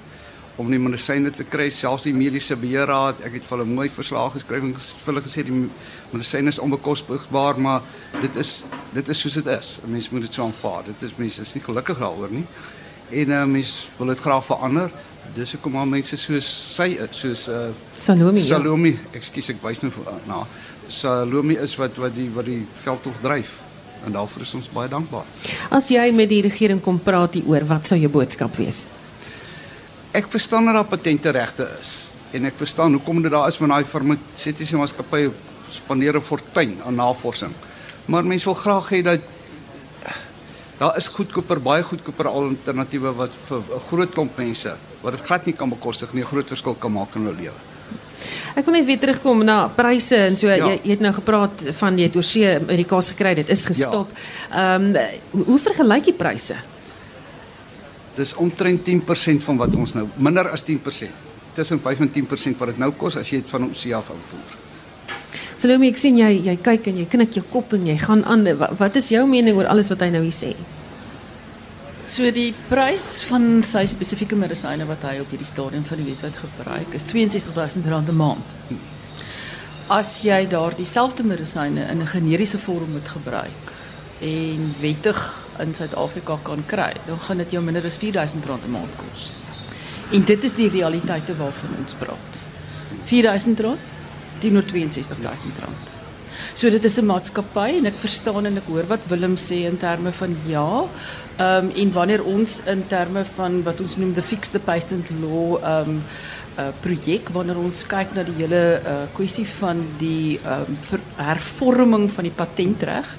om 0.57 0.71
die 0.73 0.81
medisyne 0.81 1.31
te 1.35 1.45
kry, 1.45 1.69
selfs 1.75 2.07
die 2.07 2.15
mediese 2.17 2.57
beheerraad. 2.57 3.21
Ek 3.29 3.37
het 3.37 3.45
vir 3.45 3.59
hulle 3.59 3.69
mooi 3.69 3.89
verslae 3.93 4.31
geskryf 4.33 4.65
en 4.65 4.73
vir 4.79 5.11
hulle 5.11 5.23
gesê 5.25 5.45
die 5.45 5.57
medisyne 6.13 6.53
is 6.53 6.61
onbekostigbaar, 6.63 7.61
maar 7.61 7.85
dit 8.23 8.39
is 8.41 8.55
dit 8.97 9.13
is 9.13 9.21
soos 9.21 9.37
dit 9.37 9.51
is. 9.53 9.81
'n 9.85 9.93
Mens 9.93 10.09
moet 10.11 10.25
dit 10.25 10.35
so 10.35 10.45
aanvaar. 10.45 10.85
Dit 10.85 11.03
is 11.03 11.17
mense 11.17 11.43
is 11.43 11.55
nie 11.55 11.63
gelukkig 11.63 11.99
daaroor 11.99 12.33
nie. 12.33 12.47
En 13.11 13.31
uh, 13.31 13.45
mense 13.45 13.87
wil 13.99 14.07
dit 14.07 14.21
graag 14.21 14.45
verander. 14.45 14.91
Dis 15.35 15.53
hoekom 15.53 15.73
maar 15.73 15.87
mense 15.89 16.17
soos 16.17 16.49
sy 16.75 16.99
soos 17.11 17.49
uh 17.49 17.69
Salome, 17.99 18.39
ja. 18.39 18.45
Salome, 18.45 18.97
ekskuus 19.13 19.51
ek 19.51 19.63
wys 19.63 19.83
nou 19.83 19.93
uh, 19.93 20.17
na. 20.27 20.47
Salome 20.89 21.61
is 21.61 21.77
wat 21.77 21.97
wat 21.97 22.15
die 22.15 22.31
wat 22.33 22.45
die 22.45 22.65
veldtog 22.83 23.21
dryf. 23.21 23.66
En 24.05 24.13
daarvoor 24.13 24.43
is 24.43 24.55
ons 24.55 24.69
baie 24.73 24.89
dankbaar. 24.89 25.25
As 25.71 25.89
jy 25.89 26.11
met 26.13 26.29
die 26.29 26.43
regering 26.43 26.81
kom 26.83 26.99
praat 26.99 27.35
hieroor, 27.35 27.65
wat 27.65 27.87
sou 27.87 27.99
jou 27.99 28.11
boodskap 28.11 28.55
wees? 28.57 28.87
Ek 30.13 30.29
verstaan 30.33 30.65
dat 30.65 30.75
daar 30.75 30.85
patente 30.85 31.31
regte 31.31 31.69
is 31.81 32.11
en 32.33 32.45
ek 32.45 32.55
verstaan 32.59 32.93
hoekom 32.93 33.23
dit 33.23 33.33
daar 33.33 33.49
is 33.49 33.59
want 33.59 33.73
daai 33.73 33.85
farmaseutiese 33.85 34.77
maatskappye 34.77 35.31
spandeer 35.71 36.17
'n 36.17 36.23
fortuin 36.23 36.77
aan 36.87 36.95
navorsing. 36.95 37.53
Maar 38.07 38.25
mense 38.25 38.45
wil 38.45 38.55
graag 38.55 38.89
hê 38.91 39.03
dat 39.03 39.21
daar 40.79 40.97
is 40.97 41.09
goedkoper, 41.09 41.61
baie 41.61 41.83
goedkoper 41.83 42.29
alternatiewe 42.29 43.15
wat 43.15 43.31
vir 43.49 43.59
'n 43.59 43.87
groot 43.89 44.13
klomp 44.13 44.37
mense 44.37 44.77
wat 45.03 45.13
dit 45.13 45.25
glad 45.25 45.47
nie 45.47 45.55
kan 45.55 45.69
bekostig 45.69 46.13
nie, 46.13 46.23
'n 46.23 46.27
groot 46.27 46.49
verskil 46.49 46.75
kan 46.75 46.93
maak 46.93 47.15
in 47.15 47.23
hulle 47.25 47.37
lewe. 47.37 47.76
Ek 48.57 48.65
wil 48.65 48.79
net 48.79 48.87
weer 48.89 48.99
terugkom 48.99 49.43
na 49.45 49.67
pryse 49.69 50.17
en 50.17 50.37
so 50.37 50.49
Ja. 50.49 50.57
jy, 50.71 50.81
jy 50.83 50.91
het 50.97 51.01
nou 51.05 51.13
gepraat 51.13 51.63
van 51.77 51.99
jy 51.99 52.07
het 52.09 52.17
oorsee 52.17 52.55
medikasie 52.65 53.13
gekry, 53.15 53.35
dit 53.35 53.49
is 53.53 53.65
gestop. 53.69 54.09
Ehm 54.51 54.95
hoe, 55.31 55.45
hoe 55.45 55.59
vergelyk 55.61 56.07
jy 56.07 56.15
pryse? 56.17 56.57
Dis 58.17 58.33
omtrent 58.41 58.81
10% 58.85 59.43
van 59.45 59.57
wat 59.61 59.77
ons 59.77 59.93
nou 59.95 60.07
minder 60.17 60.49
as 60.51 60.63
10%. 60.65 61.13
Tussen 61.55 61.81
5 61.81 62.01
en 62.01 62.11
10% 62.13 62.57
wat 62.59 62.69
dit 62.73 62.79
nou 62.79 62.91
kos 62.97 63.17
as 63.17 63.29
jy 63.31 63.43
dit 63.43 63.51
van 63.51 63.69
oorsee 63.69 63.95
af 63.97 64.09
invoer. 64.09 64.57
Salome, 65.57 65.89
ek 65.89 65.97
sien 66.01 66.17
jy 66.17 66.31
jy 66.45 66.57
kyk 66.57 66.87
en 66.87 66.97
jy 67.03 67.07
knik 67.13 67.35
jou 67.35 67.45
kop 67.53 67.73
en 67.77 67.87
jy 67.87 67.97
gaan 67.99 68.25
aan. 68.25 68.45
Wat, 68.59 68.73
wat 68.79 68.97
is 68.97 69.09
jou 69.13 69.27
mening 69.29 69.57
oor 69.57 69.67
alles 69.73 69.89
wat 69.93 70.01
hy 70.01 70.09
nou 70.11 70.23
hier 70.23 70.33
sê? 70.33 70.55
So 72.07 72.23
die 72.31 72.53
prys 72.69 73.17
van 73.27 73.65
sy 73.67 73.81
spesifieke 73.91 74.37
medisyne 74.39 74.85
wat 74.87 75.03
hy 75.09 75.17
op 75.19 75.33
hierdie 75.35 75.49
stadium 75.49 75.83
van 75.89 75.99
die 75.99 76.05
webwerf 76.07 76.37
gebruik 76.39 76.93
is 76.95 77.03
R62000 77.03 77.83
'n 77.83 78.15
maand. 78.15 78.53
As 79.91 80.21
jy 80.23 80.47
daardie 80.47 80.87
selfde 80.87 81.25
medisyne 81.25 81.83
in 81.91 82.03
'n 82.03 82.07
generiese 82.07 82.59
vorm 82.59 82.93
moet 82.93 83.09
gebruik 83.09 83.73
en 84.21 84.75
wettig 84.81 85.19
in 85.59 85.75
Suid-Afrika 85.75 86.39
kan 86.43 86.63
kry, 86.67 86.95
dan 87.07 87.19
gaan 87.19 87.39
dit 87.39 87.51
jou 87.51 87.63
minder 87.65 87.85
as 87.85 87.99
R4000 87.99 88.45
'n 88.45 88.71
maand 88.71 88.97
kos. 88.97 89.31
En 90.13 90.25
dit 90.25 90.45
is 90.45 90.53
die 90.53 90.69
realiteite 90.69 91.37
waarvan 91.37 91.71
ons 91.79 91.95
praat. 91.95 92.33
R4000 93.05 93.79
teenoor 94.39 94.63
R62000. 94.63 95.96
So 96.55 96.71
dit 96.71 96.85
is 96.85 96.99
'n 96.99 97.07
maatskappy 97.07 97.79
en 97.79 97.87
ek 97.87 97.99
verstaan 97.99 98.47
en 98.47 98.57
ek 98.57 98.67
hoor 98.67 98.87
wat 98.87 99.07
Willem 99.09 99.37
sê 99.37 99.65
in 99.67 99.79
terme 99.79 100.13
van 100.13 100.37
ja. 100.47 100.89
Ehm 101.37 101.65
um, 101.65 101.71
en 101.71 101.93
wanneer 101.93 102.25
ons 102.25 102.61
in 102.67 102.87
terme 102.87 103.25
van 103.37 103.63
wat 103.63 103.81
ons 103.81 103.97
noem 103.97 104.15
the 104.15 104.23
fix 104.23 104.49
the 104.49 104.59
patent 104.59 105.11
law 105.21 105.59
ehm 105.63 105.91
um, 105.91 106.03
uh, 106.59 106.73
projek 106.81 107.29
wanneer 107.35 107.59
ons 107.61 107.83
kyk 107.89 108.15
na 108.17 108.25
die 108.27 108.37
hele 108.39 108.63
uh, 108.81 108.95
kwessie 109.17 109.47
van 109.59 109.83
die 110.01 110.39
um, 110.45 110.79
ver, 110.81 111.03
hervorming 111.21 112.09
van 112.13 112.29
die 112.29 112.35
patentreg 112.35 113.13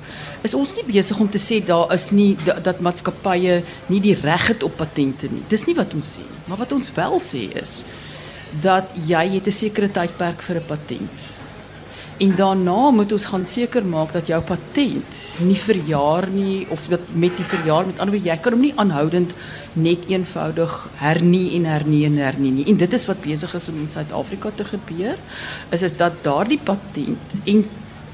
is 0.46 0.56
ons 0.58 0.76
nie 0.78 0.86
besig 0.88 1.20
om 1.20 1.30
te 1.30 1.42
sê 1.42 1.60
daar 1.66 1.94
is 1.96 2.10
nie 2.16 2.36
dat, 2.46 2.64
dat 2.66 2.82
maatskappye 2.86 3.62
nie 3.92 4.02
die 4.04 4.18
reg 4.18 4.50
het 4.54 4.64
op 4.64 4.78
patente 4.78 5.30
nie. 5.32 5.44
Dis 5.50 5.66
nie 5.68 5.76
wat 5.78 5.94
ons 5.98 6.18
sê 6.18 6.26
nie, 6.26 6.44
maar 6.48 6.62
wat 6.64 6.76
ons 6.78 6.92
wel 6.96 7.18
sê 7.24 7.48
is 7.58 7.82
dat 8.64 8.94
jy 9.06 9.26
het 9.36 9.48
'n 9.48 9.52
sekere 9.52 9.90
tydperk 9.90 10.42
vir 10.42 10.58
'n 10.58 10.68
patent. 10.68 11.27
En 12.18 12.36
daarna 12.36 12.90
moet 12.90 13.12
ons 13.12 13.26
gaan 13.30 13.46
seker 13.46 13.86
maak 13.86 14.12
dat 14.16 14.28
jou 14.28 14.40
patent 14.42 15.18
nie 15.46 15.58
verjaar 15.58 16.26
nie 16.34 16.66
of 16.74 16.88
dat 16.90 17.12
met 17.14 17.36
die 17.38 17.46
verjaar 17.46 17.86
met 17.86 18.00
ander 18.02 18.18
jy 18.18 18.38
kan 18.42 18.56
hom 18.56 18.64
nie 18.66 18.74
aanhoudend 18.76 19.36
net 19.78 20.08
eenvoudig 20.10 20.78
hernie 20.98 21.52
en 21.60 21.68
hernie 21.70 22.06
en 22.08 22.18
hernie 22.18 22.52
nie. 22.56 22.66
En 22.72 22.80
dit 22.82 22.94
is 22.94 23.06
wat 23.06 23.22
besig 23.22 23.54
is 23.54 23.70
om 23.70 23.78
in 23.84 23.92
Suid-Afrika 23.94 24.52
te 24.56 24.66
gebeur 24.66 25.22
is 25.70 25.86
is 25.86 25.98
dat 25.98 26.24
daardie 26.26 26.60
patent 26.64 27.38
en 27.46 27.68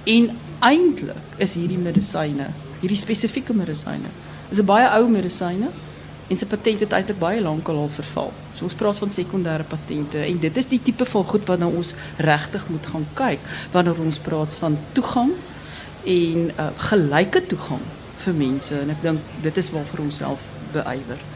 en 0.04 0.30
eintlik 0.64 1.39
is 1.43 1.56
hierdie 1.56 1.80
medisyne, 1.80 2.49
hierdie 2.82 2.99
spesifieke 2.99 3.56
medisyne, 3.56 4.12
is 4.51 4.60
'n 4.60 4.66
baie 4.66 4.88
ou 4.99 5.08
medisyne 5.08 5.72
en 6.30 6.39
sy 6.39 6.47
patent 6.49 6.84
het 6.86 6.95
eintlik 6.95 7.19
baie 7.19 7.41
lank 7.41 7.67
al 7.67 7.89
verval. 7.91 8.32
So 8.55 8.67
ons 8.67 8.78
praat 8.80 8.99
van 9.01 9.11
sekondêre 9.11 9.65
patente 9.67 10.21
en 10.24 10.39
dit 10.39 10.61
is 10.61 10.69
die 10.71 10.82
tipe 10.82 11.05
van 11.05 11.28
goed 11.34 11.49
nou 11.59 11.71
ons 11.82 11.93
regtig 12.17 12.67
moet 12.69 12.91
gaan 12.93 13.07
kyk 13.17 13.51
wanneer 13.76 13.99
ons 13.99 14.21
praat 14.24 14.55
van 14.61 14.78
toegang 14.93 15.34
en 16.05 16.49
uh, 16.51 16.71
gelyke 16.89 17.45
toegang 17.51 17.84
vir 18.24 18.39
mense 18.39 18.76
en 18.80 18.91
ek 18.93 19.03
dink 19.03 19.38
dit 19.43 19.63
is 19.63 19.71
waarvoor 19.74 20.05
ons 20.07 20.24
self 20.24 20.51
beywer. 20.76 21.32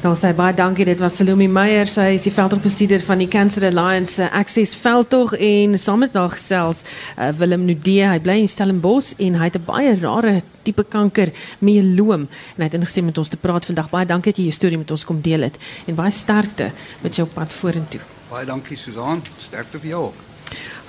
Daar 0.00 0.16
sê 0.16 0.30
baie 0.32 0.54
dankie. 0.56 0.86
Dit 0.88 1.00
was 1.04 1.18
Salome 1.18 1.44
Meyer. 1.52 1.84
Sy 1.84 2.14
is 2.14 2.24
die 2.24 2.32
veldtogbestuurder 2.32 3.02
van 3.04 3.20
die 3.20 3.26
Cancer 3.28 3.66
Alliance 3.68 4.14
se 4.14 4.28
Access 4.32 4.72
veldtog 4.80 5.34
en 5.36 5.76
saam 5.78 6.00
met 6.00 6.16
haar 6.16 6.32
gesels 6.32 6.80
uh, 7.18 7.28
Willem 7.36 7.66
Nudee. 7.68 8.06
Hy 8.08 8.22
bly 8.24 8.38
in 8.40 8.48
Stellenbosch 8.48 9.18
en 9.20 9.36
hy 9.36 9.50
het 9.50 9.58
'n 9.60 9.66
baie 9.66 9.92
rare 10.00 10.40
tipe 10.64 10.86
kanker, 10.88 11.34
mieloom 11.60 12.24
en 12.56 12.64
hy 12.64 12.70
het 12.70 12.78
ingestem 12.80 13.04
met 13.12 13.18
ons 13.18 13.28
te 13.28 13.36
praat 13.36 13.68
vandag. 13.68 13.92
Baie 13.92 14.06
dankie 14.06 14.32
dat 14.32 14.40
jy 14.40 14.48
jou 14.48 14.56
storie 14.56 14.78
met 14.78 14.90
ons 14.90 15.04
kom 15.04 15.20
deel 15.20 15.42
het 15.42 15.60
en 15.86 15.94
baie 15.94 16.10
sterkte 16.10 16.72
met 17.02 17.14
jou 17.14 17.28
pad 17.28 17.52
vorentoe. 17.52 18.00
Baie 18.30 18.46
dankie 18.46 18.76
Susan. 18.76 19.20
Sterkte 19.36 19.78
vir 19.78 19.88
jou 19.90 20.04
ook. 20.04 20.29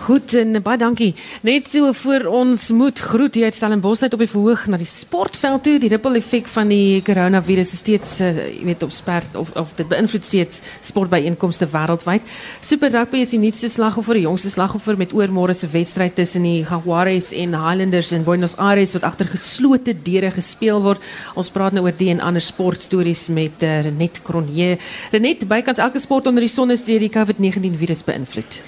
Goed 0.02 0.34
en 0.34 0.58
baie 0.66 0.80
dankie. 0.82 1.12
Net 1.46 1.68
so 1.70 1.92
voor 1.94 2.24
ons 2.26 2.62
moet 2.74 2.98
groet 3.00 3.36
hier 3.38 3.52
uit 3.52 3.54
Stellenbosch 3.54 4.02
uit 4.02 4.16
op 4.16 4.24
die 4.24 4.30
verhoog 4.32 4.64
na 4.72 4.80
die 4.82 4.88
sportveld 4.90 5.62
toe. 5.68 5.76
Die 5.84 5.92
ripple 5.94 6.18
effek 6.18 6.50
van 6.50 6.72
die 6.74 7.04
coronavirus 7.06 7.76
is 7.76 7.84
steeds 7.84 8.16
uh, 8.26 8.32
jy 8.48 8.66
weet 8.72 8.82
op 8.88 8.96
sperd 8.98 9.38
of 9.38 9.52
of 9.62 9.76
dit 9.78 9.86
beïnvloed 9.92 10.26
steeds 10.26 10.64
sportbyeenkomste 10.90 11.70
wêreldwyd. 11.70 12.26
Super 12.66 12.90
rugby 12.96 13.22
is 13.22 13.36
die 13.36 13.42
nuutste 13.44 13.70
slagoffer, 13.70 14.18
die 14.18 14.26
jongste 14.26 14.50
slagoffer 14.56 14.98
met 14.98 15.14
oormôre 15.14 15.54
se 15.54 15.70
wedstryd 15.70 16.18
tussen 16.18 16.50
die 16.50 16.64
Jaguares 16.64 17.30
en 17.38 17.54
Highlanders 17.62 18.12
in 18.18 18.26
Buenos 18.26 18.58
Aires 18.58 18.98
wat 18.98 19.06
agter 19.12 19.30
geslote 19.30 19.94
deure 19.94 20.34
gespeel 20.34 20.82
word. 20.82 21.06
Ons 21.38 21.54
praat 21.54 21.78
nou 21.78 21.86
oor 21.86 21.98
die 21.98 22.10
en 22.16 22.26
ander 22.26 22.42
sportstories 22.42 23.28
met 23.30 23.62
uh, 23.62 23.84
Renet 23.86 24.24
Cronje. 24.26 24.80
Renet, 25.14 25.46
bykans 25.46 25.78
elke 25.78 26.02
sport 26.02 26.26
onder 26.32 26.42
die 26.42 26.50
son 26.50 26.74
is 26.74 26.90
deur 26.90 27.06
die 27.06 27.14
COVID-19 27.14 27.78
virus 27.78 28.08
beïnvloed. 28.10 28.64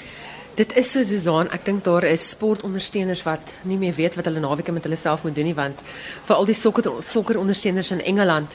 Dit 0.54 0.76
is 0.78 0.91
so 0.91 1.01
Susan, 1.01 1.47
ek 1.49 1.64
dink 1.66 1.82
daar 1.82 2.06
is 2.06 2.28
sportondersteuners 2.36 3.24
wat 3.26 3.56
nie 3.66 3.80
meer 3.82 3.95
weet 3.97 4.14
wat 4.14 4.28
hulle 4.30 4.41
naweke 4.43 4.76
met 4.76 4.86
hulle 4.86 4.99
self 5.01 5.24
moet 5.26 5.34
doen 5.34 5.47
nie 5.49 5.56
want 5.58 5.80
vir 6.28 6.36
al 6.36 6.45
die 6.45 6.54
sokker 6.54 6.91
sokkerondersteuners 7.01 7.89
in 7.95 8.04
Engeland 8.12 8.54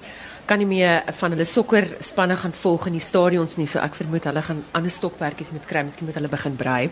kan 0.49 0.61
nie 0.63 0.69
meer 0.69 1.03
van 1.19 1.35
hulle 1.35 1.45
sokkerspanne 1.45 2.37
gaan 2.41 2.55
volg 2.57 2.87
in 2.89 2.95
die 2.97 3.05
stadions 3.05 3.59
nie, 3.61 3.67
so 3.69 3.83
ek 3.83 3.99
vermoed 3.99 4.25
hulle 4.31 4.43
gaan 4.47 4.63
ander 4.79 4.93
stokperdjies 4.93 5.51
moet 5.53 5.67
kry, 5.69 5.83
miskien 5.85 6.09
moet 6.09 6.17
hulle 6.17 6.31
begin 6.33 6.57
brei. 6.57 6.89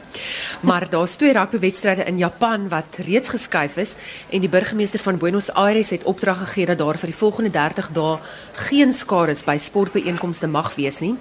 Maar 0.69 0.89
daar's 0.93 1.17
twee 1.17 1.33
rugbywedstryde 1.37 2.05
in 2.11 2.21
Japan 2.21 2.69
wat 2.73 3.01
reeds 3.07 3.33
geskuif 3.33 3.79
is 3.81 3.97
en 4.29 4.45
die 4.45 4.53
burgemeester 4.53 5.01
van 5.01 5.21
Buenos 5.23 5.49
Aires 5.55 5.95
het 5.95 6.05
opdrag 6.05 6.43
gegee 6.45 6.69
dat 6.73 6.83
daar 6.83 7.01
vir 7.01 7.15
die 7.15 7.21
volgende 7.23 7.55
30 7.55 7.93
dae 7.97 8.19
geen 8.57 8.93
skades 8.93 9.45
by 9.45 9.57
sportbyeenkomste 9.61 10.49
mag 10.49 10.75
wees 10.77 11.01
nie. 11.01 11.15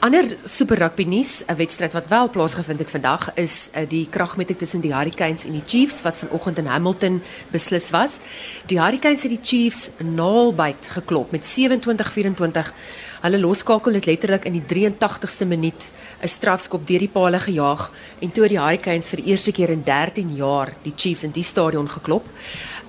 Ander 0.00 0.28
super 0.38 0.78
rugby 0.78 1.04
nuus, 1.04 1.42
'n 1.46 1.56
wedstryd 1.56 1.92
wat 1.92 2.08
wel 2.08 2.30
plaasgevind 2.30 2.78
het 2.78 2.90
vandag 2.90 3.34
is 3.34 3.70
uh, 3.74 3.82
die 3.88 4.06
kragmeting 4.10 4.58
tussen 4.58 4.80
die 4.80 4.94
Hurricanes 4.94 5.44
en 5.44 5.52
die 5.52 5.62
Chiefs 5.66 6.02
wat 6.02 6.16
vanoggend 6.16 6.58
in 6.58 6.66
Hamilton 6.66 7.22
beslis 7.50 7.90
was. 7.90 8.20
Die 8.66 8.80
Hurricanes 8.80 9.22
het 9.22 9.30
die 9.30 9.42
Chiefs 9.42 9.90
naalbyt 9.98 10.88
geklop 10.88 11.30
met 11.30 11.42
27-24. 11.42 12.72
Hulle 13.20 13.38
loskakel 13.38 13.94
het 13.94 14.06
letterlik 14.06 14.44
in 14.44 14.52
die 14.52 14.62
83ste 14.62 15.46
minuut 15.46 15.90
'n 16.22 16.28
strafskop 16.28 16.86
deur 16.86 16.98
die 16.98 17.08
palle 17.08 17.40
gejaag 17.40 17.90
en 18.20 18.32
toe 18.32 18.48
die 18.48 18.60
Hurricanes 18.60 19.08
vir 19.08 19.22
die 19.22 19.30
eerste 19.30 19.52
keer 19.52 19.70
in 19.70 19.82
13 19.84 20.36
jaar 20.36 20.72
die 20.82 20.94
Chiefs 20.96 21.22
in 21.22 21.32
die 21.32 21.42
stadion 21.42 21.88
geklop. 21.88 22.24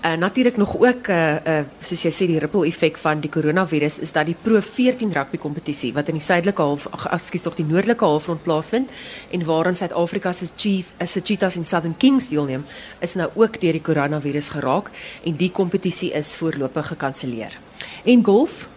Uh, 0.06 0.14
natuurlik 0.14 0.58
nog 0.58 0.78
ook 0.78 1.08
uh, 1.08 1.36
uh 1.36 1.64
soos 1.84 2.06
jy 2.06 2.12
sê 2.16 2.28
die 2.30 2.40
ripple 2.40 2.64
effek 2.70 2.96
van 2.98 3.20
die 3.20 3.30
coronavirus 3.30 3.98
is 4.00 4.14
dat 4.16 4.30
die 4.30 4.36
Pro 4.44 4.62
14 4.64 5.12
rugby 5.12 5.38
kompetisie 5.38 5.92
wat 5.94 6.08
in 6.08 6.16
die 6.16 6.24
suidelike 6.24 6.64
half 6.64 6.86
ekskuus 7.12 7.44
tog 7.44 7.58
die 7.58 7.66
noordelike 7.68 8.08
halfrond 8.08 8.44
plaasvind 8.46 8.94
en 9.36 9.44
waarin 9.44 9.76
Suid-Afrika 9.76 10.32
se 10.32 10.48
Chief 10.56 10.96
is 11.04 11.12
se 11.12 11.20
Cheetahs 11.22 11.60
en 11.60 11.66
Southern 11.66 11.98
Kings 11.98 12.30
deelneem 12.32 12.64
is 13.04 13.18
nou 13.20 13.28
ook 13.36 13.60
deur 13.60 13.76
die 13.76 13.84
coronavirus 13.84 14.54
geraak 14.56 14.88
en 15.26 15.36
die 15.36 15.52
kompetisie 15.52 16.14
is 16.16 16.36
voorlopig 16.40 16.88
gekanselleer. 16.96 17.60
En 18.04 18.24
golf 18.24 18.70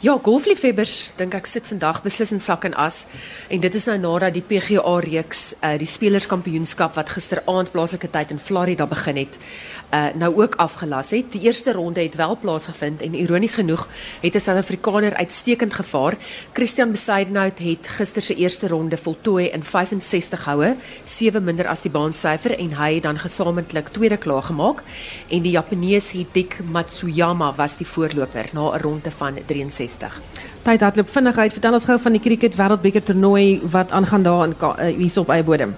Ja, 0.00 0.18
golfliefhebbers 0.22 1.12
dink 1.16 1.34
ek 1.34 1.46
sit 1.46 1.66
vandag 1.66 2.02
beslis 2.02 2.32
in 2.32 2.40
sak 2.40 2.64
en 2.64 2.74
as 2.74 3.06
en 3.48 3.60
dit 3.60 3.74
is 3.74 3.84
nou 3.86 3.98
nadat 3.98 4.34
die 4.34 4.42
PGA 4.42 4.94
reeks 5.04 5.54
uh, 5.60 5.76
die 5.78 5.86
spelerskampioenskap 5.86 6.96
wat 6.98 7.12
gisteraand 7.14 7.72
plaaslike 7.72 8.10
tyd 8.10 8.30
in 8.34 8.40
Florida 8.42 8.86
begin 8.86 9.16
het, 9.16 9.38
uh, 9.94 10.08
nou 10.18 10.32
ook 10.42 10.56
afgelas 10.62 11.12
het. 11.14 11.32
Die 11.32 11.42
eerste 11.46 11.72
ronde 11.72 12.02
het 12.02 12.16
wel 12.18 12.36
plaasgevind 12.40 13.02
en 13.02 13.14
ironies 13.14 13.54
genoeg 13.54 13.88
het 14.20 14.34
'n 14.34 14.40
Suid-Afrikaner 14.40 15.14
uitstekend 15.14 15.74
gevaar. 15.74 16.16
Christian 16.52 16.90
Besaidnout 16.90 17.58
het 17.58 17.88
gister 17.88 18.22
se 18.22 18.34
eerste 18.34 18.68
ronde 18.68 18.96
voltooi 18.96 19.46
in 19.46 19.64
65 19.64 20.44
houe, 20.44 20.76
7 21.04 21.44
minder 21.44 21.68
as 21.68 21.82
die 21.82 21.90
baansyfer 21.90 22.58
en 22.58 22.74
hy 22.74 22.94
het 22.94 23.02
dan 23.02 23.18
gesamentlik 23.18 23.88
tweede 23.88 24.16
klaar 24.16 24.42
gemaak 24.42 24.82
en 25.28 25.42
die 25.42 25.52
Japanees 25.52 26.10
Hideki 26.10 26.62
Matsuyama 26.62 27.54
was 27.54 27.76
die 27.76 27.86
voorloper 27.86 28.48
na 28.52 28.72
'n 28.72 28.80
ronde 28.80 29.10
van 29.10 29.38
63. 29.72 30.20
Tyd 30.62 30.84
hardloop 30.84 31.08
vinnig 31.10 31.38
uit. 31.38 31.54
Vertel 31.56 31.78
ons 31.78 31.88
gou 31.88 31.96
van 32.04 32.18
die 32.18 32.22
cricket 32.22 32.58
wêreldbeker 32.58 33.02
toernooi 33.08 33.62
wat 33.72 33.90
aangaan 33.90 34.22
daar 34.22 34.44
in 34.46 34.54
uh, 34.60 34.92
hier 34.96 35.18
op 35.24 35.32
eie 35.32 35.46
bodem. 35.46 35.74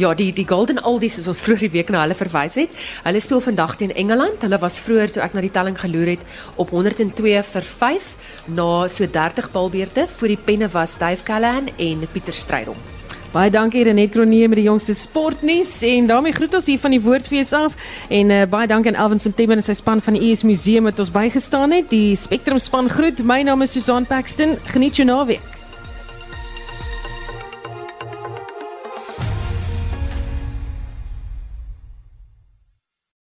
Ja, 0.00 0.14
die 0.14 0.32
die 0.32 0.46
Golden 0.48 0.80
Oldies 0.84 1.18
soos 1.18 1.28
ons 1.28 1.42
vroeër 1.44 1.66
die 1.66 1.72
week 1.76 1.90
na 1.92 2.02
hulle 2.04 2.16
verwys 2.16 2.56
het. 2.60 2.74
Hulle 3.04 3.20
speel 3.20 3.42
vandag 3.44 3.76
teen 3.76 3.94
Engeland. 3.94 4.42
Hulle 4.46 4.60
was 4.62 4.80
vroeër 4.84 5.14
toe 5.14 5.24
ek 5.24 5.36
na 5.36 5.44
die 5.44 5.54
telling 5.54 5.78
geloer 5.78 6.14
het 6.16 6.28
op 6.56 6.72
102 6.74 7.42
vir 7.52 7.72
5 7.72 8.12
na 8.58 8.70
so 8.88 9.06
30 9.06 9.52
balbeurte. 9.52 10.06
Voor 10.18 10.34
die 10.34 10.40
penne 10.50 10.70
was 10.72 10.98
Dave 10.98 11.24
Callahan 11.24 11.68
en 11.76 12.06
Pieter 12.12 12.34
Strydom. 12.34 12.97
Baie 13.28 13.50
dankie 13.52 13.82
Renet 13.84 14.10
Kronee 14.14 14.48
met 14.48 14.56
die 14.56 14.64
jongste 14.64 14.94
sportnuus 14.96 15.82
en 15.84 16.06
daarmee 16.08 16.32
groet 16.32 16.54
ons 16.56 16.66
hier 16.70 16.80
van 16.80 16.94
die 16.96 17.00
Woordfees 17.04 17.52
af 17.52 17.76
en 18.08 18.32
uh, 18.32 18.46
baie 18.48 18.70
dankie 18.70 18.94
aan 18.94 19.02
Elvin 19.04 19.20
September 19.20 19.60
en 19.60 19.66
sy 19.66 19.76
span 19.76 20.00
van 20.00 20.16
die 20.16 20.30
ES 20.30 20.46
Museum 20.48 20.88
wat 20.88 21.02
ons 21.04 21.12
bygestaan 21.12 21.76
het. 21.76 21.90
Die 21.92 22.16
Spectrum 22.16 22.58
span 22.58 22.88
groet. 22.88 23.20
My 23.20 23.42
naam 23.44 23.68
is 23.68 23.76
Susan 23.76 24.08
Paxton. 24.08 24.56
Geniet 24.72 24.96
jou 24.96 25.08
naweek. 25.08 25.57